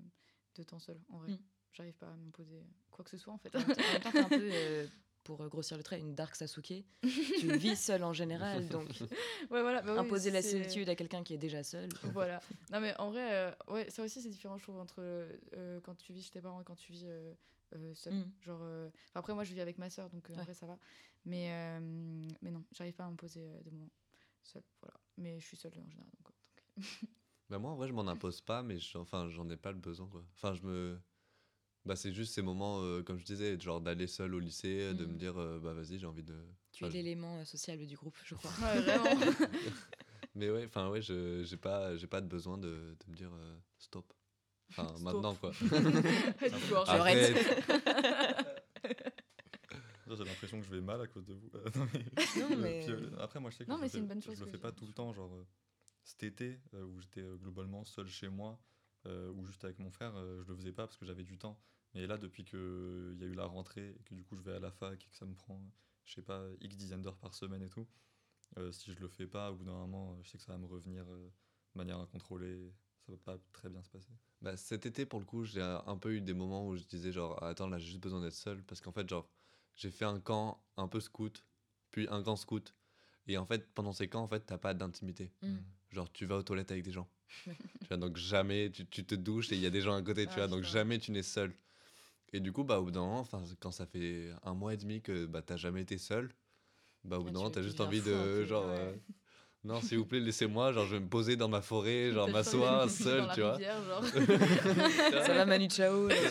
de 0.55 0.63
temps 0.63 0.79
seul, 0.79 0.99
en 1.09 1.17
vrai. 1.19 1.29
Mm. 1.31 1.37
J'arrive 1.73 1.95
pas 1.97 2.07
à 2.07 2.15
m'imposer 2.15 2.63
quoi 2.91 3.03
que 3.03 3.09
ce 3.11 3.17
soit, 3.17 3.33
en 3.33 3.37
fait. 3.37 3.55
En 3.55 3.59
même 3.59 3.75
temps, 3.75 3.81
en 3.81 3.91
même 3.93 4.01
temps, 4.01 4.11
t'es 4.11 4.19
un 4.19 4.29
peu, 4.29 4.49
euh, 4.51 4.87
pour 5.23 5.41
euh, 5.41 5.47
grossir 5.47 5.77
le 5.77 5.83
trait, 5.83 5.99
une 5.99 6.13
dark 6.13 6.35
Sasuke. 6.35 6.83
tu 7.01 7.57
vis 7.57 7.75
seul 7.81 8.03
en 8.03 8.13
général, 8.13 8.67
donc 8.69 8.87
ouais, 9.49 9.61
voilà. 9.61 9.81
bah 9.81 9.93
oui, 9.93 9.99
imposer 9.99 10.29
la 10.31 10.41
solitude 10.41 10.89
à 10.89 10.95
quelqu'un 10.95 11.23
qui 11.23 11.33
est 11.33 11.37
déjà 11.37 11.63
seul. 11.63 11.89
voilà. 12.13 12.41
Non, 12.71 12.79
mais 12.79 12.95
en 12.99 13.09
vrai, 13.09 13.33
euh, 13.33 13.51
ouais, 13.69 13.89
ça 13.89 14.03
aussi, 14.03 14.21
c'est 14.21 14.29
différent, 14.29 14.57
je 14.57 14.63
trouve, 14.63 14.77
entre 14.77 14.97
euh, 14.99 15.79
quand 15.81 15.95
tu 15.95 16.13
vis 16.13 16.23
chez 16.23 16.31
tes 16.31 16.41
parents 16.41 16.61
et 16.61 16.63
quand 16.65 16.75
tu 16.75 16.91
vis 16.91 17.05
euh, 17.05 17.33
euh, 17.75 17.95
seul. 17.95 18.13
Mm. 18.13 18.31
Genre, 18.41 18.59
euh, 18.61 18.89
après, 19.15 19.33
moi, 19.33 19.43
je 19.43 19.53
vis 19.53 19.61
avec 19.61 19.77
ma 19.79 19.89
soeur, 19.89 20.09
donc 20.11 20.29
euh, 20.29 20.33
en 20.33 20.37
Ouais. 20.37 20.43
vrai, 20.43 20.53
ça 20.53 20.67
va. 20.67 20.77
Mais, 21.25 21.47
euh, 21.51 21.79
mais 22.41 22.51
non, 22.51 22.63
j'arrive 22.73 22.93
pas 22.93 23.05
à 23.05 23.09
m'imposer 23.09 23.47
euh, 23.47 23.61
des 23.63 23.71
moments 23.71 23.89
seul. 24.43 24.61
Voilà. 24.81 24.93
Mais 25.17 25.39
je 25.39 25.45
suis 25.47 25.57
seule 25.57 25.71
en 25.79 25.89
général. 25.89 26.05
Donc, 26.19 26.35
donc. 26.77 26.85
Bah 27.53 27.59
moi 27.59 27.69
en 27.69 27.75
vrai 27.75 27.87
je 27.87 27.93
m'en 27.93 28.07
impose 28.07 28.41
pas 28.41 28.63
mais 28.63 28.79
je- 28.79 28.97
enfin 28.97 29.29
j'en 29.29 29.47
ai 29.47 29.57
pas 29.57 29.71
le 29.71 29.77
besoin 29.77 30.07
quoi. 30.07 30.23
Enfin 30.33 30.55
je 30.55 30.63
me 30.63 30.99
bah 31.85 31.95
c'est 31.95 32.11
juste 32.11 32.33
ces 32.33 32.41
moments 32.41 32.81
euh, 32.81 33.03
comme 33.03 33.19
je 33.19 33.25
disais 33.25 33.59
genre 33.59 33.79
d'aller 33.79 34.07
seul 34.07 34.33
au 34.33 34.39
lycée 34.39 34.91
de 34.95 35.05
me 35.05 35.11
Mhm. 35.11 35.17
dire 35.19 35.37
euh, 35.39 35.59
bah 35.59 35.73
vas-y 35.73 35.99
j'ai 35.99 36.07
envie 36.07 36.23
de 36.23 36.33
Tu 36.71 36.83
es 36.83 36.87
Enfin, 36.87 36.93
l'élément 36.97 37.37
euh, 37.37 37.45
sociable 37.45 37.85
du 37.85 37.95
groupe, 37.95 38.17
je 38.25 38.33
crois. 38.33 38.49
Ouais, 38.59 38.81
vraiment. 38.81 39.05
mais 40.33 40.49
ouais 40.49 40.65
enfin 40.65 40.89
ouais 40.89 41.03
je 41.03 41.43
j'ai 41.43 41.57
pas 41.57 41.95
j'ai 41.95 42.07
pas 42.07 42.21
de 42.21 42.27
besoin 42.27 42.57
de, 42.57 42.69
de 42.69 43.11
me 43.11 43.13
dire 43.15 43.29
euh, 43.31 43.55
stop. 43.77 44.11
Enfin 44.71 44.87
Stop. 44.87 45.01
maintenant 45.03 45.35
quoi. 45.35 45.51
J'arrête. 46.87 47.37
J'ai 50.15 50.23
l'impression 50.25 50.59
que 50.59 50.65
je 50.65 50.71
vais 50.71 50.81
mal 50.81 51.01
à 51.01 51.07
cause 51.07 51.25
de 51.25 51.33
vous. 51.33 51.49
non, 51.53 51.87
mais, 51.93 52.39
Non, 52.49 52.57
mais- 52.57 52.85
puis, 52.85 52.93
après, 53.19 53.39
moi, 53.39 53.49
je 53.49 53.57
sais 53.57 53.65
que 53.65 53.69
Non, 53.69 53.77
je 53.77 53.81
mais 53.81 53.87
le 53.87 53.89
c'est 53.89 53.97
fais- 53.97 54.01
une 54.01 54.07
bonne 54.07 54.21
chose 54.21 54.37
Je 54.37 54.43
le 54.45 54.51
fais 54.51 54.57
pas 54.59 54.71
tout 54.71 54.85
le 54.85 54.91
temps. 54.93 55.11
Genre, 55.13 55.33
euh, 55.33 55.45
cet 56.03 56.23
été, 56.23 56.59
euh, 56.73 56.83
où 56.83 56.99
j'étais 56.99 57.21
euh, 57.21 57.37
globalement 57.37 57.83
seul 57.85 58.07
chez 58.07 58.29
moi, 58.29 58.59
euh, 59.05 59.31
ou 59.31 59.45
juste 59.45 59.63
avec 59.63 59.79
mon 59.79 59.91
frère, 59.91 60.13
je 60.15 60.47
le 60.47 60.55
faisais 60.55 60.71
pas 60.71 60.87
parce 60.87 60.97
que 60.97 61.05
j'avais 61.05 61.23
du 61.23 61.37
temps. 61.37 61.59
Mais 61.93 62.07
là, 62.07 62.17
depuis 62.17 62.43
qu'il 62.45 63.17
y 63.19 63.23
a 63.23 63.27
eu 63.27 63.33
la 63.33 63.45
rentrée 63.45 63.95
et 63.99 64.03
que 64.03 64.15
du 64.15 64.23
coup, 64.23 64.35
je 64.35 64.41
vais 64.41 64.53
à 64.53 64.59
la 64.59 64.71
fac 64.71 65.05
et 65.05 65.09
que 65.09 65.15
ça 65.15 65.25
me 65.25 65.35
prend, 65.35 65.61
je 66.05 66.13
sais 66.13 66.21
pas, 66.21 66.43
X 66.61 66.77
dizaines 66.77 67.01
d'heures 67.01 67.17
par 67.17 67.33
semaine 67.33 67.61
et 67.61 67.69
tout, 67.69 67.87
si 68.71 68.91
je 68.93 68.99
le 68.99 69.07
fais 69.07 69.27
pas, 69.27 69.51
au 69.51 69.55
bout 69.55 69.65
d'un 69.65 69.73
moment, 69.73 70.17
je 70.23 70.29
sais 70.29 70.37
que 70.37 70.43
ça 70.43 70.53
va 70.53 70.57
me 70.57 70.65
revenir 70.65 71.05
de 71.05 71.31
manière 71.75 71.99
incontrôlée. 71.99 72.73
Ça 73.05 73.11
va 73.11 73.17
pas 73.17 73.37
très 73.51 73.69
bien 73.69 73.83
se 73.83 73.89
passer. 73.89 74.13
Bah, 74.41 74.55
cet 74.55 74.85
été, 74.85 75.05
pour 75.05 75.19
le 75.19 75.25
coup, 75.25 75.43
j'ai 75.43 75.61
un 75.61 75.83
un 75.85 75.97
peu 75.97 76.13
eu 76.13 76.21
des 76.21 76.33
moments 76.33 76.65
où 76.67 76.77
je 76.77 76.83
disais, 76.83 77.11
genre, 77.11 77.37
Ah, 77.41 77.49
attends, 77.49 77.67
là, 77.67 77.77
j'ai 77.77 77.87
juste 77.87 77.99
besoin 77.99 78.21
d'être 78.21 78.33
seul. 78.33 78.63
Parce 78.63 78.79
qu'en 78.79 78.93
fait, 78.93 79.07
genre, 79.07 79.29
j'ai 79.75 79.91
fait 79.91 80.05
un 80.05 80.19
camp 80.21 80.63
un 80.77 80.87
peu 80.87 81.01
scout, 81.01 81.45
puis 81.91 82.07
un 82.09 82.23
camp 82.23 82.37
scout. 82.37 82.73
Et 83.27 83.37
en 83.37 83.45
fait, 83.45 83.67
pendant 83.73 83.93
ces 83.93 84.07
camps, 84.07 84.23
en 84.23 84.27
fait, 84.27 84.41
t'as 84.41 84.57
pas 84.57 84.73
d'intimité. 84.73 85.31
Mm. 85.41 85.55
Genre, 85.91 86.11
tu 86.11 86.25
vas 86.25 86.37
aux 86.37 86.43
toilettes 86.43 86.71
avec 86.71 86.83
des 86.83 86.91
gens. 86.91 87.07
Tu 87.81 87.87
vois, 87.89 87.97
donc 87.97 88.15
jamais, 88.17 88.69
tu, 88.71 88.85
tu 88.85 89.03
te 89.05 89.15
douches 89.15 89.51
et 89.51 89.55
il 89.55 89.61
y 89.61 89.65
a 89.65 89.69
des 89.69 89.81
gens 89.81 89.93
à 89.95 90.01
côté, 90.01 90.25
tu 90.25 90.31
Ah, 90.33 90.45
vois, 90.45 90.47
donc 90.47 90.63
jamais 90.63 90.99
tu 90.99 91.11
n'es 91.11 91.23
seul. 91.23 91.53
Et 92.31 92.39
du 92.39 92.51
coup, 92.53 92.63
bah, 92.63 92.79
au 92.79 92.85
bout 92.85 92.91
d'un 92.91 93.01
moment, 93.01 93.27
quand 93.59 93.71
ça 93.71 93.85
fait 93.85 94.29
un 94.43 94.53
mois 94.53 94.73
et 94.73 94.77
demi 94.77 95.01
que 95.01 95.25
bah, 95.25 95.41
t'as 95.41 95.57
jamais 95.57 95.81
été 95.81 95.97
seul, 95.97 96.29
bah, 97.03 97.17
au 97.17 97.23
bout 97.23 97.29
Ah, 97.29 97.31
d'un 97.33 97.39
moment, 97.39 97.51
t'as 97.51 97.61
juste 97.61 97.81
envie 97.81 97.99
de, 98.01 98.05
peu, 98.05 98.45
genre, 98.45 98.67
ouais. 98.69 98.77
euh, 98.79 98.93
non, 99.65 99.81
s'il 99.81 99.97
vous 99.97 100.05
plaît, 100.05 100.21
laissez-moi, 100.21 100.71
genre, 100.71 100.85
je 100.85 100.95
vais 100.95 101.01
me 101.01 101.09
poser 101.09 101.35
dans 101.35 101.49
ma 101.49 101.61
forêt, 101.61 102.11
genre, 102.13 102.29
m'asseoir 102.29 102.89
seul, 102.89 103.27
tu 103.33 103.41
vois. 103.41 103.53
rivière, 103.53 103.83
genre. 103.83 104.03
Ça 105.25 105.33
va 105.33 105.45
Manu 105.45 105.67
Chao 105.69 106.07
là, 106.07 106.15
Et 106.15 106.29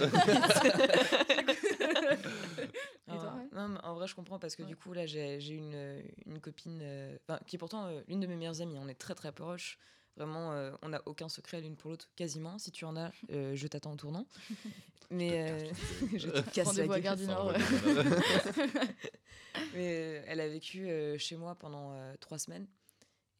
toi, 3.19 3.19
Ah, 3.33 3.37
ouais 3.37 3.49
non, 3.53 3.62
mais 3.73 3.81
en 3.85 3.95
vrai, 3.95 4.07
je 4.07 4.15
comprends 4.15 4.39
parce 4.39 4.57
que 4.57 4.63
Ouais. 4.63 4.69
du 4.69 4.77
coup, 4.77 4.93
là, 4.93 5.07
j'ai 5.07 5.37
une, 5.49 6.03
une 6.27 6.41
copine, 6.41 6.81
euh, 6.83 7.17
qui 7.47 7.57
est 7.57 7.59
pourtant 7.59 7.87
euh, 7.87 8.01
l'une 8.09 8.21
de 8.21 8.27
mes 8.27 8.37
meilleures 8.37 8.61
amies. 8.61 8.79
On 8.79 8.89
est 8.89 8.95
très 8.95 9.15
très 9.15 9.33
proches. 9.33 9.79
Vraiment, 10.17 10.53
euh, 10.53 10.73
on 10.83 10.91
n'a 10.91 11.01
aucun 11.07 11.29
secret 11.31 11.61
l'une 11.63 11.75
pour 11.77 11.91
l'autre, 11.91 12.11
quasiment. 12.17 12.59
Si 12.59 12.71
tu 12.71 12.85
en 12.85 12.97
as, 12.97 13.13
euh, 13.31 13.55
je 13.57 13.67
t'attends 13.67 13.93
au 13.93 13.97
tournant. 13.97 14.27
Mais 15.11 15.51
euh, 15.51 15.71
je 16.17 16.29
te 16.31 16.41
casse 16.55 16.77
la 16.77 16.87
gueule. 16.87 17.19
Ouais. 17.19 17.59
Mais 19.75 19.93
euh, 19.95 20.23
elle 20.27 20.41
a 20.41 20.49
vécu 20.49 20.89
euh, 20.89 21.19
chez 21.19 21.37
moi 21.37 21.55
pendant 21.55 21.93
euh, 21.93 22.15
trois 22.21 22.39
semaines. 22.39 22.67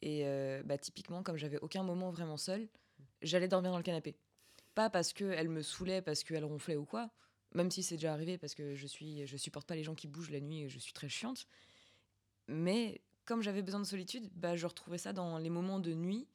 Et 0.01 0.21
euh, 0.25 0.61
bah, 0.65 0.77
typiquement, 0.77 1.23
comme 1.23 1.37
j'avais 1.37 1.59
aucun 1.59 1.83
moment 1.83 2.11
vraiment 2.11 2.37
seul, 2.37 2.67
j'allais 3.21 3.47
dormir 3.47 3.71
dans 3.71 3.77
le 3.77 3.83
canapé. 3.83 4.15
Pas 4.75 4.89
parce 4.89 5.13
qu'elle 5.13 5.49
me 5.49 5.61
saoulait, 5.61 6.01
parce 6.01 6.23
qu'elle 6.23 6.43
ronflait 6.43 6.75
ou 6.75 6.85
quoi, 6.85 7.09
même 7.53 7.71
si 7.71 7.83
c'est 7.83 7.95
déjà 7.95 8.13
arrivé 8.13 8.37
parce 8.37 8.55
que 8.55 8.75
je 8.75 8.87
suis, 8.87 9.25
je 9.27 9.37
supporte 9.37 9.67
pas 9.67 9.75
les 9.75 9.83
gens 9.83 9.95
qui 9.95 10.07
bougent 10.07 10.31
la 10.31 10.39
nuit 10.39 10.61
et 10.63 10.69
je 10.69 10.79
suis 10.79 10.93
très 10.93 11.09
chiante. 11.09 11.47
Mais 12.47 13.01
comme 13.25 13.41
j'avais 13.41 13.61
besoin 13.61 13.79
de 13.79 13.85
solitude, 13.85 14.29
bah, 14.35 14.55
je 14.55 14.65
retrouvais 14.67 14.97
ça 14.97 15.13
dans 15.13 15.37
les 15.37 15.49
moments 15.49 15.79
de 15.79 15.93
nuit. 15.93 16.27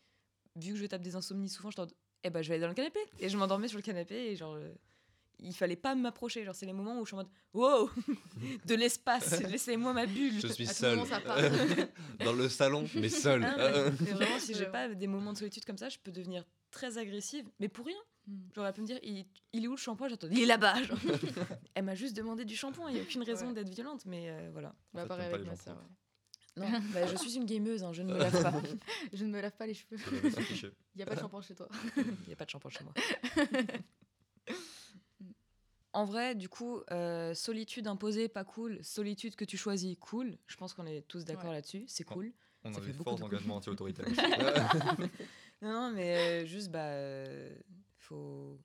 Vu 0.56 0.72
que 0.72 0.78
je 0.78 0.86
tape 0.86 1.02
des 1.02 1.16
insomnies 1.16 1.48
souvent, 1.48 1.70
je 1.70 1.76
t'en 1.76 1.86
eh 2.24 2.30
ben, 2.30 2.42
je 2.42 2.48
vais 2.48 2.54
aller 2.54 2.62
dans 2.62 2.68
le 2.68 2.74
canapé. 2.74 2.98
Et 3.20 3.28
je 3.28 3.36
m'endormais 3.36 3.68
sur 3.68 3.78
le 3.78 3.82
canapé 3.82 4.14
et 4.32 4.36
genre. 4.36 4.54
euh, 4.54 4.72
il 5.40 5.54
fallait 5.54 5.76
pas 5.76 5.94
m'approcher. 5.94 6.44
Genre, 6.44 6.54
c'est 6.54 6.66
les 6.66 6.72
moments 6.72 6.98
où 6.98 7.04
je 7.04 7.10
suis 7.10 7.14
en 7.14 7.18
mode 7.18 7.28
Wow 7.54 7.90
De 8.66 8.74
l'espace 8.74 9.40
Laissez-moi 9.48 9.92
ma 9.92 10.06
bulle 10.06 10.40
Je 10.40 10.48
suis 10.48 10.64
À 10.64 10.68
tout 10.68 10.74
seul. 10.80 10.96
moment, 10.96 11.08
ça 11.08 11.20
part. 11.20 11.38
dans 12.24 12.32
le 12.32 12.48
salon, 12.48 12.88
mais 12.96 13.08
seul. 13.08 13.44
Ah, 13.44 13.90
mais 14.00 14.12
vraiment, 14.12 14.38
si 14.40 14.54
j'ai 14.54 14.66
pas 14.66 14.88
des 14.88 15.06
moments 15.06 15.32
de 15.32 15.38
solitude 15.38 15.64
comme 15.64 15.78
ça, 15.78 15.88
je 15.88 15.98
peux 16.02 16.10
devenir 16.10 16.44
très 16.72 16.98
agressive, 16.98 17.48
mais 17.60 17.68
pour 17.68 17.86
rien. 17.86 17.96
Mm. 18.28 18.36
Genre, 18.54 18.66
elle 18.66 18.72
peut 18.74 18.82
me 18.82 18.86
dire, 18.86 18.98
il, 19.02 19.26
il 19.52 19.64
est 19.64 19.68
où 19.68 19.72
le 19.72 19.76
shampoing? 19.76 20.08
J'attends, 20.08 20.28
il 20.30 20.40
est 20.40 20.46
là-bas. 20.46 20.74
elle 21.74 21.84
m'a 21.84 21.94
juste 21.94 22.16
demandé 22.16 22.44
du 22.44 22.54
shampoing, 22.54 22.90
il 22.90 22.94
n'y 22.94 23.00
a 23.00 23.02
aucune 23.02 23.22
raison 23.22 23.48
Ouais. 23.48 23.54
d'être 23.54 23.68
violente, 23.70 24.04
mais 24.06 24.28
euh, 24.30 24.50
voilà. 24.52 24.74
Bah, 24.92 25.06
pareil 25.06 25.32
avec 25.32 25.46
ma 25.46 25.56
sœur. 25.56 25.76
Non, 26.56 26.66
bah, 26.92 27.06
je 27.06 27.16
suis 27.16 27.36
une 27.36 27.46
gameuse, 27.46 27.84
hein, 27.84 27.92
je 27.92 28.02
ne 28.02 28.12
me 28.12 28.18
lave 28.18 28.42
pas. 28.42 28.52
Je 29.12 29.24
ne 29.24 29.30
me 29.30 29.40
lave 29.40 29.56
pas 29.56 29.66
les 29.66 29.74
cheveux. 29.74 29.96
Il 30.12 30.72
n'y 30.96 31.02
a 31.02 31.06
pas 31.06 31.14
de 31.14 31.20
shampoing 31.20 31.40
chez 31.40 31.54
toi. 31.54 31.68
Il 31.96 32.04
n'y 32.26 32.32
a 32.32 32.36
pas 32.36 32.44
de 32.44 32.50
shampoing 32.50 32.70
chez 32.70 32.82
moi. 32.84 32.92
En 35.92 36.04
vrai, 36.04 36.34
du 36.34 36.48
coup, 36.48 36.80
euh, 36.90 37.32
solitude 37.34 37.86
imposée, 37.86 38.28
pas 38.28 38.44
cool. 38.44 38.78
Solitude 38.82 39.36
que 39.36 39.44
tu 39.44 39.56
choisis, 39.56 39.96
cool. 40.00 40.36
Je 40.46 40.56
pense 40.56 40.74
qu'on 40.74 40.86
est 40.86 41.02
tous 41.08 41.24
d'accord 41.24 41.46
Ouais. 41.46 41.54
là-dessus. 41.54 41.84
C'est 41.86 42.04
cool. 42.04 42.32
On 42.64 42.72
Ça 42.72 42.78
a 42.78 42.82
fait 42.82 42.88
des 42.88 42.98
beaucoup 42.98 43.10
forts 43.10 43.18
de 43.18 43.24
engagements 43.24 43.56
anti-autoritaires. 43.56 44.06
Non, 45.62 45.72
non, 45.72 45.92
mais 45.92 46.16
euh, 46.16 46.46
juste, 46.46 46.70
bah, 46.70 46.84
euh, 46.90 47.52
faut 48.08 48.58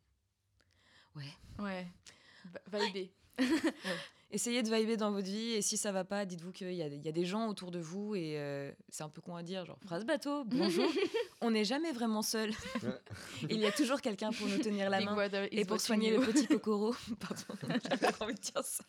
Ouais. 1.59 1.87
Vibrer. 2.71 3.11
Essayez 4.31 4.63
de 4.63 4.75
vibrer 4.75 4.97
dans 4.97 5.11
votre 5.11 5.27
vie 5.27 5.51
et 5.51 5.61
si 5.61 5.77
ça 5.77 5.91
va 5.91 6.03
pas, 6.03 6.25
dites-vous 6.25 6.51
qu'il 6.51 6.73
y, 6.73 6.81
a- 6.81 6.87
il 6.87 7.03
y 7.05 7.07
a 7.07 7.11
des 7.11 7.25
gens 7.25 7.47
autour 7.47 7.69
de 7.69 7.77
vous 7.79 8.15
et 8.15 8.39
euh, 8.39 8.71
c'est 8.89 9.03
un 9.03 9.09
peu 9.09 9.21
con 9.21 9.35
à 9.35 9.43
dire, 9.43 9.63
genre 9.63 9.77
phrase 9.85 10.05
bateau, 10.05 10.43
bonjour. 10.45 10.89
On 11.41 11.51
n'est 11.51 11.65
jamais 11.65 11.91
vraiment 11.91 12.23
seul. 12.23 12.51
Il 13.47 13.59
y 13.59 13.65
a 13.67 13.71
toujours 13.71 14.01
quelqu'un 14.01 14.31
pour 14.31 14.47
nous 14.47 14.57
tenir 14.57 14.89
la 14.89 14.97
Big 14.99 15.07
main 15.09 15.47
et 15.51 15.65
pour 15.65 15.79
soigner 15.79 16.13
you. 16.15 16.19
le 16.21 16.25
petit 16.25 16.47
cocoro. 16.47 16.95
Pardon, 17.19 17.77
j'avais 17.87 18.21
envie 18.23 18.33
de 18.33 18.39
dire 18.39 18.63
ça. 18.63 18.83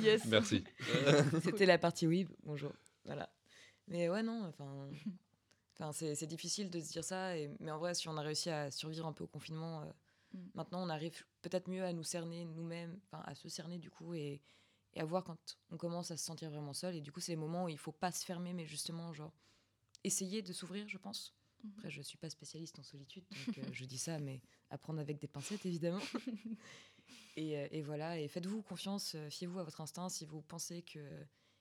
Yes. 0.00 0.24
Merci. 0.26 0.64
C'était 1.42 1.66
la 1.66 1.76
partie 1.78 2.06
oui, 2.06 2.26
bonjour. 2.44 2.72
Voilà. 3.04 3.28
Mais 3.88 4.08
ouais, 4.08 4.22
non, 4.22 4.46
enfin. 4.48 4.88
Enfin, 5.78 5.92
c'est 5.92 6.26
difficile 6.26 6.70
de 6.70 6.80
se 6.80 6.92
dire 6.92 7.04
ça, 7.04 7.36
et, 7.36 7.50
mais 7.60 7.70
en 7.70 7.78
vrai, 7.78 7.94
si 7.94 8.08
on 8.08 8.16
a 8.16 8.22
réussi 8.22 8.48
à 8.50 8.70
survivre 8.70 9.06
un 9.06 9.12
peu 9.12 9.24
au 9.24 9.28
confinement, 9.28 9.82
euh, 9.82 9.86
Mm. 10.34 10.48
maintenant 10.54 10.82
on 10.82 10.88
arrive 10.88 11.24
peut-être 11.42 11.68
mieux 11.70 11.84
à 11.84 11.92
nous 11.92 12.02
cerner 12.02 12.44
nous-mêmes, 12.44 13.00
enfin 13.06 13.22
à 13.26 13.34
se 13.34 13.48
cerner 13.48 13.78
du 13.78 13.90
coup, 13.90 14.14
et, 14.14 14.42
et 14.94 15.00
à 15.00 15.04
voir 15.04 15.24
quand 15.24 15.38
on 15.70 15.76
commence 15.76 16.10
à 16.10 16.16
se 16.16 16.24
sentir 16.24 16.50
vraiment 16.50 16.74
seul. 16.74 16.96
Et 16.96 17.00
du 17.00 17.12
coup, 17.12 17.20
c'est 17.20 17.32
les 17.32 17.36
moments 17.36 17.64
où 17.64 17.68
il 17.68 17.78
faut 17.78 17.92
pas 17.92 18.12
se 18.12 18.24
fermer, 18.24 18.52
mais 18.52 18.66
justement, 18.66 19.12
genre, 19.12 19.32
essayer 20.02 20.42
de 20.42 20.52
s'ouvrir, 20.52 20.88
je 20.88 20.98
pense. 20.98 21.34
Mhm. 21.62 21.72
Après, 21.76 21.90
je 21.90 22.02
suis 22.02 22.18
pas 22.18 22.28
spécialiste 22.28 22.78
en 22.78 22.82
solitude, 22.82 23.24
donc 23.30 23.58
euh, 23.58 23.62
je 23.72 23.84
dis 23.84 23.98
ça, 23.98 24.18
mais 24.18 24.40
à 24.70 24.78
prendre 24.78 25.00
avec 25.00 25.18
des 25.18 25.28
pincettes, 25.28 25.64
évidemment. 25.66 26.02
et, 27.36 27.58
euh, 27.58 27.68
et 27.70 27.82
voilà, 27.82 28.18
et 28.18 28.28
faites-vous 28.28 28.62
confiance, 28.62 29.16
fiez-vous 29.30 29.60
à 29.60 29.64
votre 29.64 29.80
instinct. 29.80 30.08
Si 30.08 30.24
vous 30.24 30.42
pensez 30.42 30.82
que 30.82 30.98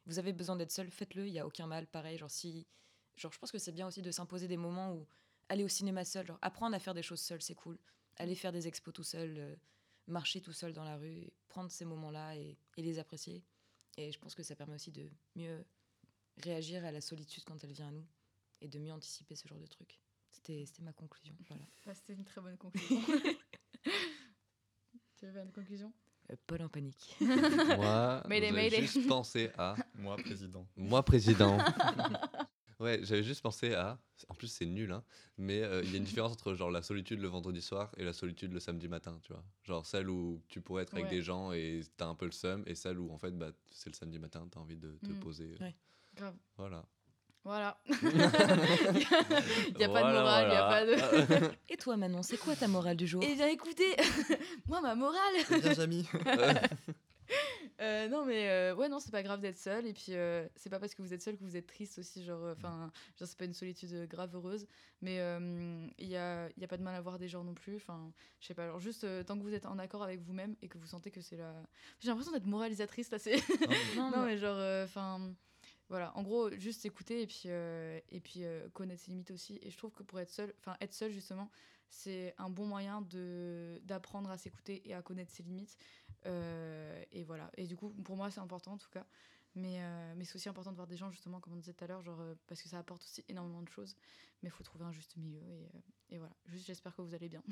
vous 0.06 0.20
avez 0.20 0.34
besoin 0.34 0.56
d'être 0.56 0.72
seul, 0.72 0.90
faites-le, 0.90 1.28
il 1.28 1.32
n'y 1.32 1.40
a 1.40 1.46
aucun 1.48 1.68
mal. 1.68 1.88
Pareil, 1.88 2.18
genre, 2.18 2.32
si. 2.32 2.68
Genre, 3.16 3.32
je 3.32 3.40
pense 3.40 3.52
que 3.52 3.58
c'est 3.60 3.72
bien 3.72 3.88
aussi 3.88 4.02
de 4.02 4.12
s'imposer 4.12 4.48
des 4.48 4.58
moments 4.58 4.94
où 4.94 5.08
aller 5.50 5.64
au 5.64 5.68
cinéma 5.68 6.06
seul, 6.06 6.26
genre, 6.26 6.40
apprendre 6.42 6.76
à 6.76 6.80
faire 6.80 6.94
des 6.94 7.04
choses 7.04 7.22
seul, 7.22 7.42
c'est 7.42 7.56
cool. 7.56 7.78
Aller 8.18 8.36
faire 8.36 8.52
des 8.52 8.68
expos 8.68 8.94
tout 8.94 9.04
seul, 9.04 9.36
euh, 9.38 9.56
marcher 10.08 10.42
tout 10.42 10.54
seul 10.54 10.74
dans 10.74 10.84
la 10.84 10.98
rue, 10.98 11.32
prendre 11.48 11.72
ces 11.72 11.86
moments-là 11.86 12.36
et, 12.36 12.58
et 12.78 12.82
les 12.82 13.00
apprécier. 13.00 13.44
Et 13.98 14.12
je 14.12 14.20
pense 14.20 14.36
que 14.36 14.44
ça 14.44 14.56
permet 14.56 14.76
aussi 14.76 14.92
de 14.92 15.10
mieux 15.36 15.64
réagir 16.38 16.84
à 16.86 16.92
la 16.92 17.02
solitude 17.02 17.44
quand 17.44 17.64
elle 17.64 17.72
vient 17.72 17.90
à 17.90 17.92
nous 17.92 18.06
et 18.62 18.68
de 18.68 18.80
mieux 18.80 18.92
anticiper 18.92 19.36
ce 19.36 19.48
genre 19.48 19.60
de 19.60 19.68
trucs. 19.68 20.00
C'était 20.32 20.66
c'était 20.66 20.82
ma 20.82 20.94
conclusion. 20.94 21.36
Voilà. 21.48 21.64
Bah, 21.86 21.94
C'était 21.96 22.14
une 22.14 22.26
très 22.26 22.42
bonne 22.42 22.58
conclusion. 22.58 23.02
tu 25.18 25.26
veux 25.26 25.32
faire 25.32 25.44
une 25.44 25.52
conclusion? 25.52 25.94
Euh, 26.32 26.36
Paul 26.48 26.62
en 26.64 26.70
panique. 26.70 27.16
Moi, 27.20 28.24
mayday. 28.28 28.82
juste 28.82 29.08
pensé 29.08 29.52
à. 29.58 29.76
Moi, 29.94 30.16
président. 30.16 30.66
Moi, 30.76 31.04
président. 31.04 31.58
Ouais, 32.80 33.00
j'avais 33.04 33.24
juste 33.24 33.42
pensé 33.42 33.74
à. 33.74 34.00
En 34.30 34.34
plus, 34.36 34.48
c'est 34.48 34.66
nul, 34.66 34.92
hein. 34.92 35.04
Mais 35.38 35.62
euh, 35.64 35.82
il 35.84 35.92
y 35.92 35.96
a 35.96 35.98
une 35.98 36.04
différence 36.04 36.32
entre 36.34 36.54
genre 36.54 36.72
la 36.72 36.82
solitude 36.82 37.20
le 37.20 37.28
vendredi 37.28 37.62
soir 37.62 37.92
et 37.98 38.04
la 38.04 38.14
solitude 38.14 38.54
le 38.54 38.60
samedi 38.60 38.88
matin, 38.88 39.20
tu 39.24 39.34
vois. 39.34 39.44
Genre 39.64 39.86
celle 39.86 40.10
où 40.10 40.42
tu 40.48 40.62
pourrais 40.62 40.84
être 40.84 40.94
avec 40.94 41.06
Ouais. 41.06 41.12
des 41.12 41.22
gens 41.22 41.52
et 41.52 41.82
t'as 41.98 42.08
un 42.08 42.16
peu 42.16 42.26
le 42.26 42.32
seum, 42.32 42.64
et 42.68 42.76
celle 42.76 43.00
où 43.00 43.12
en 43.12 43.18
fait, 43.18 43.32
bah, 43.32 43.52
c'est 43.72 43.90
le 43.90 43.96
samedi 43.96 44.20
matin, 44.20 44.48
t'as 44.50 44.60
envie 44.60 44.78
de 44.78 44.98
te 45.04 45.12
Mm. 45.12 45.20
poser. 45.20 45.56
Ouais. 45.60 45.76
Grave. 46.16 46.36
Voilà. 46.58 46.86
Voilà. 47.44 47.78
Il 47.90 49.78
n'y 49.78 49.84
a 49.84 49.90
pas 49.90 50.04
de 50.04 50.14
morale, 50.14 50.46
il 50.46 50.52
n'y 50.52 50.56
a 50.56 50.64
pas 50.64 50.86
de. 50.86 51.56
Et 51.70 51.76
toi, 51.78 51.98
Manon, 51.98 52.22
c'est 52.24 52.38
quoi 52.38 52.56
ta 52.56 52.68
morale 52.70 52.96
du 52.96 53.06
jour? 53.08 53.22
Eh 53.26 53.36
bien, 53.36 53.48
écoutez, 53.48 53.96
moi, 54.68 54.80
ma 54.82 54.96
morale. 54.96 55.34
Bien, 55.60 55.74
Jamy. 55.74 56.08
Euh, 57.84 58.08
non, 58.08 58.26
mais 58.26 58.50
euh, 58.50 58.74
ouais, 58.76 58.88
non, 58.88 59.00
c'est 59.00 59.12
pas 59.12 59.24
grave 59.24 59.42
d'être 59.42 59.58
seul. 59.58 59.86
Et 59.86 59.94
puis, 59.94 60.14
euh, 60.16 60.48
c'est 60.56 60.70
pas 60.70 60.80
parce 60.80 60.96
que 60.96 61.02
vous 61.02 61.14
êtes 61.14 61.22
seul 61.22 61.36
que 61.38 61.44
vous 61.44 61.58
êtes 61.58 61.68
triste 61.68 62.00
aussi. 62.00 62.24
Genre, 62.24 62.42
euh, 62.44 62.54
enfin, 62.54 62.92
genre 63.20 63.28
c'est 63.28 63.38
pas 63.38 63.46
une 63.46 63.54
solitude 63.54 64.08
grave 64.08 64.34
heureuse. 64.36 64.66
Mais 65.02 65.20
euh, 65.20 65.86
il 65.98 66.08
y, 66.08 66.16
a, 66.16 66.48
il 66.56 66.62
y 66.62 66.64
a 66.64 66.68
pas 66.68 66.78
de 66.78 66.84
mal 66.84 66.96
à 66.96 67.02
voir 67.02 67.20
des 67.20 67.28
gens 67.28 67.44
non 67.44 67.54
plus. 67.54 67.76
Enfin, 67.76 68.12
je 68.40 68.48
sais 68.48 68.54
pas. 68.54 68.64
Alors, 68.64 68.80
juste 68.80 69.04
euh, 69.04 69.24
tant 69.24 69.38
que 69.38 69.44
vous 69.44 69.54
êtes 69.54 69.66
en 69.66 69.78
accord 69.80 70.02
avec 70.04 70.22
vous-même 70.22 70.56
et 70.62 70.70
que 70.70 70.78
vous 70.78 70.88
sentez 70.88 71.12
que 71.12 71.20
c'est 71.22 71.38
la. 71.38 71.54
J'ai 72.00 72.08
l'impression 72.10 72.32
d'être 72.32 72.46
moralisatrice 72.48 73.12
là. 73.12 73.20
C'est. 73.20 73.36
Non, 73.98 74.10
non, 74.12 74.22
mais- 74.22 74.26
mais 74.34 74.38
genre, 74.38 74.84
enfin. 74.86 75.34
Voilà, 75.90 76.16
en 76.18 76.24
gros, 76.24 76.50
juste 76.58 76.86
écouter 76.86 77.22
et 77.22 77.28
puis, 77.28 77.44
euh, 77.48 78.00
et 78.10 78.20
puis 78.20 78.44
euh, 78.44 78.68
connaître 78.70 79.02
ses 79.04 79.12
limites 79.12 79.32
aussi. 79.32 79.60
Et 79.62 79.70
je 79.70 79.78
trouve 79.78 79.92
que 79.92 80.04
pour 80.04 80.20
être 80.20 80.30
seul, 80.32 80.54
enfin, 80.60 80.76
être 80.82 80.94
seul 80.94 81.12
justement, 81.12 81.50
c'est 81.90 82.34
un 82.38 82.50
bon 82.50 82.66
moyen 82.66 83.02
de 83.02 83.80
d'apprendre 83.84 84.30
à 84.32 84.38
s'écouter 84.38 84.82
et 84.90 84.94
à 84.94 85.02
connaître 85.02 85.32
ses 85.32 85.44
limites. 85.44 85.78
Euh, 86.26 87.04
et 87.12 87.24
voilà. 87.24 87.52
Et 87.58 87.68
du 87.68 87.76
coup, 87.76 87.90
pour 88.04 88.16
moi, 88.16 88.32
c'est 88.32 88.40
important 88.40 88.74
en 88.74 88.78
tout 88.78 88.90
cas. 88.90 89.06
Mais, 89.56 89.76
euh, 89.84 90.14
mais 90.16 90.26
c'est 90.26 90.36
aussi 90.36 90.50
important 90.50 90.72
de 90.72 90.78
voir 90.78 90.88
des 90.88 90.98
gens, 90.98 91.12
justement, 91.12 91.40
comme 91.40 91.54
on 91.54 91.58
disait 91.58 91.74
tout 91.74 91.84
à 91.84 91.88
l'heure, 91.88 92.02
genre, 92.02 92.20
euh, 92.22 92.34
parce 92.48 92.60
que 92.60 92.70
ça 92.70 92.80
apporte 92.80 93.04
aussi 93.04 93.24
énormément 93.30 93.62
de 93.62 93.70
choses. 93.70 93.96
Mais 94.42 94.50
il 94.50 94.52
faut 94.52 94.64
trouver 94.64 94.86
un 94.86 94.92
juste 94.92 95.16
milieu. 95.16 95.38
Et, 95.44 95.66
euh, 95.66 95.80
et 96.10 96.18
voilà. 96.18 96.34
Juste, 96.48 96.66
j'espère 96.66 96.96
que 96.96 97.04
vous 97.04 97.14
allez 97.14 97.30
bien. 97.30 97.44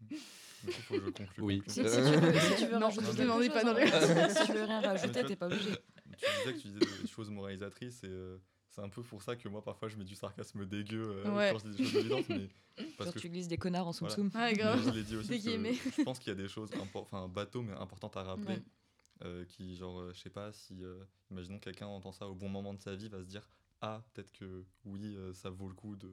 Du 0.00 0.16
coup, 0.16 0.72
faut 0.82 0.94
que 1.00 1.04
je 1.06 1.10
conclue. 1.10 1.42
Oui. 1.42 1.62
Si, 1.66 1.82
conclue. 1.82 1.90
si 1.90 1.96
tu 2.12 2.18
veux, 2.20 2.38
si 2.40 2.56
tu 2.56 2.66
veux 2.66 2.78
Non, 2.78 2.86
rajouter 2.86 3.06
ne 3.06 3.12
quelque 3.12 3.22
demandez 3.22 3.46
chose, 3.46 3.54
pas 3.54 3.64
dans 3.64 3.70
hein. 3.76 4.26
les- 4.28 4.34
si 4.34 4.46
tu 4.46 4.52
veux 4.52 4.64
rien 4.64 4.80
rajouter, 4.80 5.24
t'es 5.24 5.36
pas 5.36 5.46
obligé. 5.46 5.70
Tu 6.16 6.26
disais 6.38 6.52
que 6.54 6.58
tu 6.60 6.68
disais 6.68 7.02
des 7.02 7.06
choses 7.08 7.30
moralisatrices 7.30 8.04
et 8.04 8.08
euh, 8.08 8.38
c'est 8.70 8.80
un 8.80 8.88
peu 8.88 9.02
pour 9.02 9.22
ça 9.22 9.36
que 9.36 9.48
moi 9.48 9.62
parfois 9.62 9.88
je 9.88 9.96
mets 9.96 10.04
du 10.04 10.14
sarcasme 10.16 10.66
dégueu 10.66 11.02
euh, 11.24 11.34
Ouais. 11.36 11.50
quand 11.52 11.58
je 11.58 11.70
dis 11.70 11.76
des 11.76 11.84
choses 11.84 11.96
évidentes, 11.96 12.28
mais 12.28 12.48
parce 12.98 13.04
Genre, 13.06 13.14
que 13.14 13.18
tu 13.20 13.28
glisses 13.30 13.48
des 13.48 13.58
connards 13.58 13.86
en 13.88 13.92
soum 13.92 14.08
Voilà. 14.08 14.14
soum. 14.16 14.30
Mais 14.34 14.52
grave. 14.54 14.84
je 14.84 14.90
l'ai 14.90 15.02
dit 15.04 15.16
aussi 15.16 15.28
parce 15.28 15.44
que 15.44 15.92
je 15.98 16.02
pense 16.02 16.18
qu'il 16.18 16.28
y 16.28 16.32
a 16.32 16.34
des 16.34 16.48
choses 16.48 16.70
enfin 16.80 17.28
bateau 17.28 17.62
mais 17.62 17.74
importantes 17.74 18.16
à 18.16 18.22
rappeler 18.24 18.54
Ouais. 18.56 18.62
euh, 19.24 19.44
qui 19.44 19.76
genre 19.76 20.00
euh, 20.00 20.12
je 20.12 20.20
sais 20.20 20.30
pas 20.30 20.52
si 20.52 20.82
euh, 20.82 21.04
imaginons 21.30 21.58
quelqu'un 21.60 21.86
entend 21.86 22.10
ça 22.12 22.26
au 22.28 22.34
bon 22.34 22.48
moment 22.48 22.74
de 22.74 22.80
sa 22.80 22.96
vie 22.96 23.08
va 23.08 23.20
se 23.20 23.26
dire 23.28 23.48
ah 23.80 24.02
peut-être 24.12 24.32
que 24.32 24.64
oui 24.84 25.14
euh, 25.16 25.32
ça 25.34 25.50
vaut 25.50 25.68
le 25.68 25.74
coup 25.74 25.94
de 25.94 26.10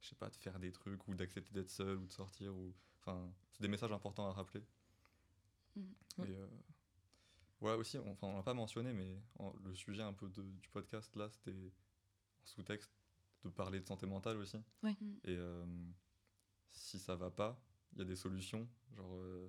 je 0.00 0.08
sais 0.08 0.16
pas 0.16 0.28
de 0.28 0.36
faire 0.36 0.58
des 0.58 0.70
trucs 0.72 1.08
ou 1.08 1.14
d'accepter 1.14 1.52
d'être 1.54 1.70
seul 1.70 1.96
ou 1.96 2.06
de 2.06 2.12
sortir 2.12 2.54
ou 2.54 2.74
enfin 3.00 3.32
c'est 3.52 3.62
des 3.62 3.68
messages 3.68 3.92
importants 3.92 4.28
à 4.28 4.32
rappeler 4.32 4.62
Mm. 6.18 6.24
et 6.24 6.36
voilà 7.60 7.78
aussi 7.78 7.98
on- 7.98 8.10
enfin 8.12 8.26
on 8.28 8.36
l'a 8.36 8.42
pas 8.42 8.54
mentionné 8.54 8.92
mais 8.92 9.20
en- 9.38 9.52
le 9.64 9.74
sujet 9.74 10.02
un 10.02 10.12
peu 10.12 10.28
de- 10.28 10.42
du 10.42 10.68
podcast 10.68 11.14
là 11.16 11.28
c'était 11.30 11.72
en 12.42 12.46
sous-texte 12.46 12.92
de 13.44 13.50
parler 13.50 13.80
de 13.80 13.86
santé 13.86 14.06
mentale 14.06 14.36
aussi 14.38 14.58
Ouais. 14.82 14.96
Mm. 15.00 15.14
et 15.24 15.36
euh, 15.36 15.64
si 16.72 16.98
ça 16.98 17.16
va 17.16 17.30
pas 17.30 17.60
il 17.92 17.98
y 17.98 18.02
a 18.02 18.04
des 18.04 18.16
solutions 18.16 18.68
genre 18.94 19.14
euh, 19.16 19.48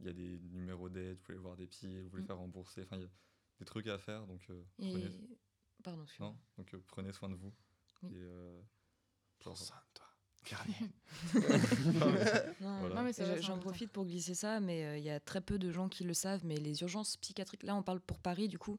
il 0.00 0.06
y 0.06 0.08
a 0.08 0.12
des 0.12 0.38
numéros 0.50 0.88
d'aide 0.88 1.16
vous 1.16 1.22
pouvez 1.22 1.38
voir 1.38 1.56
des 1.56 1.66
psys 1.66 2.02
vous 2.02 2.10
pouvez 2.10 2.22
Mm. 2.22 2.26
faire 2.26 2.38
rembourser 2.38 2.82
enfin 2.82 2.96
il 2.96 3.02
y 3.02 3.06
a 3.06 3.10
des 3.58 3.64
trucs 3.64 3.86
à 3.86 3.98
faire 3.98 4.26
donc 4.26 4.44
euh, 4.50 4.62
Et... 4.78 4.90
prenez, 4.90 5.10
Pardon, 5.84 6.04
non, 6.18 6.36
donc, 6.56 6.74
euh, 6.74 6.82
prenez 6.88 7.12
soin 7.12 7.28
de 7.28 7.36
vous 7.36 7.54
Oui. 8.02 8.10
et 8.14 8.22
euh, 8.22 8.60
genre, 9.40 9.56
toi. 9.94 10.06
Non, 12.60 12.80
Voilà. 12.80 12.94
Non, 12.94 13.02
mais 13.02 13.42
J'en 13.42 13.58
profite 13.58 13.90
pour 13.90 14.04
glisser 14.04 14.34
ça, 14.34 14.60
mais 14.60 14.84
euh, 14.84 14.98
il 14.98 15.04
y 15.04 15.10
a 15.10 15.20
très 15.20 15.40
peu 15.40 15.58
de 15.58 15.70
gens 15.70 15.88
qui 15.88 16.04
le 16.04 16.14
savent. 16.14 16.44
Mais 16.44 16.56
les 16.56 16.82
urgences 16.82 17.16
psychiatriques, 17.16 17.62
là 17.62 17.74
on 17.74 17.82
parle 17.82 18.00
pour 18.00 18.18
Paris 18.18 18.48
du 18.48 18.58
coup, 18.58 18.78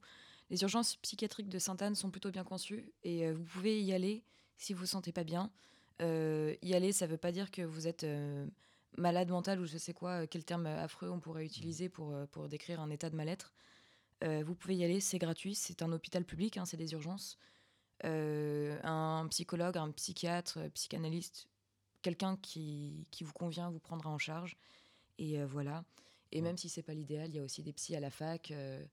les 0.49 0.61
urgences 0.61 0.95
psychiatriques 0.97 1.49
de 1.49 1.59
Sainte-Anne 1.59 1.95
sont 1.95 2.09
plutôt 2.09 2.31
bien 2.31 2.43
conçues 2.43 2.91
et 3.03 3.27
euh, 3.27 3.33
vous 3.33 3.43
pouvez 3.43 3.81
y 3.81 3.93
aller 3.93 4.23
si 4.57 4.73
vous 4.73 4.81
vous 4.81 4.85
sentez 4.85 5.11
pas 5.11 5.23
bien. 5.23 5.51
Euh, 6.01 6.55
y 6.61 6.73
aller, 6.73 6.91
ça 6.91 7.07
veut 7.07 7.17
pas 7.17 7.31
dire 7.31 7.51
que 7.51 7.63
vous 7.63 7.87
êtes 7.87 8.03
euh, 8.03 8.45
malade 8.97 9.29
mental 9.29 9.59
ou 9.59 9.65
je 9.65 9.77
sais 9.77 9.93
quoi, 9.93 10.27
quel 10.27 10.45
terme 10.45 10.67
affreux 10.67 11.09
on 11.09 11.19
pourrait 11.19 11.45
utiliser 11.45 11.89
pour, 11.89 12.13
pour 12.31 12.47
décrire 12.47 12.79
un 12.79 12.89
état 12.89 13.09
de 13.09 13.15
mal-être. 13.15 13.51
Euh, 14.23 14.43
vous 14.45 14.55
pouvez 14.55 14.75
y 14.75 14.83
aller, 14.83 14.99
c'est 14.99 15.19
gratuit, 15.19 15.55
c'est 15.55 15.81
un 15.81 15.91
hôpital 15.91 16.23
public, 16.23 16.57
hein, 16.57 16.65
c'est 16.65 16.77
des 16.77 16.93
urgences. 16.93 17.37
Euh, 18.03 18.79
un 18.83 19.27
psychologue, 19.29 19.77
un 19.77 19.91
psychiatre, 19.91 20.59
psychanalyste, 20.73 21.47
quelqu'un 22.07 22.37
qui, 22.37 23.05
qui 23.11 23.25
vous 23.25 23.33
convient 23.33 23.69
vous 23.69 23.79
prendra 23.79 24.09
en 24.09 24.17
charge. 24.17 24.55
Et 25.17 25.39
euh, 25.41 25.45
voilà. 25.45 25.83
Et 26.31 26.37
Ouais. 26.37 26.43
même 26.43 26.57
si 26.57 26.69
c'est 26.69 26.83
pas 26.83 26.93
l'idéal, 26.93 27.27
il 27.29 27.35
y 27.35 27.39
a 27.39 27.43
aussi 27.43 27.63
des 27.63 27.73
psys 27.73 27.95
à 27.97 27.99
la 27.99 28.09
fac. 28.09 28.51
euh, 28.51 28.85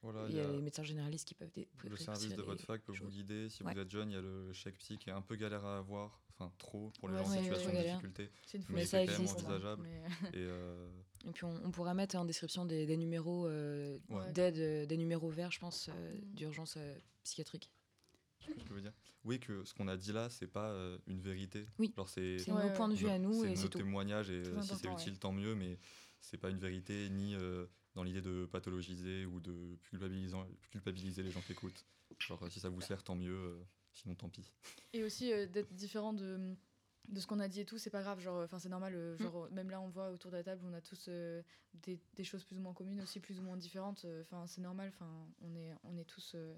voilà, 0.00 0.26
il 0.28 0.34
y 0.34 0.40
a 0.40 0.50
les 0.50 0.62
médecins 0.62 0.82
généralistes 0.82 1.28
qui 1.28 1.34
peuvent. 1.34 1.50
Le 1.84 1.96
service 1.96 2.34
de 2.34 2.42
votre 2.42 2.64
fac 2.64 2.82
peut 2.82 2.92
vous 2.92 3.08
guider 3.08 3.48
si 3.50 3.62
Ouais. 3.62 3.74
vous 3.74 3.78
êtes 3.80 3.90
jeune 3.90 4.10
il 4.10 4.14
y 4.14 4.16
a 4.16 4.20
le 4.22 4.52
chèque 4.54 4.78
psy 4.78 4.96
qui 4.98 5.10
est 5.10 5.12
un 5.12 5.20
peu 5.22 5.36
galère 5.36 5.64
à 5.66 5.78
avoir 5.78 6.20
enfin 6.30 6.50
trop 6.58 6.90
pour 6.98 7.08
les 7.08 7.14
Ouais, 7.14 7.20
gens 7.22 7.26
en 7.28 7.30
ouais, 7.32 7.42
situation 7.42 7.70
ouais, 7.70 7.76
de 7.78 7.82
difficulté 7.88 8.30
C'est 8.46 8.58
une 8.58 8.64
Mais 8.70 8.84
c'est 8.86 9.04
quand 9.06 9.12
même 9.12 9.20
existe, 9.20 9.36
envisageable 9.44 9.82
Mais- 9.82 10.38
et 10.38 10.42
euh, 10.44 10.88
Et 11.28 11.30
puis 11.30 11.44
on, 11.44 11.54
on 11.64 11.70
pourra 11.70 11.92
mettre 11.94 12.16
en 12.16 12.24
description 12.24 12.64
des, 12.64 12.86
des 12.86 12.96
numéros 12.96 13.46
euh, 13.46 13.98
Ouais. 14.08 14.32
d'aide, 14.32 14.88
des 14.88 14.96
numéros 14.96 15.28
verts, 15.30 15.52
je 15.52 15.60
pense, 15.60 15.88
euh, 15.88 16.14
Mm. 16.14 16.34
D'urgence 18.46 18.54
psychiatrique. 18.54 18.62
ce 18.62 18.62
que 18.62 18.68
je 18.68 18.74
peux 18.74 18.80
dire 18.80 18.92
oui 19.24 19.40
que 19.40 19.64
ce 19.64 19.74
qu'on 19.74 19.88
a 19.88 19.96
dit 19.96 20.12
là 20.12 20.28
c'est 20.30 20.46
pas 20.46 20.70
euh, 20.70 20.98
une 21.06 21.20
vérité 21.20 21.66
Oui. 21.78 21.94
c'est 22.06 22.36
nos 22.48 22.56
ouais. 22.56 22.72
points 22.74 22.88
de 22.88 22.94
vue 22.94 23.08
à 23.08 23.18
nous 23.18 23.32
c'est 23.32 23.46
et 23.46 23.50
nos 23.50 23.56
c'est 23.56 23.68
tout. 23.68 23.78
témoignages 23.78 24.30
et 24.30 24.42
euh, 24.46 24.60
si 24.62 24.74
c'est 24.76 24.88
ouais. 24.88 24.94
utile 24.94 25.18
tant 25.18 25.32
mieux 25.32 25.54
mais 25.54 25.78
c'est 26.20 26.38
pas 26.38 26.50
une 26.50 26.58
vérité 26.58 27.08
ni 27.10 27.34
euh, 27.34 27.66
dans 27.94 28.02
l'idée 28.02 28.22
de 28.22 28.46
pathologiser 28.46 29.26
ou 29.26 29.40
de 29.40 29.76
culpabiliser, 29.84 30.36
culpabiliser 30.70 31.22
les 31.22 31.30
gens 31.30 31.40
qui 31.40 31.52
écoutent 31.52 31.84
genre 32.18 32.46
si 32.50 32.60
ça 32.60 32.68
vous 32.68 32.80
sert 32.80 33.02
tant 33.02 33.14
mieux 33.16 33.34
euh, 33.34 33.62
sinon 33.92 34.14
tant 34.14 34.28
pis 34.28 34.52
Et 34.92 35.02
aussi 35.04 35.32
euh, 35.32 35.46
d'être 35.46 35.72
différent 35.74 36.12
de, 36.12 36.54
de 37.08 37.20
ce 37.20 37.26
qu'on 37.26 37.40
a 37.40 37.48
dit 37.48 37.60
et 37.60 37.64
tout, 37.66 37.78
c'est 37.78 37.90
pas 37.90 38.00
grave. 38.02 38.20
Genre, 38.20 38.42
enfin, 38.44 38.58
c'est 38.58 38.68
normal. 38.70 38.94
euh, 38.94 39.18
genre, 39.18 39.50
même 39.50 39.68
là, 39.70 39.80
on 39.80 39.88
voit 39.88 40.10
autour 40.10 40.30
de 40.30 40.36
la 40.36 40.44
table, 40.44 40.62
on 40.64 40.72
a 40.72 40.80
tous 40.80 41.06
euh, 41.08 41.42
des, 41.74 41.98
des 42.14 42.24
choses 42.24 42.44
plus 42.44 42.56
ou 42.56 42.60
moins 42.60 42.72
communes, 42.74 43.00
aussi 43.02 43.18
plus 43.20 43.38
ou 43.38 43.42
moins 43.42 43.56
différentes. 43.56 44.04
euh, 44.04 44.22
Enfin, 44.22 44.46
c'est 44.46 44.60
normal. 44.62 44.88
Enfin, 44.94 45.10
on 45.42 45.54
est, 45.56 45.74
on 45.84 45.96
est 45.98 46.04
tous 46.04 46.32
euh, 46.34 46.54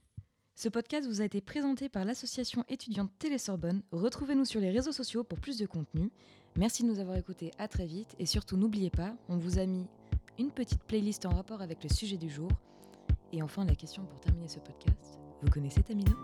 Ce 0.56 0.68
podcast 0.68 1.08
vous 1.08 1.20
a 1.20 1.24
été 1.24 1.40
présenté 1.40 1.88
par 1.88 2.04
l'association 2.04 2.64
étudiante 2.68 3.10
Télé-Sorbonne. 3.18 3.82
Retrouvez-nous 3.90 4.44
sur 4.44 4.60
les 4.60 4.70
réseaux 4.70 4.92
sociaux 4.92 5.24
pour 5.24 5.40
plus 5.40 5.58
de 5.58 5.66
contenu. 5.66 6.10
Merci 6.56 6.84
de 6.84 6.88
nous 6.88 7.00
avoir 7.00 7.16
écoutés, 7.16 7.50
à 7.58 7.66
très 7.66 7.86
vite. 7.86 8.14
Et 8.20 8.26
surtout, 8.26 8.56
n'oubliez 8.56 8.90
pas, 8.90 9.16
on 9.28 9.36
vous 9.36 9.58
a 9.58 9.66
mis 9.66 9.86
une 10.38 10.52
petite 10.52 10.84
playlist 10.84 11.26
en 11.26 11.30
rapport 11.30 11.60
avec 11.60 11.82
le 11.82 11.88
sujet 11.88 12.16
du 12.16 12.30
jour. 12.30 12.48
Et 13.32 13.42
enfin, 13.42 13.64
la 13.64 13.74
question 13.74 14.04
pour 14.04 14.20
terminer 14.20 14.48
ce 14.48 14.60
podcast. 14.60 15.18
Vous 15.42 15.50
connaissez 15.50 15.82
Tamino 15.82 16.14